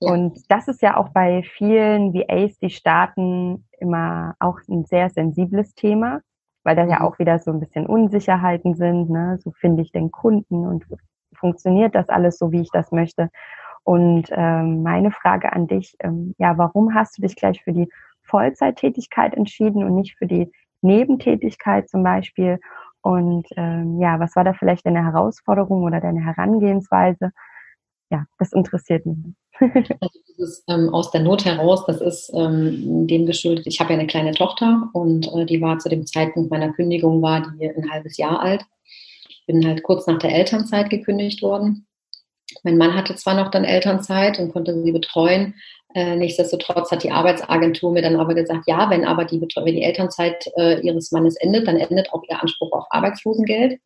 Ja. 0.00 0.12
Und 0.12 0.50
das 0.50 0.68
ist 0.68 0.82
ja 0.82 0.96
auch 0.96 1.10
bei 1.10 1.42
vielen 1.42 2.14
VAs, 2.14 2.58
die 2.58 2.70
starten, 2.70 3.66
immer 3.78 4.34
auch 4.38 4.58
ein 4.68 4.84
sehr 4.84 5.10
sensibles 5.10 5.74
Thema, 5.74 6.20
weil 6.64 6.76
da 6.76 6.84
ja 6.84 7.00
mhm. 7.00 7.06
auch 7.06 7.18
wieder 7.18 7.38
so 7.38 7.50
ein 7.50 7.60
bisschen 7.60 7.86
Unsicherheiten 7.86 8.74
sind. 8.74 9.10
Ne? 9.10 9.38
So 9.42 9.50
finde 9.52 9.82
ich 9.82 9.92
den 9.92 10.10
Kunden 10.10 10.66
und 10.66 10.86
funktioniert 11.34 11.94
das 11.94 12.08
alles 12.08 12.38
so, 12.38 12.52
wie 12.52 12.60
ich 12.60 12.70
das 12.70 12.92
möchte. 12.92 13.30
Und 13.84 14.28
ähm, 14.30 14.82
meine 14.82 15.10
Frage 15.10 15.52
an 15.52 15.66
dich, 15.66 15.96
ähm, 16.00 16.34
ja, 16.38 16.56
warum 16.58 16.94
hast 16.94 17.16
du 17.16 17.22
dich 17.22 17.34
gleich 17.34 17.62
für 17.62 17.72
die 17.72 17.88
Vollzeittätigkeit 18.22 19.34
entschieden 19.34 19.82
und 19.84 19.94
nicht 19.94 20.16
für 20.16 20.26
die 20.26 20.52
Nebentätigkeit 20.82 21.88
zum 21.88 22.02
Beispiel? 22.02 22.60
Und 23.02 23.48
ähm, 23.56 23.98
ja, 23.98 24.20
was 24.20 24.36
war 24.36 24.44
da 24.44 24.52
vielleicht 24.52 24.84
deine 24.84 25.04
Herausforderung 25.04 25.84
oder 25.84 26.00
deine 26.00 26.24
Herangehensweise? 26.24 27.32
Ja, 28.10 28.26
das 28.38 28.52
interessiert 28.52 29.06
mich. 29.06 29.16
Also 30.00 30.18
dieses 30.26 30.64
ähm, 30.68 30.88
aus 30.88 31.10
der 31.10 31.20
Not 31.20 31.44
heraus, 31.44 31.84
das 31.86 32.00
ist 32.00 32.32
ähm, 32.34 33.06
dem 33.06 33.26
geschuldet. 33.26 33.66
Ich 33.66 33.78
habe 33.78 33.92
ja 33.92 33.98
eine 33.98 34.08
kleine 34.08 34.32
Tochter 34.32 34.88
und 34.94 35.30
äh, 35.34 35.44
die 35.44 35.60
war 35.60 35.78
zu 35.78 35.90
dem 35.90 36.06
Zeitpunkt 36.06 36.50
meiner 36.50 36.72
Kündigung 36.72 37.20
war 37.20 37.42
die 37.42 37.68
ein 37.68 37.90
halbes 37.90 38.16
Jahr 38.16 38.40
alt. 38.40 38.64
Ich 39.28 39.44
bin 39.46 39.66
halt 39.66 39.82
kurz 39.82 40.06
nach 40.06 40.18
der 40.18 40.34
Elternzeit 40.34 40.88
gekündigt 40.88 41.42
worden. 41.42 41.86
Mein 42.62 42.78
Mann 42.78 42.96
hatte 42.96 43.14
zwar 43.16 43.34
noch 43.34 43.50
dann 43.50 43.64
Elternzeit 43.64 44.38
und 44.38 44.52
konnte 44.52 44.82
sie 44.82 44.92
betreuen. 44.92 45.54
Äh, 45.94 46.16
nichtsdestotrotz 46.16 46.90
hat 46.90 47.02
die 47.02 47.10
Arbeitsagentur 47.10 47.92
mir 47.92 48.02
dann 48.02 48.16
aber 48.16 48.34
gesagt, 48.34 48.64
ja, 48.66 48.88
wenn 48.90 49.04
aber 49.04 49.24
die, 49.24 49.40
wenn 49.40 49.74
die 49.74 49.82
Elternzeit 49.82 50.50
äh, 50.56 50.80
ihres 50.80 51.12
Mannes 51.12 51.36
endet, 51.36 51.66
dann 51.66 51.76
endet 51.76 52.12
auch 52.12 52.22
ihr 52.28 52.40
Anspruch 52.40 52.72
auf 52.72 52.86
Arbeitslosengeld. 52.90 53.78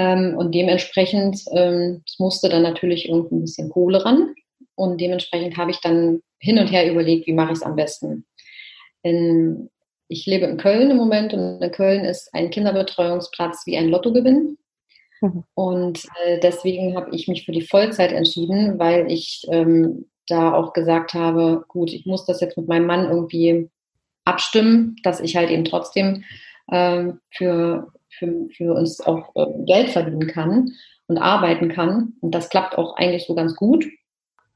Ähm, 0.00 0.34
und 0.34 0.54
dementsprechend 0.54 1.42
ähm, 1.52 2.02
musste 2.18 2.48
dann 2.48 2.62
natürlich 2.62 3.06
irgendwie 3.06 3.34
ein 3.34 3.42
bisschen 3.42 3.68
Kohle 3.68 4.02
ran. 4.02 4.34
Und 4.74 4.98
dementsprechend 4.98 5.58
habe 5.58 5.72
ich 5.72 5.80
dann 5.80 6.22
hin 6.38 6.58
und 6.58 6.68
her 6.68 6.90
überlegt, 6.90 7.26
wie 7.26 7.34
mache 7.34 7.52
ich 7.52 7.58
es 7.58 7.62
am 7.62 7.76
besten. 7.76 8.24
In, 9.02 9.68
ich 10.08 10.24
lebe 10.24 10.46
in 10.46 10.56
Köln 10.56 10.90
im 10.90 10.96
Moment 10.96 11.34
und 11.34 11.60
in 11.60 11.70
Köln 11.70 12.06
ist 12.06 12.32
ein 12.32 12.48
Kinderbetreuungsplatz 12.48 13.66
wie 13.66 13.76
ein 13.76 13.90
Lottogewinn. 13.90 14.56
Mhm. 15.20 15.44
Und 15.52 16.06
äh, 16.24 16.40
deswegen 16.40 16.96
habe 16.96 17.14
ich 17.14 17.28
mich 17.28 17.44
für 17.44 17.52
die 17.52 17.66
Vollzeit 17.66 18.12
entschieden, 18.12 18.78
weil 18.78 19.12
ich 19.12 19.46
ähm, 19.50 20.06
da 20.28 20.54
auch 20.54 20.72
gesagt 20.72 21.12
habe, 21.12 21.66
gut, 21.68 21.92
ich 21.92 22.06
muss 22.06 22.24
das 22.24 22.40
jetzt 22.40 22.56
mit 22.56 22.68
meinem 22.68 22.86
Mann 22.86 23.04
irgendwie 23.04 23.68
abstimmen, 24.24 24.96
dass 25.02 25.20
ich 25.20 25.36
halt 25.36 25.50
eben 25.50 25.66
trotzdem 25.66 26.24
für, 27.30 27.88
für, 28.08 28.46
für 28.56 28.74
uns 28.74 29.00
auch 29.00 29.34
äh, 29.34 29.46
Geld 29.64 29.90
verdienen 29.90 30.26
kann 30.26 30.72
und 31.06 31.18
arbeiten 31.18 31.68
kann. 31.68 32.14
Und 32.20 32.34
das 32.34 32.48
klappt 32.48 32.78
auch 32.78 32.96
eigentlich 32.96 33.26
so 33.26 33.34
ganz 33.34 33.56
gut. 33.56 33.86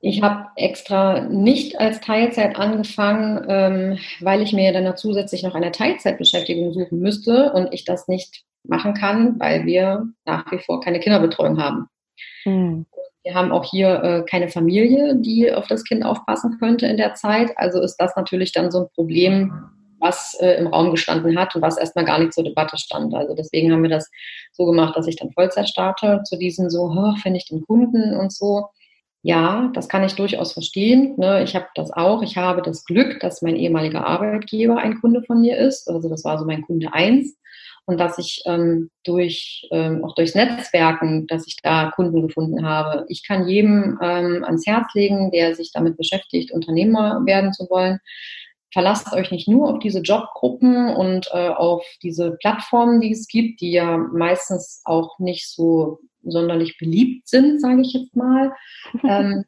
Ich 0.00 0.22
habe 0.22 0.48
extra 0.56 1.20
nicht 1.20 1.80
als 1.80 2.00
Teilzeit 2.00 2.56
angefangen, 2.56 3.44
ähm, 3.48 3.98
weil 4.20 4.42
ich 4.42 4.52
mir 4.52 4.72
dann 4.72 4.96
zusätzlich 4.96 5.42
noch 5.42 5.54
eine 5.54 5.72
Teilzeitbeschäftigung 5.72 6.72
suchen 6.72 6.98
müsste 6.98 7.52
und 7.52 7.72
ich 7.72 7.84
das 7.84 8.06
nicht 8.06 8.44
machen 8.64 8.94
kann, 8.94 9.40
weil 9.40 9.64
wir 9.64 10.06
nach 10.26 10.50
wie 10.52 10.58
vor 10.58 10.80
keine 10.80 11.00
Kinderbetreuung 11.00 11.58
haben. 11.58 11.88
Mhm. 12.44 12.86
Wir 13.22 13.34
haben 13.34 13.52
auch 13.52 13.64
hier 13.64 14.02
äh, 14.02 14.22
keine 14.28 14.48
Familie, 14.48 15.16
die 15.16 15.50
auf 15.50 15.66
das 15.66 15.84
Kind 15.84 16.04
aufpassen 16.04 16.58
könnte 16.58 16.86
in 16.86 16.98
der 16.98 17.14
Zeit. 17.14 17.56
Also 17.56 17.80
ist 17.80 17.96
das 17.96 18.14
natürlich 18.16 18.52
dann 18.52 18.70
so 18.70 18.80
ein 18.80 18.88
Problem, 18.94 19.50
was 20.04 20.36
äh, 20.40 20.52
im 20.58 20.68
Raum 20.68 20.90
gestanden 20.90 21.38
hat 21.38 21.56
und 21.56 21.62
was 21.62 21.78
erstmal 21.78 22.04
gar 22.04 22.18
nicht 22.18 22.34
zur 22.34 22.44
Debatte 22.44 22.76
stand. 22.78 23.14
Also 23.14 23.34
deswegen 23.34 23.72
haben 23.72 23.82
wir 23.82 23.90
das 23.90 24.10
so 24.52 24.66
gemacht, 24.66 24.96
dass 24.96 25.08
ich 25.08 25.16
dann 25.16 25.32
Vollzeit 25.32 25.68
starte, 25.68 26.22
zu 26.24 26.36
diesen 26.36 26.70
so, 26.70 26.92
finde 27.22 27.38
ich 27.38 27.46
den 27.46 27.62
Kunden 27.62 28.14
und 28.14 28.32
so 28.32 28.68
ja, 29.26 29.70
das 29.72 29.88
kann 29.88 30.04
ich 30.04 30.16
durchaus 30.16 30.52
verstehen. 30.52 31.14
Ne? 31.16 31.42
Ich 31.44 31.56
habe 31.56 31.64
das 31.74 31.90
auch. 31.90 32.20
Ich 32.20 32.36
habe 32.36 32.60
das 32.60 32.84
Glück, 32.84 33.20
dass 33.20 33.40
mein 33.40 33.56
ehemaliger 33.56 34.06
Arbeitgeber 34.06 34.76
ein 34.76 35.00
Kunde 35.00 35.22
von 35.22 35.40
mir 35.40 35.56
ist. 35.56 35.88
Also 35.88 36.10
das 36.10 36.24
war 36.24 36.38
so 36.38 36.44
mein 36.44 36.60
Kunde 36.60 36.92
eins 36.92 37.34
und 37.86 37.98
dass 37.98 38.18
ich 38.18 38.42
ähm, 38.44 38.90
durch 39.02 39.66
ähm, 39.72 40.04
auch 40.04 40.14
durchs 40.14 40.34
Netzwerken, 40.34 41.26
dass 41.26 41.46
ich 41.46 41.56
da 41.62 41.90
Kunden 41.96 42.26
gefunden 42.26 42.66
habe. 42.66 43.06
Ich 43.08 43.26
kann 43.26 43.48
jedem 43.48 43.98
ähm, 44.02 44.44
ans 44.44 44.66
Herz 44.66 44.92
legen, 44.92 45.30
der 45.30 45.54
sich 45.54 45.70
damit 45.72 45.96
beschäftigt, 45.96 46.52
Unternehmer 46.52 47.22
werden 47.24 47.54
zu 47.54 47.66
wollen. 47.70 48.00
Verlasst 48.74 49.12
euch 49.12 49.30
nicht 49.30 49.46
nur 49.46 49.70
auf 49.70 49.78
diese 49.78 50.00
Jobgruppen 50.00 50.88
und 50.94 51.28
äh, 51.32 51.48
auf 51.48 51.86
diese 52.02 52.32
Plattformen, 52.32 53.00
die 53.00 53.12
es 53.12 53.28
gibt, 53.28 53.60
die 53.60 53.70
ja 53.70 53.96
meistens 53.96 54.82
auch 54.84 55.18
nicht 55.20 55.48
so 55.48 56.00
sonderlich 56.24 56.76
beliebt 56.76 57.28
sind, 57.28 57.60
sage 57.60 57.82
ich 57.82 57.92
jetzt 57.92 58.16
mal. 58.16 58.52
ähm, 59.04 59.44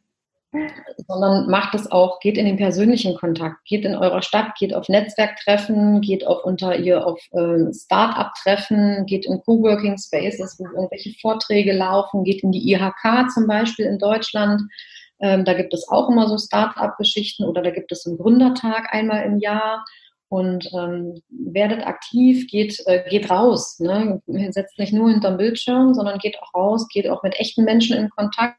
sondern 1.08 1.50
macht 1.50 1.74
es 1.74 1.90
auch, 1.90 2.20
geht 2.20 2.38
in 2.38 2.46
den 2.46 2.56
persönlichen 2.56 3.16
Kontakt, 3.16 3.64
geht 3.64 3.84
in 3.84 3.96
eurer 3.96 4.22
Stadt, 4.22 4.54
geht 4.58 4.74
auf 4.74 4.88
Netzwerktreffen, 4.88 6.00
geht 6.00 6.26
auf 6.26 6.44
unter 6.44 6.78
ihr 6.78 7.04
auf 7.06 7.20
äh, 7.32 7.72
Start-up-Treffen, 7.72 9.06
geht 9.06 9.26
in 9.26 9.42
Coworking 9.42 9.98
Spaces, 9.98 10.56
wo 10.58 10.66
irgendwelche 10.66 11.12
Vorträge 11.20 11.72
laufen, 11.72 12.24
geht 12.24 12.42
in 12.42 12.52
die 12.52 12.72
IHK 12.72 13.28
zum 13.34 13.48
Beispiel 13.48 13.86
in 13.86 13.98
Deutschland. 13.98 14.62
Ähm, 15.20 15.44
da 15.44 15.54
gibt 15.54 15.72
es 15.72 15.88
auch 15.88 16.10
immer 16.10 16.28
so 16.28 16.38
Start-up-Geschichten 16.38 17.44
oder 17.44 17.62
da 17.62 17.70
gibt 17.70 17.92
es 17.92 18.06
einen 18.06 18.18
Gründertag 18.18 18.92
einmal 18.92 19.24
im 19.24 19.38
Jahr 19.38 19.84
und 20.28 20.70
ähm, 20.74 21.22
werdet 21.28 21.86
aktiv, 21.86 22.46
geht, 22.48 22.82
äh, 22.86 23.08
geht 23.08 23.30
raus. 23.30 23.78
Ne? 23.78 24.20
Setzt 24.50 24.78
nicht 24.78 24.92
nur 24.92 25.10
hinterm 25.10 25.36
Bildschirm, 25.36 25.94
sondern 25.94 26.18
geht 26.18 26.38
auch 26.40 26.52
raus, 26.54 26.88
geht 26.88 27.08
auch 27.08 27.22
mit 27.22 27.38
echten 27.38 27.64
Menschen 27.64 27.96
in 27.96 28.10
Kontakt. 28.10 28.58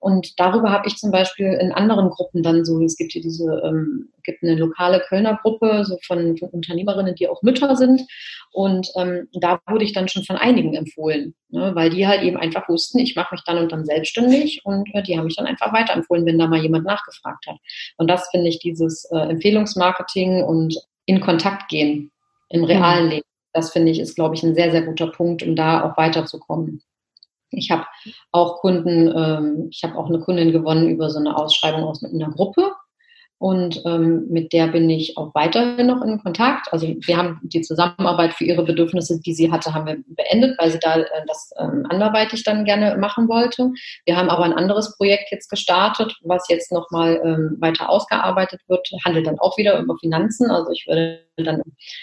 Und 0.00 0.38
darüber 0.38 0.70
habe 0.70 0.86
ich 0.86 0.96
zum 0.96 1.10
Beispiel 1.10 1.46
in 1.60 1.72
anderen 1.72 2.10
Gruppen 2.10 2.42
dann 2.42 2.64
so, 2.64 2.82
es 2.82 2.96
gibt 2.96 3.12
hier 3.12 3.22
diese, 3.22 3.62
ähm, 3.64 4.10
gibt 4.22 4.42
eine 4.42 4.54
lokale 4.54 5.00
Kölner 5.00 5.38
Gruppe 5.42 5.84
so 5.84 5.98
von, 6.06 6.36
von 6.36 6.48
Unternehmerinnen, 6.50 7.14
die 7.14 7.28
auch 7.28 7.42
Mütter 7.42 7.76
sind. 7.76 8.02
Und 8.52 8.88
ähm, 8.96 9.28
da 9.32 9.60
wurde 9.68 9.84
ich 9.84 9.92
dann 9.92 10.08
schon 10.08 10.24
von 10.24 10.36
einigen 10.36 10.74
empfohlen, 10.74 11.34
ne, 11.48 11.74
weil 11.74 11.90
die 11.90 12.06
halt 12.06 12.22
eben 12.22 12.36
einfach 12.36 12.68
wussten, 12.68 12.98
ich 12.98 13.16
mache 13.16 13.34
mich 13.34 13.42
dann 13.44 13.58
und 13.58 13.72
dann 13.72 13.84
selbstständig 13.84 14.62
und 14.64 14.88
äh, 14.94 15.02
die 15.02 15.16
haben 15.16 15.26
mich 15.26 15.36
dann 15.36 15.46
einfach 15.46 15.72
weiterempfohlen, 15.72 16.26
wenn 16.26 16.38
da 16.38 16.46
mal 16.46 16.60
jemand 16.60 16.84
nachgefragt 16.84 17.46
hat. 17.46 17.58
Und 17.96 18.08
das 18.08 18.28
finde 18.30 18.48
ich 18.48 18.58
dieses 18.58 19.04
äh, 19.12 19.18
Empfehlungsmarketing 19.18 20.42
und 20.42 20.76
in 21.06 21.20
Kontakt 21.20 21.68
gehen 21.68 22.10
im 22.48 22.64
realen 22.64 23.06
mhm. 23.06 23.10
Leben. 23.10 23.26
Das 23.52 23.72
finde 23.72 23.90
ich 23.90 24.00
ist, 24.00 24.16
glaube 24.16 24.34
ich, 24.34 24.42
ein 24.42 24.54
sehr, 24.54 24.70
sehr 24.70 24.82
guter 24.82 25.06
Punkt, 25.06 25.42
um 25.42 25.56
da 25.56 25.82
auch 25.82 25.96
weiterzukommen. 25.96 26.82
Ich 27.50 27.70
habe 27.70 27.86
auch 28.32 28.60
Kunden, 28.60 29.12
ähm, 29.16 29.68
ich 29.70 29.82
habe 29.84 29.96
auch 29.96 30.06
eine 30.06 30.20
Kundin 30.20 30.52
gewonnen 30.52 30.88
über 30.88 31.10
so 31.10 31.18
eine 31.18 31.36
Ausschreibung 31.36 31.84
aus 31.84 32.02
einer 32.02 32.30
Gruppe. 32.30 32.72
Und 33.38 33.82
ähm, 33.84 34.26
mit 34.30 34.54
der 34.54 34.68
bin 34.68 34.88
ich 34.88 35.18
auch 35.18 35.34
weiterhin 35.34 35.88
noch 35.88 36.00
in 36.00 36.22
Kontakt. 36.22 36.72
Also 36.72 36.86
wir 36.88 37.16
haben 37.18 37.38
die 37.42 37.60
Zusammenarbeit 37.60 38.32
für 38.32 38.44
ihre 38.44 38.64
Bedürfnisse, 38.64 39.20
die 39.20 39.34
sie 39.34 39.52
hatte, 39.52 39.74
haben 39.74 39.86
wir 39.86 39.98
beendet, 40.06 40.58
weil 40.58 40.70
sie 40.70 40.78
da 40.78 40.96
äh, 40.96 41.04
das 41.26 41.50
ähm, 41.58 41.84
anderweitig 41.90 42.44
dann 42.44 42.64
gerne 42.64 42.96
machen 42.96 43.28
wollte. 43.28 43.70
Wir 44.06 44.16
haben 44.16 44.30
aber 44.30 44.44
ein 44.44 44.54
anderes 44.54 44.96
Projekt 44.96 45.30
jetzt 45.30 45.50
gestartet, 45.50 46.16
was 46.22 46.48
jetzt 46.48 46.72
nochmal 46.72 47.20
ähm, 47.22 47.56
weiter 47.60 47.90
ausgearbeitet 47.90 48.62
wird, 48.68 48.88
handelt 49.04 49.26
dann 49.26 49.38
auch 49.38 49.58
wieder 49.58 49.78
über 49.80 49.98
Finanzen. 49.98 50.50
Also 50.50 50.70
ich 50.70 50.86
würde 50.88 51.25
dann 51.44 51.62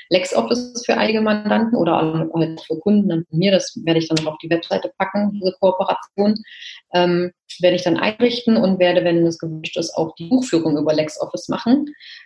LexOffice 0.10 0.84
für 0.86 0.98
einige 0.98 1.22
Mandanten 1.22 1.78
oder 1.78 2.30
halt 2.34 2.62
für 2.62 2.80
Kunden 2.80 3.10
dann 3.10 3.26
von 3.30 3.40
mir. 3.40 3.52
Das 3.52 3.80
werde 3.84 4.00
ich 4.00 4.08
dann 4.08 4.24
noch 4.24 4.34
auf 4.34 4.38
die 4.44 4.50
Webseite 4.50 4.92
packen, 4.98 5.32
diese 5.34 5.56
Kooperation. 5.60 6.36
Ähm, 6.94 7.32
werde 7.62 7.76
ich 7.76 7.84
dann 7.84 7.98
einrichten 7.98 8.58
und 8.58 8.80
werde, 8.80 9.04
wenn 9.04 9.26
es 9.26 9.38
gewünscht 9.38 9.78
ist, 9.78 9.96
auch 9.96 10.16
die 10.16 10.26
Buchführung 10.26 10.78
über 10.78 10.94
LexOffice 10.94 11.50
machen, 11.50 11.86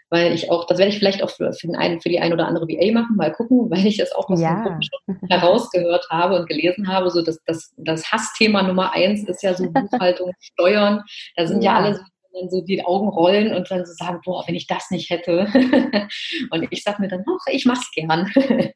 weil 0.09 0.33
ich 0.33 0.49
auch, 0.49 0.65
das 0.65 0.77
werde 0.77 0.91
ich 0.91 0.99
vielleicht 0.99 1.23
auch 1.23 1.29
für, 1.29 1.51
für, 1.53 1.67
den 1.67 1.75
einen, 1.75 2.01
für 2.01 2.09
die 2.09 2.19
ein 2.19 2.33
oder 2.33 2.47
andere 2.47 2.67
VA 2.67 2.91
machen, 2.93 3.15
mal 3.15 3.31
gucken, 3.31 3.57
weil 3.69 3.85
ich 3.85 3.97
das 3.97 4.13
auch 4.13 4.29
aus 4.29 4.41
ja. 4.41 4.63
dem 4.63 4.79
schon 4.81 5.29
herausgehört 5.29 6.07
habe 6.09 6.35
und 6.35 6.47
gelesen 6.47 6.87
habe, 6.87 7.09
so 7.09 7.21
dass 7.21 7.39
das, 7.45 7.73
das 7.77 8.11
Hassthema 8.11 8.63
Nummer 8.63 8.93
eins 8.93 9.27
ist 9.27 9.43
ja 9.43 9.53
so 9.53 9.69
Buchhaltung, 9.71 10.31
Steuern. 10.39 11.03
Da 11.35 11.47
sind 11.47 11.63
ja, 11.63 11.71
ja 11.71 11.85
alle 11.85 11.95
so 11.95 12.01
dann 12.39 12.49
so 12.49 12.61
die 12.61 12.83
Augen 12.85 13.09
rollen 13.09 13.53
und 13.53 13.69
dann 13.71 13.85
so 13.85 13.93
sagen, 13.93 14.19
boah, 14.23 14.43
wenn 14.47 14.55
ich 14.55 14.67
das 14.67 14.89
nicht 14.91 15.09
hätte. 15.09 15.47
und 16.51 16.67
ich 16.69 16.83
sage 16.83 17.01
mir 17.01 17.07
dann, 17.07 17.23
ach, 17.27 17.51
ich 17.51 17.65
mach's 17.65 17.91
gern. 17.91 18.31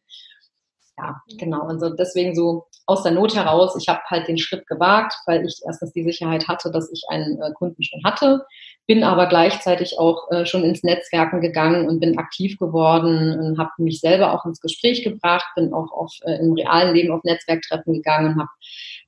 ja, 0.98 1.22
genau. 1.38 1.64
Also 1.68 1.90
deswegen 1.90 2.36
so 2.36 2.66
aus 2.86 3.04
der 3.04 3.14
Not 3.14 3.36
heraus, 3.36 3.76
ich 3.80 3.88
habe 3.88 4.02
halt 4.08 4.28
den 4.28 4.38
Schritt 4.38 4.68
gewagt, 4.68 5.14
weil 5.26 5.46
ich 5.46 5.62
erstens 5.66 5.94
die 5.94 6.04
Sicherheit 6.04 6.48
hatte, 6.48 6.72
dass 6.72 6.92
ich 6.92 7.04
einen 7.10 7.42
äh, 7.42 7.52
Kunden 7.54 7.82
schon 7.82 8.04
hatte, 8.04 8.46
bin 8.88 9.04
aber 9.04 9.28
gleichzeitig 9.28 9.98
auch 9.98 10.30
äh, 10.32 10.46
schon 10.46 10.64
ins 10.64 10.84
Netzwerken 10.84 11.40
gegangen 11.40 11.88
und 11.88 12.02
bin 12.02 12.18
aktiv 12.18 12.58
geworden 12.58 13.40
und 13.40 13.58
habe 13.58 13.72
mich 13.78 14.02
selber 14.02 14.34
auch 14.34 14.46
ins 14.46 14.60
Gespräch 14.60 15.04
gebracht, 15.04 15.46
bin 15.56 15.74
auch 15.74 15.92
auf, 15.92 16.12
äh, 16.24 16.36
im 16.36 16.54
realen 16.54 16.94
Leben 16.94 17.14
auf 17.14 17.24
Netzwerktreffen 17.24 17.94
gegangen 17.94 18.34
und 18.34 18.40
habe 18.40 18.50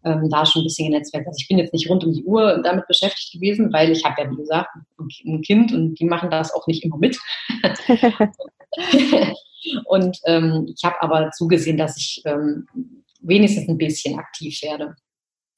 ähm, 0.06 0.30
da 0.30 0.46
schon 0.46 0.62
ein 0.62 0.66
bisschen 0.66 0.90
genetzwerkt. 0.90 1.28
Also 1.28 1.38
ich 1.42 1.48
bin 1.48 1.58
jetzt 1.58 1.74
nicht 1.74 1.90
rund 1.90 2.06
um 2.06 2.14
die 2.14 2.24
Uhr 2.24 2.62
damit 2.64 2.88
beschäftigt 2.88 3.34
gewesen, 3.34 3.74
weil 3.74 3.92
ich 3.92 4.06
habe 4.06 4.22
ja, 4.22 4.32
wie 4.32 4.38
gesagt, 4.38 4.70
ein 5.26 5.42
Kind 5.42 5.74
und 5.74 5.96
die 5.96 6.06
machen 6.06 6.32
das 6.32 6.54
auch 6.54 6.66
nicht 6.68 6.84
immer 6.86 6.98
mit. 6.98 7.20
und 9.86 10.20
ähm, 10.26 10.68
ich 10.76 10.84
habe 10.84 11.01
aber 11.01 11.32
zugesehen, 11.32 11.78
dass 11.78 11.97
ich 11.97 12.22
ähm, 12.26 12.68
wenigstens 13.22 13.68
ein 13.68 13.78
bisschen 13.78 14.20
aktiv 14.20 14.61
werde. 14.61 14.95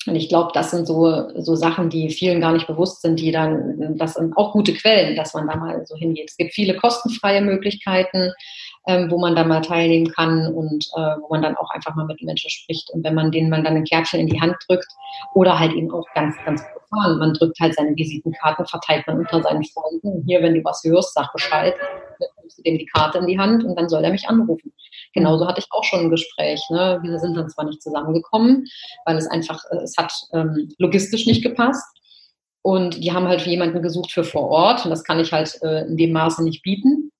Und 0.08 0.16
ich 0.16 0.30
glaube, 0.30 0.52
das 0.54 0.72
sind 0.72 0.86
so, 0.86 1.32
so 1.42 1.56
Sachen, 1.56 1.90
die 1.90 2.10
vielen 2.10 2.40
gar 2.40 2.54
nicht 2.54 2.68
bewusst 2.68 3.02
sind, 3.02 3.20
die 3.20 3.32
dann, 3.32 3.98
das 3.98 4.14
sind 4.14 4.38
auch 4.38 4.54
gute 4.54 4.74
Quellen, 4.74 5.16
dass 5.16 5.34
man 5.34 5.48
da 5.48 5.56
mal 5.56 5.86
so 5.86 5.96
hingeht. 5.96 6.30
Es 6.30 6.38
gibt 6.38 6.54
viele 6.54 6.76
kostenfreie 6.76 7.42
Möglichkeiten, 7.42 8.32
ähm, 8.88 9.10
wo 9.10 9.18
man 9.18 9.36
da 9.36 9.44
mal 9.44 9.62
teilnehmen 9.62 10.12
kann 10.12 10.48
und 10.54 10.86
äh, 10.96 11.16
wo 11.22 11.28
man 11.30 11.42
dann 11.42 11.58
auch 11.58 11.70
einfach 11.72 11.96
mal 11.96 12.06
mit 12.06 12.22
Menschen 12.22 12.50
spricht. 12.50 12.90
Und 12.92 13.04
wenn 13.04 13.16
man 13.16 13.32
denen 13.32 13.50
man 13.50 13.64
dann 13.64 13.76
ein 13.76 13.84
Kärtchen 13.84 14.20
in 14.20 14.28
die 14.28 14.40
Hand 14.40 14.56
drückt 14.68 14.88
oder 15.34 15.58
halt 15.58 15.74
eben 15.74 15.92
auch 15.92 16.06
ganz, 16.14 16.36
ganz 16.46 16.64
profan, 16.74 17.18
man 17.18 17.34
drückt 17.34 17.60
halt 17.60 17.76
seine 17.76 17.96
Visitenkarten, 17.96 18.66
verteilt 18.66 19.08
man 19.08 19.20
unter 19.20 19.42
seinen 19.42 19.64
Freunden. 19.66 20.24
Hier, 20.28 20.42
wenn 20.42 20.54
du 20.54 20.64
was 20.64 20.84
hörst, 20.84 21.14
sag 21.14 21.32
Bescheid, 21.34 21.74
nimmst 22.42 22.60
du 22.60 22.64
dem 22.64 22.78
die 22.78 22.86
Karte 22.86 23.18
in 23.18 23.28
die 23.28 23.40
Hand 23.40 23.64
und 23.64 23.76
dann 23.76 23.90
soll 23.90 24.04
er 24.04 24.12
mich 24.12 24.28
anrufen. 24.30 24.72
Genauso 25.14 25.48
hatte 25.48 25.60
ich 25.60 25.68
auch 25.72 25.84
schon 25.84 26.02
ein 26.02 26.10
Gespräch. 26.10 26.62
Ne? 26.70 27.00
Wir 27.02 27.20
sind 27.20 27.36
dann 27.36 27.50
zwar 27.50 27.66
nicht 27.66 27.82
zusammengekommen, 27.82 28.66
weil 29.06 29.18
es 29.18 29.28
einfach, 29.28 29.64
äh, 29.72 29.78
es 29.78 29.96
hat 29.98 30.14
ähm, 30.34 30.70
logistisch 30.78 31.26
nicht 31.26 31.44
gepasst. 31.44 31.86
Und 32.62 33.04
die 33.04 33.14
haben 33.14 33.28
halt 33.28 33.46
jemanden 33.46 33.84
gesucht 33.84 34.12
für 34.12 34.24
vor 34.24 34.50
Ort 34.50 34.86
und 34.86 34.90
das 34.90 35.04
kann 35.04 35.20
ich 35.20 35.32
halt 35.32 35.56
äh, 35.62 35.86
in 35.86 35.98
dem 35.98 36.12
Maße 36.12 36.44
nicht 36.44 36.64
bieten. 36.64 37.12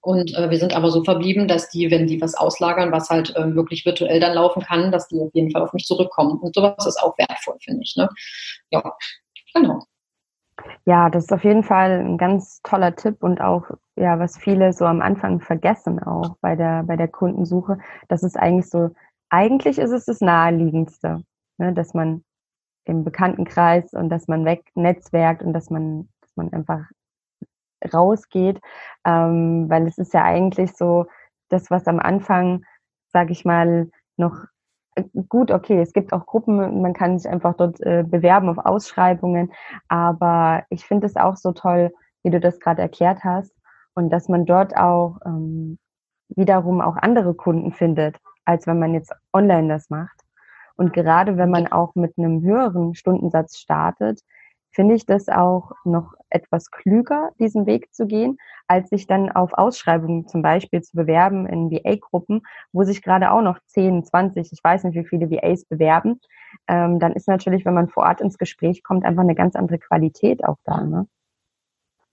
Und 0.00 0.34
äh, 0.34 0.50
wir 0.50 0.58
sind 0.58 0.74
aber 0.74 0.90
so 0.90 1.04
verblieben, 1.04 1.48
dass 1.48 1.68
die, 1.68 1.90
wenn 1.90 2.06
die 2.06 2.20
was 2.20 2.34
auslagern, 2.34 2.92
was 2.92 3.10
halt 3.10 3.34
äh, 3.36 3.54
wirklich 3.54 3.84
virtuell 3.84 4.20
dann 4.20 4.34
laufen 4.34 4.62
kann, 4.62 4.90
dass 4.90 5.08
die 5.08 5.20
auf 5.20 5.30
jeden 5.34 5.50
Fall 5.50 5.62
auf 5.62 5.72
mich 5.72 5.84
zurückkommen. 5.84 6.38
Und 6.38 6.54
sowas 6.54 6.86
ist 6.86 7.02
auch 7.02 7.16
wertvoll, 7.18 7.56
finde 7.60 7.82
ich. 7.82 7.94
Ne? 7.96 8.08
Ja, 8.70 8.96
genau. 9.54 9.84
Ja, 10.84 11.10
das 11.10 11.24
ist 11.24 11.32
auf 11.32 11.44
jeden 11.44 11.62
Fall 11.62 12.00
ein 12.00 12.18
ganz 12.18 12.60
toller 12.62 12.94
Tipp 12.94 13.22
und 13.22 13.40
auch, 13.40 13.64
ja, 13.96 14.18
was 14.18 14.36
viele 14.36 14.72
so 14.72 14.84
am 14.84 15.00
Anfang 15.00 15.40
vergessen 15.40 16.02
auch 16.02 16.36
bei 16.40 16.56
der, 16.56 16.82
bei 16.84 16.96
der 16.96 17.08
Kundensuche. 17.08 17.78
Das 18.08 18.22
ist 18.22 18.36
eigentlich 18.36 18.68
so, 18.68 18.90
eigentlich 19.30 19.78
ist 19.78 19.90
es 19.90 20.04
das 20.06 20.20
Naheliegendste, 20.20 21.22
ne, 21.58 21.72
dass 21.72 21.94
man 21.94 22.24
im 22.84 23.04
Bekanntenkreis 23.04 23.92
und 23.92 24.08
dass 24.10 24.28
man 24.28 24.44
weg 24.44 24.64
netzwerkt 24.74 25.42
und 25.42 25.52
dass 25.52 25.70
man, 25.70 26.08
dass 26.20 26.36
man 26.36 26.52
einfach 26.52 26.80
rausgeht, 27.92 28.60
ähm, 29.04 29.68
weil 29.68 29.86
es 29.86 29.98
ist 29.98 30.14
ja 30.14 30.24
eigentlich 30.24 30.76
so 30.76 31.06
das, 31.48 31.70
was 31.70 31.86
am 31.86 31.98
Anfang, 31.98 32.64
sage 33.08 33.32
ich 33.32 33.44
mal, 33.44 33.90
noch 34.16 34.44
äh, 34.94 35.04
gut, 35.28 35.50
okay, 35.50 35.80
es 35.80 35.92
gibt 35.92 36.12
auch 36.12 36.26
Gruppen, 36.26 36.82
man 36.82 36.92
kann 36.92 37.18
sich 37.18 37.30
einfach 37.30 37.54
dort 37.54 37.80
äh, 37.80 38.04
bewerben 38.06 38.48
auf 38.48 38.58
Ausschreibungen, 38.58 39.52
aber 39.88 40.64
ich 40.70 40.84
finde 40.84 41.06
es 41.06 41.16
auch 41.16 41.36
so 41.36 41.52
toll, 41.52 41.92
wie 42.22 42.30
du 42.30 42.40
das 42.40 42.60
gerade 42.60 42.82
erklärt 42.82 43.24
hast 43.24 43.52
und 43.94 44.10
dass 44.10 44.28
man 44.28 44.46
dort 44.46 44.76
auch 44.76 45.18
ähm, 45.24 45.78
wiederum 46.28 46.80
auch 46.80 46.96
andere 46.96 47.34
Kunden 47.34 47.72
findet, 47.72 48.18
als 48.44 48.66
wenn 48.66 48.78
man 48.78 48.94
jetzt 48.94 49.12
online 49.32 49.68
das 49.68 49.90
macht. 49.90 50.20
Und 50.76 50.92
gerade 50.92 51.36
wenn 51.36 51.50
man 51.50 51.66
auch 51.66 51.94
mit 51.94 52.16
einem 52.16 52.42
höheren 52.42 52.94
Stundensatz 52.94 53.58
startet, 53.58 54.20
finde 54.72 54.94
ich 54.94 55.06
das 55.06 55.28
auch 55.28 55.72
noch 55.84 56.14
etwas 56.30 56.70
klüger, 56.70 57.30
diesen 57.38 57.66
Weg 57.66 57.92
zu 57.92 58.06
gehen, 58.06 58.38
als 58.68 58.90
sich 58.90 59.06
dann 59.06 59.30
auf 59.30 59.52
Ausschreibungen 59.54 60.28
zum 60.28 60.42
Beispiel 60.42 60.80
zu 60.82 60.96
bewerben 60.96 61.46
in 61.46 61.70
VA-Gruppen, 61.70 62.42
wo 62.72 62.84
sich 62.84 63.02
gerade 63.02 63.32
auch 63.32 63.42
noch 63.42 63.58
10, 63.66 64.04
20, 64.04 64.52
ich 64.52 64.62
weiß 64.62 64.84
nicht, 64.84 64.94
wie 64.94 65.04
viele 65.06 65.30
VAs 65.30 65.64
bewerben. 65.64 66.20
Ähm, 66.68 66.98
dann 66.98 67.12
ist 67.12 67.28
natürlich, 67.28 67.64
wenn 67.64 67.74
man 67.74 67.88
vor 67.88 68.04
Ort 68.04 68.20
ins 68.20 68.38
Gespräch 68.38 68.82
kommt, 68.82 69.04
einfach 69.04 69.22
eine 69.22 69.34
ganz 69.34 69.56
andere 69.56 69.78
Qualität 69.78 70.44
auch 70.44 70.58
da. 70.64 70.82
Ne? 70.82 71.06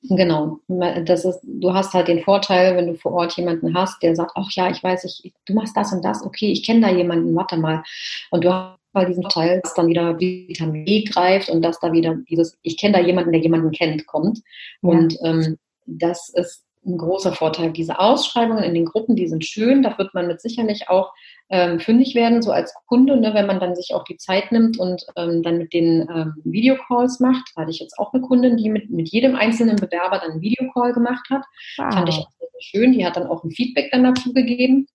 Genau, 0.03 0.59
das 0.67 1.25
ist, 1.25 1.41
du 1.43 1.73
hast 1.73 1.93
halt 1.93 2.07
den 2.07 2.21
Vorteil, 2.21 2.75
wenn 2.77 2.87
du 2.87 2.95
vor 2.95 3.13
Ort 3.13 3.35
jemanden 3.35 3.75
hast, 3.75 4.01
der 4.03 4.15
sagt, 4.15 4.31
ach 4.35 4.49
ja, 4.51 4.69
ich 4.69 4.83
weiß, 4.83 5.03
ich, 5.05 5.33
du 5.45 5.53
machst 5.53 5.75
das 5.75 5.91
und 5.91 6.05
das, 6.05 6.23
okay, 6.23 6.51
ich 6.51 6.63
kenne 6.63 6.81
da 6.81 6.89
jemanden, 6.89 7.35
warte 7.35 7.57
mal. 7.57 7.83
Und 8.29 8.45
du 8.45 8.75
hast 8.97 9.03
weil 9.03 9.07
diesen 9.07 9.23
Teil, 9.23 9.61
dass 9.61 9.73
dann 9.73 9.87
wieder 9.87 10.19
Vitamin 10.19 10.85
E 10.87 11.03
greift 11.03 11.49
und 11.49 11.61
dass 11.61 11.79
da 11.79 11.91
wieder 11.91 12.17
dieses, 12.29 12.57
ich 12.61 12.77
kenne 12.77 12.97
da 12.97 13.03
jemanden, 13.03 13.31
der 13.31 13.41
jemanden 13.41 13.71
kennt, 13.71 14.05
kommt. 14.07 14.39
Ja. 14.81 14.89
Und 14.89 15.17
ähm, 15.23 15.57
das 15.85 16.29
ist 16.29 16.63
ein 16.85 16.97
großer 16.97 17.33
Vorteil. 17.33 17.71
Diese 17.71 17.99
Ausschreibungen 17.99 18.63
in 18.63 18.73
den 18.73 18.85
Gruppen, 18.85 19.15
die 19.15 19.27
sind 19.27 19.45
schön, 19.45 19.83
da 19.83 19.97
wird 19.97 20.13
man 20.13 20.27
mit 20.27 20.39
sicherlich 20.41 20.89
auch 20.89 21.11
ähm, 21.49 21.79
fündig 21.79 22.15
werden, 22.15 22.41
so 22.41 22.51
als 22.51 22.73
Kunde, 22.87 23.17
ne, 23.17 23.33
wenn 23.33 23.45
man 23.45 23.59
dann 23.59 23.75
sich 23.75 23.93
auch 23.93 24.03
die 24.03 24.17
Zeit 24.17 24.51
nimmt 24.51 24.79
und 24.79 25.05
ähm, 25.17 25.43
dann 25.43 25.57
mit 25.57 25.73
den 25.73 26.07
ähm, 26.13 26.33
Videocalls 26.43 27.19
macht. 27.19 27.51
Da 27.55 27.61
hatte 27.61 27.71
ich 27.71 27.79
jetzt 27.79 27.97
auch 27.99 28.13
eine 28.13 28.21
Kundin, 28.21 28.57
die 28.57 28.69
mit, 28.69 28.89
mit 28.89 29.09
jedem 29.09 29.35
einzelnen 29.35 29.75
Bewerber 29.75 30.19
dann 30.19 30.31
einen 30.31 30.41
Videocall 30.41 30.93
gemacht 30.93 31.27
hat. 31.29 31.43
Wow. 31.77 31.93
Fand 31.93 32.09
ich 32.09 32.15
auch 32.15 32.29
sehr, 32.39 32.47
sehr 32.51 32.61
schön. 32.61 32.91
Die 32.93 33.05
hat 33.05 33.17
dann 33.17 33.27
auch 33.27 33.43
ein 33.43 33.51
Feedback 33.51 33.91
dann 33.91 34.03
dazu 34.03 34.33
gegeben 34.33 34.87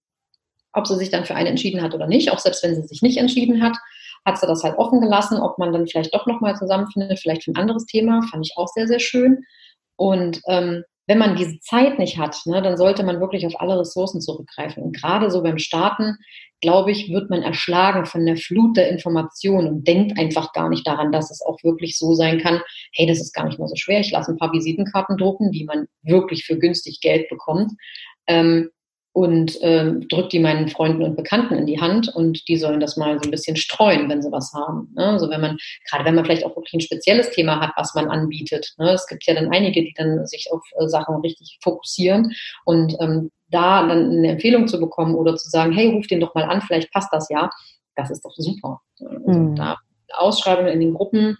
ob 0.72 0.86
sie 0.86 0.96
sich 0.96 1.10
dann 1.10 1.24
für 1.24 1.34
eine 1.34 1.48
entschieden 1.48 1.82
hat 1.82 1.94
oder 1.94 2.06
nicht. 2.06 2.30
Auch 2.30 2.38
selbst 2.38 2.62
wenn 2.62 2.74
sie 2.74 2.86
sich 2.86 3.02
nicht 3.02 3.18
entschieden 3.18 3.62
hat, 3.62 3.76
hat 4.24 4.38
sie 4.38 4.46
das 4.46 4.62
halt 4.62 4.78
offen 4.78 5.00
gelassen, 5.00 5.40
ob 5.40 5.58
man 5.58 5.72
dann 5.72 5.86
vielleicht 5.86 6.14
doch 6.14 6.26
nochmal 6.26 6.56
zusammenfindet, 6.56 7.18
vielleicht 7.18 7.44
für 7.44 7.52
ein 7.52 7.56
anderes 7.56 7.86
Thema. 7.86 8.22
Fand 8.30 8.46
ich 8.46 8.56
auch 8.56 8.68
sehr, 8.68 8.86
sehr 8.86 9.00
schön. 9.00 9.44
Und 9.96 10.40
ähm, 10.48 10.84
wenn 11.08 11.18
man 11.18 11.36
diese 11.36 11.58
Zeit 11.60 11.98
nicht 11.98 12.18
hat, 12.18 12.38
ne, 12.46 12.62
dann 12.62 12.76
sollte 12.76 13.02
man 13.02 13.20
wirklich 13.20 13.44
auf 13.46 13.60
alle 13.60 13.78
Ressourcen 13.78 14.20
zurückgreifen. 14.20 14.82
Und 14.82 14.96
gerade 14.96 15.30
so 15.30 15.42
beim 15.42 15.58
Starten, 15.58 16.16
glaube 16.60 16.92
ich, 16.92 17.10
wird 17.10 17.28
man 17.28 17.42
erschlagen 17.42 18.06
von 18.06 18.24
der 18.24 18.36
Flut 18.36 18.76
der 18.76 18.88
Informationen 18.88 19.68
und 19.68 19.88
denkt 19.88 20.16
einfach 20.16 20.52
gar 20.52 20.68
nicht 20.68 20.86
daran, 20.86 21.10
dass 21.10 21.30
es 21.30 21.42
auch 21.42 21.58
wirklich 21.64 21.98
so 21.98 22.14
sein 22.14 22.38
kann, 22.38 22.60
hey, 22.94 23.06
das 23.06 23.20
ist 23.20 23.32
gar 23.32 23.46
nicht 23.46 23.58
mehr 23.58 23.68
so 23.68 23.74
schwer, 23.74 24.00
ich 24.00 24.12
lasse 24.12 24.30
ein 24.30 24.38
paar 24.38 24.52
Visitenkarten 24.52 25.16
drucken, 25.16 25.50
die 25.50 25.64
man 25.64 25.86
wirklich 26.02 26.44
für 26.44 26.56
günstig 26.56 27.00
Geld 27.00 27.28
bekommt. 27.28 27.72
Ähm, 28.28 28.70
und 29.12 29.60
äh, 29.60 29.92
drückt 30.08 30.32
die 30.32 30.38
meinen 30.38 30.68
Freunden 30.68 31.02
und 31.02 31.16
Bekannten 31.16 31.54
in 31.54 31.66
die 31.66 31.80
Hand 31.80 32.08
und 32.14 32.48
die 32.48 32.56
sollen 32.56 32.80
das 32.80 32.96
mal 32.96 33.18
so 33.18 33.28
ein 33.28 33.30
bisschen 33.30 33.56
streuen, 33.56 34.08
wenn 34.08 34.22
sie 34.22 34.32
was 34.32 34.52
haben. 34.54 34.90
Ne? 34.94 35.04
Also 35.04 35.28
wenn 35.28 35.40
man, 35.40 35.58
gerade 35.88 36.04
wenn 36.04 36.14
man 36.14 36.24
vielleicht 36.24 36.46
auch 36.46 36.56
wirklich 36.56 36.74
ein 36.74 36.80
spezielles 36.80 37.30
Thema 37.30 37.60
hat, 37.60 37.72
was 37.76 37.94
man 37.94 38.08
anbietet. 38.08 38.72
Ne? 38.78 38.90
Es 38.92 39.06
gibt 39.06 39.26
ja 39.26 39.34
dann 39.34 39.52
einige, 39.52 39.82
die 39.82 39.92
dann 39.96 40.26
sich 40.26 40.48
auf 40.50 40.62
äh, 40.78 40.88
Sachen 40.88 41.16
richtig 41.16 41.58
fokussieren 41.62 42.32
und 42.64 42.96
ähm, 43.00 43.30
da 43.50 43.86
dann 43.86 44.10
eine 44.10 44.30
Empfehlung 44.30 44.66
zu 44.66 44.80
bekommen 44.80 45.14
oder 45.14 45.36
zu 45.36 45.50
sagen, 45.50 45.72
hey, 45.72 45.88
ruf 45.90 46.06
den 46.06 46.20
doch 46.20 46.34
mal 46.34 46.44
an, 46.44 46.62
vielleicht 46.62 46.90
passt 46.90 47.12
das 47.12 47.28
ja, 47.28 47.50
das 47.96 48.10
ist 48.10 48.24
doch 48.24 48.32
super. 48.34 48.80
Also 48.98 49.38
mhm. 49.38 49.56
da 49.56 49.76
Ausschreibungen 50.14 50.72
in 50.72 50.80
den 50.80 50.94
Gruppen 50.94 51.36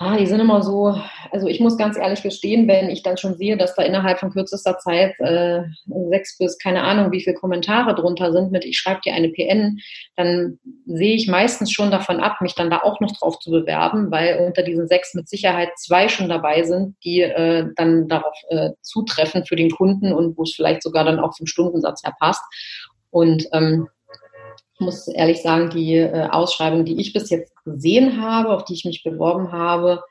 Ah, 0.00 0.16
die 0.16 0.26
sind 0.26 0.38
immer 0.38 0.62
so, 0.62 0.96
also 1.32 1.48
ich 1.48 1.58
muss 1.58 1.76
ganz 1.76 1.96
ehrlich 1.96 2.22
gestehen, 2.22 2.68
wenn 2.68 2.88
ich 2.88 3.02
dann 3.02 3.16
schon 3.16 3.36
sehe, 3.36 3.56
dass 3.56 3.74
da 3.74 3.82
innerhalb 3.82 4.20
von 4.20 4.30
kürzester 4.30 4.78
Zeit 4.78 5.18
äh, 5.18 5.62
sechs 6.10 6.38
bis 6.38 6.56
keine 6.56 6.84
Ahnung, 6.84 7.10
wie 7.10 7.20
viele 7.20 7.34
Kommentare 7.34 7.96
drunter 7.96 8.30
sind 8.32 8.52
mit, 8.52 8.64
ich 8.64 8.78
schreibe 8.78 9.00
dir 9.04 9.14
eine 9.14 9.30
PN, 9.30 9.80
dann 10.14 10.60
sehe 10.86 11.16
ich 11.16 11.26
meistens 11.26 11.72
schon 11.72 11.90
davon 11.90 12.20
ab, 12.20 12.40
mich 12.40 12.54
dann 12.54 12.70
da 12.70 12.78
auch 12.78 13.00
noch 13.00 13.10
drauf 13.18 13.40
zu 13.40 13.50
bewerben, 13.50 14.12
weil 14.12 14.38
unter 14.46 14.62
diesen 14.62 14.86
sechs 14.86 15.14
mit 15.14 15.28
Sicherheit 15.28 15.70
zwei 15.76 16.08
schon 16.08 16.28
dabei 16.28 16.62
sind, 16.62 16.94
die 17.02 17.22
äh, 17.22 17.66
dann 17.74 18.06
darauf 18.06 18.36
äh, 18.50 18.70
zutreffen 18.82 19.46
für 19.46 19.56
den 19.56 19.72
Kunden 19.72 20.12
und 20.12 20.38
wo 20.38 20.44
es 20.44 20.54
vielleicht 20.54 20.84
sogar 20.84 21.04
dann 21.04 21.18
auch 21.18 21.36
vom 21.36 21.48
Stundensatz 21.48 22.04
her 22.04 22.14
passt. 22.20 22.44
Und 23.10 23.48
ähm, 23.52 23.88
ich 24.78 24.84
muss 24.84 25.08
ehrlich 25.08 25.42
sagen, 25.42 25.70
die 25.70 25.96
äh, 25.96 26.28
Ausschreibungen, 26.30 26.84
die 26.84 27.00
ich 27.00 27.12
bis 27.12 27.30
jetzt 27.30 27.52
gesehen 27.64 28.22
habe, 28.22 28.50
auf 28.50 28.64
die 28.64 28.74
ich 28.74 28.84
mich 28.84 29.02
beworben 29.02 29.50
habe, 29.50 30.02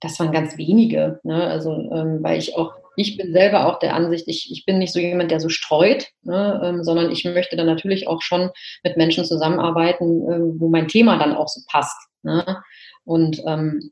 das 0.00 0.18
waren 0.18 0.32
ganz 0.32 0.56
wenige. 0.56 1.20
Ne? 1.24 1.44
Also, 1.44 1.72
ähm, 1.92 2.22
weil 2.22 2.38
ich 2.38 2.56
auch 2.56 2.72
ich 2.96 3.16
bin 3.16 3.32
selber 3.32 3.66
auch 3.66 3.78
der 3.78 3.94
Ansicht, 3.94 4.28
ich, 4.28 4.50
ich 4.52 4.64
bin 4.64 4.78
nicht 4.78 4.92
so 4.92 5.00
jemand, 5.00 5.30
der 5.30 5.40
so 5.40 5.48
streut, 5.48 6.08
ne, 6.22 6.60
ähm, 6.64 6.84
sondern 6.84 7.10
ich 7.10 7.24
möchte 7.24 7.56
dann 7.56 7.66
natürlich 7.66 8.06
auch 8.06 8.22
schon 8.22 8.50
mit 8.82 8.96
Menschen 8.96 9.24
zusammenarbeiten, 9.24 10.30
äh, 10.30 10.60
wo 10.60 10.68
mein 10.68 10.88
Thema 10.88 11.18
dann 11.18 11.34
auch 11.34 11.48
so 11.48 11.60
passt. 11.70 11.96
Ne? 12.22 12.62
Und 13.04 13.42
ähm, 13.46 13.90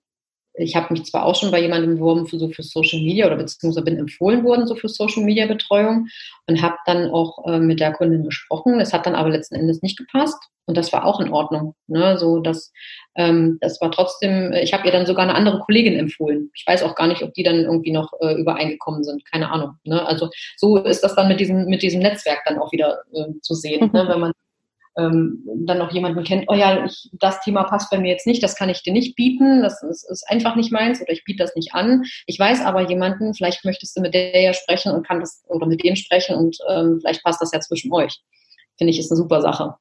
ich 0.55 0.77
habe 0.77 0.93
mich 0.93 1.05
zwar 1.05 1.25
auch 1.25 1.35
schon 1.35 1.51
bei 1.51 1.61
jemandem 1.61 1.97
beworben 1.97 2.27
für 2.27 2.39
so 2.39 2.49
für 2.49 2.63
Social 2.63 3.01
Media 3.01 3.27
oder 3.27 3.37
beziehungsweise 3.37 3.85
bin 3.85 3.99
empfohlen 3.99 4.45
worden 4.45 4.67
so 4.67 4.75
für 4.75 4.89
Social 4.89 5.23
Media 5.23 5.47
Betreuung 5.47 6.09
und 6.47 6.63
habe 6.63 6.77
dann 6.87 7.11
auch 7.11 7.47
äh, 7.47 7.59
mit 7.59 7.81
der 7.81 7.93
Kundin 7.93 8.25
gesprochen. 8.25 8.79
Es 8.81 8.93
hat 8.93 9.07
dann 9.07 9.15
aber 9.15 9.31
letzten 9.31 9.55
Endes 9.55 9.83
nicht 9.83 9.97
gepasst 9.97 10.39
und 10.67 10.77
das 10.77 10.93
war 10.93 11.07
auch 11.07 11.21
in 11.21 11.33
Ordnung. 11.33 11.75
Ne? 11.87 12.19
So 12.19 12.41
dass 12.41 12.73
ähm, 13.17 13.59
das 13.61 13.81
war 13.81 13.91
trotzdem. 13.91 14.53
Ich 14.53 14.73
habe 14.73 14.87
ihr 14.87 14.93
dann 14.93 15.07
sogar 15.07 15.25
eine 15.25 15.35
andere 15.35 15.61
Kollegin 15.61 15.99
empfohlen. 15.99 16.51
Ich 16.55 16.67
weiß 16.67 16.83
auch 16.83 16.95
gar 16.95 17.07
nicht, 17.07 17.23
ob 17.23 17.33
die 17.35 17.43
dann 17.43 17.61
irgendwie 17.61 17.93
noch 17.93 18.13
äh, 18.21 18.35
übereingekommen 18.35 19.05
sind. 19.05 19.25
Keine 19.31 19.51
Ahnung. 19.51 19.77
Ne? 19.85 20.07
Also 20.07 20.29
so 20.57 20.79
ist 20.79 21.03
das 21.03 21.15
dann 21.15 21.29
mit 21.29 21.41
diesem 21.41 21.67
mit 21.67 21.83
diesem 21.83 22.01
Netzwerk 22.01 22.43
dann 22.47 22.59
auch 22.59 22.73
wieder 22.73 23.03
äh, 23.15 23.33
zu 23.41 23.55
sehen, 23.55 23.91
ne? 23.93 24.07
wenn 24.09 24.21
man 24.21 24.33
ähm, 24.97 25.43
dann 25.65 25.79
noch 25.79 25.93
jemanden 25.93 26.23
kennt, 26.25 26.45
oh 26.49 26.55
ja, 26.55 26.85
ich, 26.85 27.11
das 27.13 27.41
Thema 27.41 27.65
passt 27.65 27.91
bei 27.91 27.99
mir 27.99 28.11
jetzt 28.11 28.27
nicht, 28.27 28.43
das 28.43 28.57
kann 28.57 28.69
ich 28.69 28.83
dir 28.83 28.93
nicht 28.93 29.17
bieten, 29.17 29.63
das 29.63 29.83
ist, 29.83 30.09
ist 30.11 30.29
einfach 30.29 30.55
nicht 30.55 30.73
meins 30.73 31.01
oder 31.01 31.13
ich 31.13 31.25
biete 31.25 31.43
das 31.43 31.55
nicht 31.55 31.75
an. 31.75 32.05
Ich 32.27 32.39
weiß 32.39 32.65
aber 32.65 32.89
jemanden, 32.89 33.35
vielleicht 33.35 33.65
möchtest 33.65 33.97
du 33.97 34.03
mit 34.03 34.15
der 34.15 34.41
ja 34.41 34.53
sprechen 34.53 34.93
und 34.93 35.07
kann 35.07 35.21
das 35.21 35.43
oder 35.49 35.67
mit 35.67 35.83
dem 35.83 35.97
sprechen 35.97 36.37
und 36.37 36.57
ähm, 36.69 36.99
vielleicht 37.01 37.23
passt 37.25 37.41
das 37.41 37.53
ja 37.53 37.61
zwischen 37.61 37.93
euch. 37.93 38.21
Finde 38.77 38.91
ich, 38.91 38.99
ist 38.99 39.11
eine 39.11 39.19
super 39.19 39.41
Sache. 39.41 39.75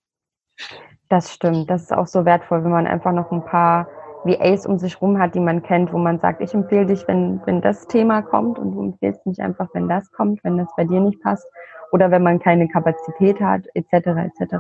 Das 1.09 1.33
stimmt. 1.33 1.69
Das 1.69 1.83
ist 1.83 1.93
auch 1.93 2.07
so 2.07 2.23
wertvoll, 2.25 2.63
wenn 2.63 2.71
man 2.71 2.87
einfach 2.87 3.11
noch 3.11 3.31
ein 3.31 3.43
paar 3.43 3.87
VAs 4.23 4.65
um 4.65 4.77
sich 4.77 5.01
rum 5.01 5.19
hat, 5.19 5.35
die 5.35 5.39
man 5.39 5.63
kennt, 5.63 5.91
wo 5.91 5.97
man 5.97 6.19
sagt, 6.19 6.41
ich 6.41 6.53
empfehle 6.53 6.85
dich, 6.85 7.07
wenn, 7.07 7.41
wenn 7.45 7.61
das 7.61 7.87
Thema 7.87 8.21
kommt 8.21 8.59
und 8.59 8.73
du 8.73 8.81
empfehlst 8.81 9.25
mich 9.25 9.41
einfach, 9.41 9.67
wenn 9.73 9.89
das 9.89 10.11
kommt, 10.11 10.43
wenn 10.43 10.57
das 10.57 10.69
bei 10.77 10.85
dir 10.85 10.99
nicht 10.99 11.21
passt 11.21 11.45
oder 11.91 12.11
wenn 12.11 12.23
man 12.23 12.39
keine 12.39 12.67
Kapazität 12.67 13.39
hat, 13.39 13.65
etc. 13.73 13.93
etc. 13.93 14.55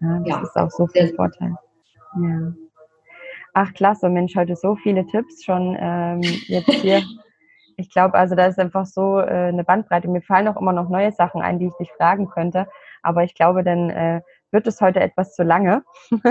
Ja, 0.00 0.18
das 0.20 0.28
ja. 0.28 0.42
ist 0.42 0.56
auch 0.56 0.70
so 0.70 0.86
viel 0.86 1.14
Vorteil. 1.14 1.54
Ja. 2.20 2.52
Ach, 3.54 3.72
klasse, 3.72 4.08
Mensch, 4.08 4.34
heute 4.34 4.56
so 4.56 4.74
viele 4.76 5.06
Tipps 5.06 5.44
schon 5.44 5.76
ähm, 5.78 6.20
jetzt 6.22 6.70
hier. 6.70 7.02
Ich 7.76 7.90
glaube, 7.90 8.14
also 8.14 8.36
da 8.36 8.46
ist 8.46 8.60
einfach 8.60 8.86
so 8.86 9.18
äh, 9.18 9.48
eine 9.48 9.64
Bandbreite. 9.64 10.06
Mir 10.06 10.22
fallen 10.22 10.46
auch 10.46 10.60
immer 10.60 10.72
noch 10.72 10.88
neue 10.88 11.10
Sachen 11.10 11.42
ein, 11.42 11.58
die 11.58 11.66
ich 11.66 11.74
dich 11.74 11.90
fragen 11.90 12.28
könnte. 12.28 12.68
Aber 13.02 13.24
ich 13.24 13.34
glaube, 13.34 13.64
dann 13.64 13.90
äh, 13.90 14.20
wird 14.52 14.68
es 14.68 14.80
heute 14.80 15.00
etwas 15.00 15.34
zu 15.34 15.42
lange. 15.42 15.82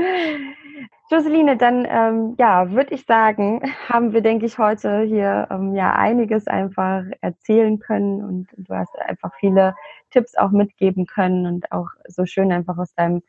Joseline, 1.10 1.56
dann 1.56 1.86
ähm, 1.88 2.34
ja, 2.38 2.70
würde 2.70 2.94
ich 2.94 3.04
sagen, 3.04 3.60
haben 3.88 4.12
wir, 4.12 4.20
denke 4.20 4.46
ich, 4.46 4.58
heute 4.58 5.02
hier 5.02 5.48
ähm, 5.50 5.74
ja 5.74 5.94
einiges 5.94 6.46
einfach 6.46 7.04
erzählen 7.20 7.78
können 7.78 8.22
und 8.22 8.48
du 8.56 8.74
hast 8.74 8.96
einfach 8.98 9.32
viele 9.38 9.74
Tipps 10.10 10.36
auch 10.36 10.50
mitgeben 10.50 11.06
können 11.06 11.46
und 11.46 11.72
auch 11.72 11.88
so 12.06 12.26
schön 12.26 12.52
einfach 12.52 12.78
aus 12.78 12.94
deinem 12.94 13.22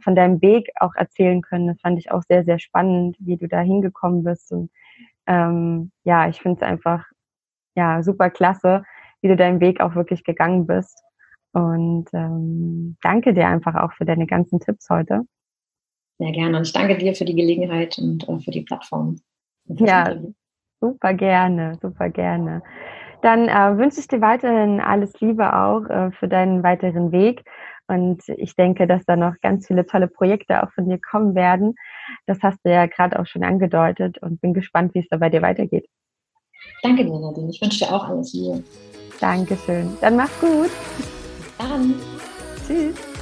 von 0.00 0.14
deinem 0.14 0.42
Weg 0.42 0.70
auch 0.80 0.94
erzählen 0.96 1.40
können. 1.42 1.68
Das 1.68 1.80
fand 1.80 1.98
ich 1.98 2.10
auch 2.10 2.22
sehr, 2.22 2.44
sehr 2.44 2.58
spannend, 2.58 3.16
wie 3.20 3.36
du 3.36 3.46
da 3.48 3.60
hingekommen 3.60 4.24
bist. 4.24 4.50
Und 4.52 4.70
ähm, 5.26 5.92
ja, 6.04 6.28
ich 6.28 6.40
finde 6.40 6.56
es 6.56 6.68
einfach 6.68 7.04
ja 7.76 8.02
super 8.02 8.30
klasse, 8.30 8.84
wie 9.20 9.28
du 9.28 9.36
deinen 9.36 9.60
Weg 9.60 9.80
auch 9.80 9.94
wirklich 9.94 10.24
gegangen 10.24 10.66
bist. 10.66 11.02
Und 11.52 12.06
ähm, 12.12 12.96
danke 13.02 13.32
dir 13.32 13.46
einfach 13.48 13.76
auch 13.76 13.92
für 13.92 14.04
deine 14.04 14.26
ganzen 14.26 14.60
Tipps 14.60 14.90
heute. 14.90 15.22
Sehr 16.18 16.32
gerne. 16.32 16.58
Und 16.58 16.66
ich 16.66 16.72
danke 16.72 16.96
dir 16.96 17.14
für 17.14 17.24
die 17.24 17.34
Gelegenheit 17.34 17.98
und 17.98 18.28
äh, 18.28 18.38
für 18.40 18.50
die 18.50 18.62
Plattform. 18.62 19.20
Ja, 19.66 20.14
super 20.80 21.14
gerne, 21.14 21.78
super 21.80 22.10
gerne. 22.10 22.62
Dann 23.22 23.48
äh, 23.48 23.78
wünsche 23.78 24.00
ich 24.00 24.08
dir 24.08 24.20
weiterhin 24.20 24.80
alles 24.80 25.18
Liebe 25.20 25.56
auch 25.56 25.88
äh, 25.88 26.10
für 26.12 26.28
deinen 26.28 26.62
weiteren 26.62 27.10
Weg. 27.10 27.42
Und 27.86 28.22
ich 28.28 28.54
denke, 28.54 28.86
dass 28.86 29.04
da 29.06 29.16
noch 29.16 29.34
ganz 29.42 29.66
viele 29.66 29.86
tolle 29.86 30.08
Projekte 30.08 30.62
auch 30.62 30.70
von 30.72 30.88
dir 30.88 30.98
kommen 30.98 31.34
werden. 31.34 31.74
Das 32.26 32.38
hast 32.42 32.58
du 32.64 32.70
ja 32.70 32.86
gerade 32.86 33.18
auch 33.18 33.26
schon 33.26 33.44
angedeutet 33.44 34.18
und 34.18 34.40
bin 34.40 34.54
gespannt, 34.54 34.94
wie 34.94 35.00
es 35.00 35.08
da 35.10 35.16
bei 35.16 35.30
dir 35.30 35.42
weitergeht. 35.42 35.86
Danke 36.82 37.04
dir, 37.04 37.18
Nadine. 37.18 37.50
Ich 37.50 37.60
wünsche 37.60 37.84
dir 37.84 37.92
auch 37.92 38.08
alles 38.08 38.32
Liebe. 38.32 38.62
Dankeschön. 39.20 39.96
Dann 40.00 40.16
mach's 40.16 40.38
gut. 40.40 40.70
Dann. 41.58 41.94
Tschüss. 42.66 43.13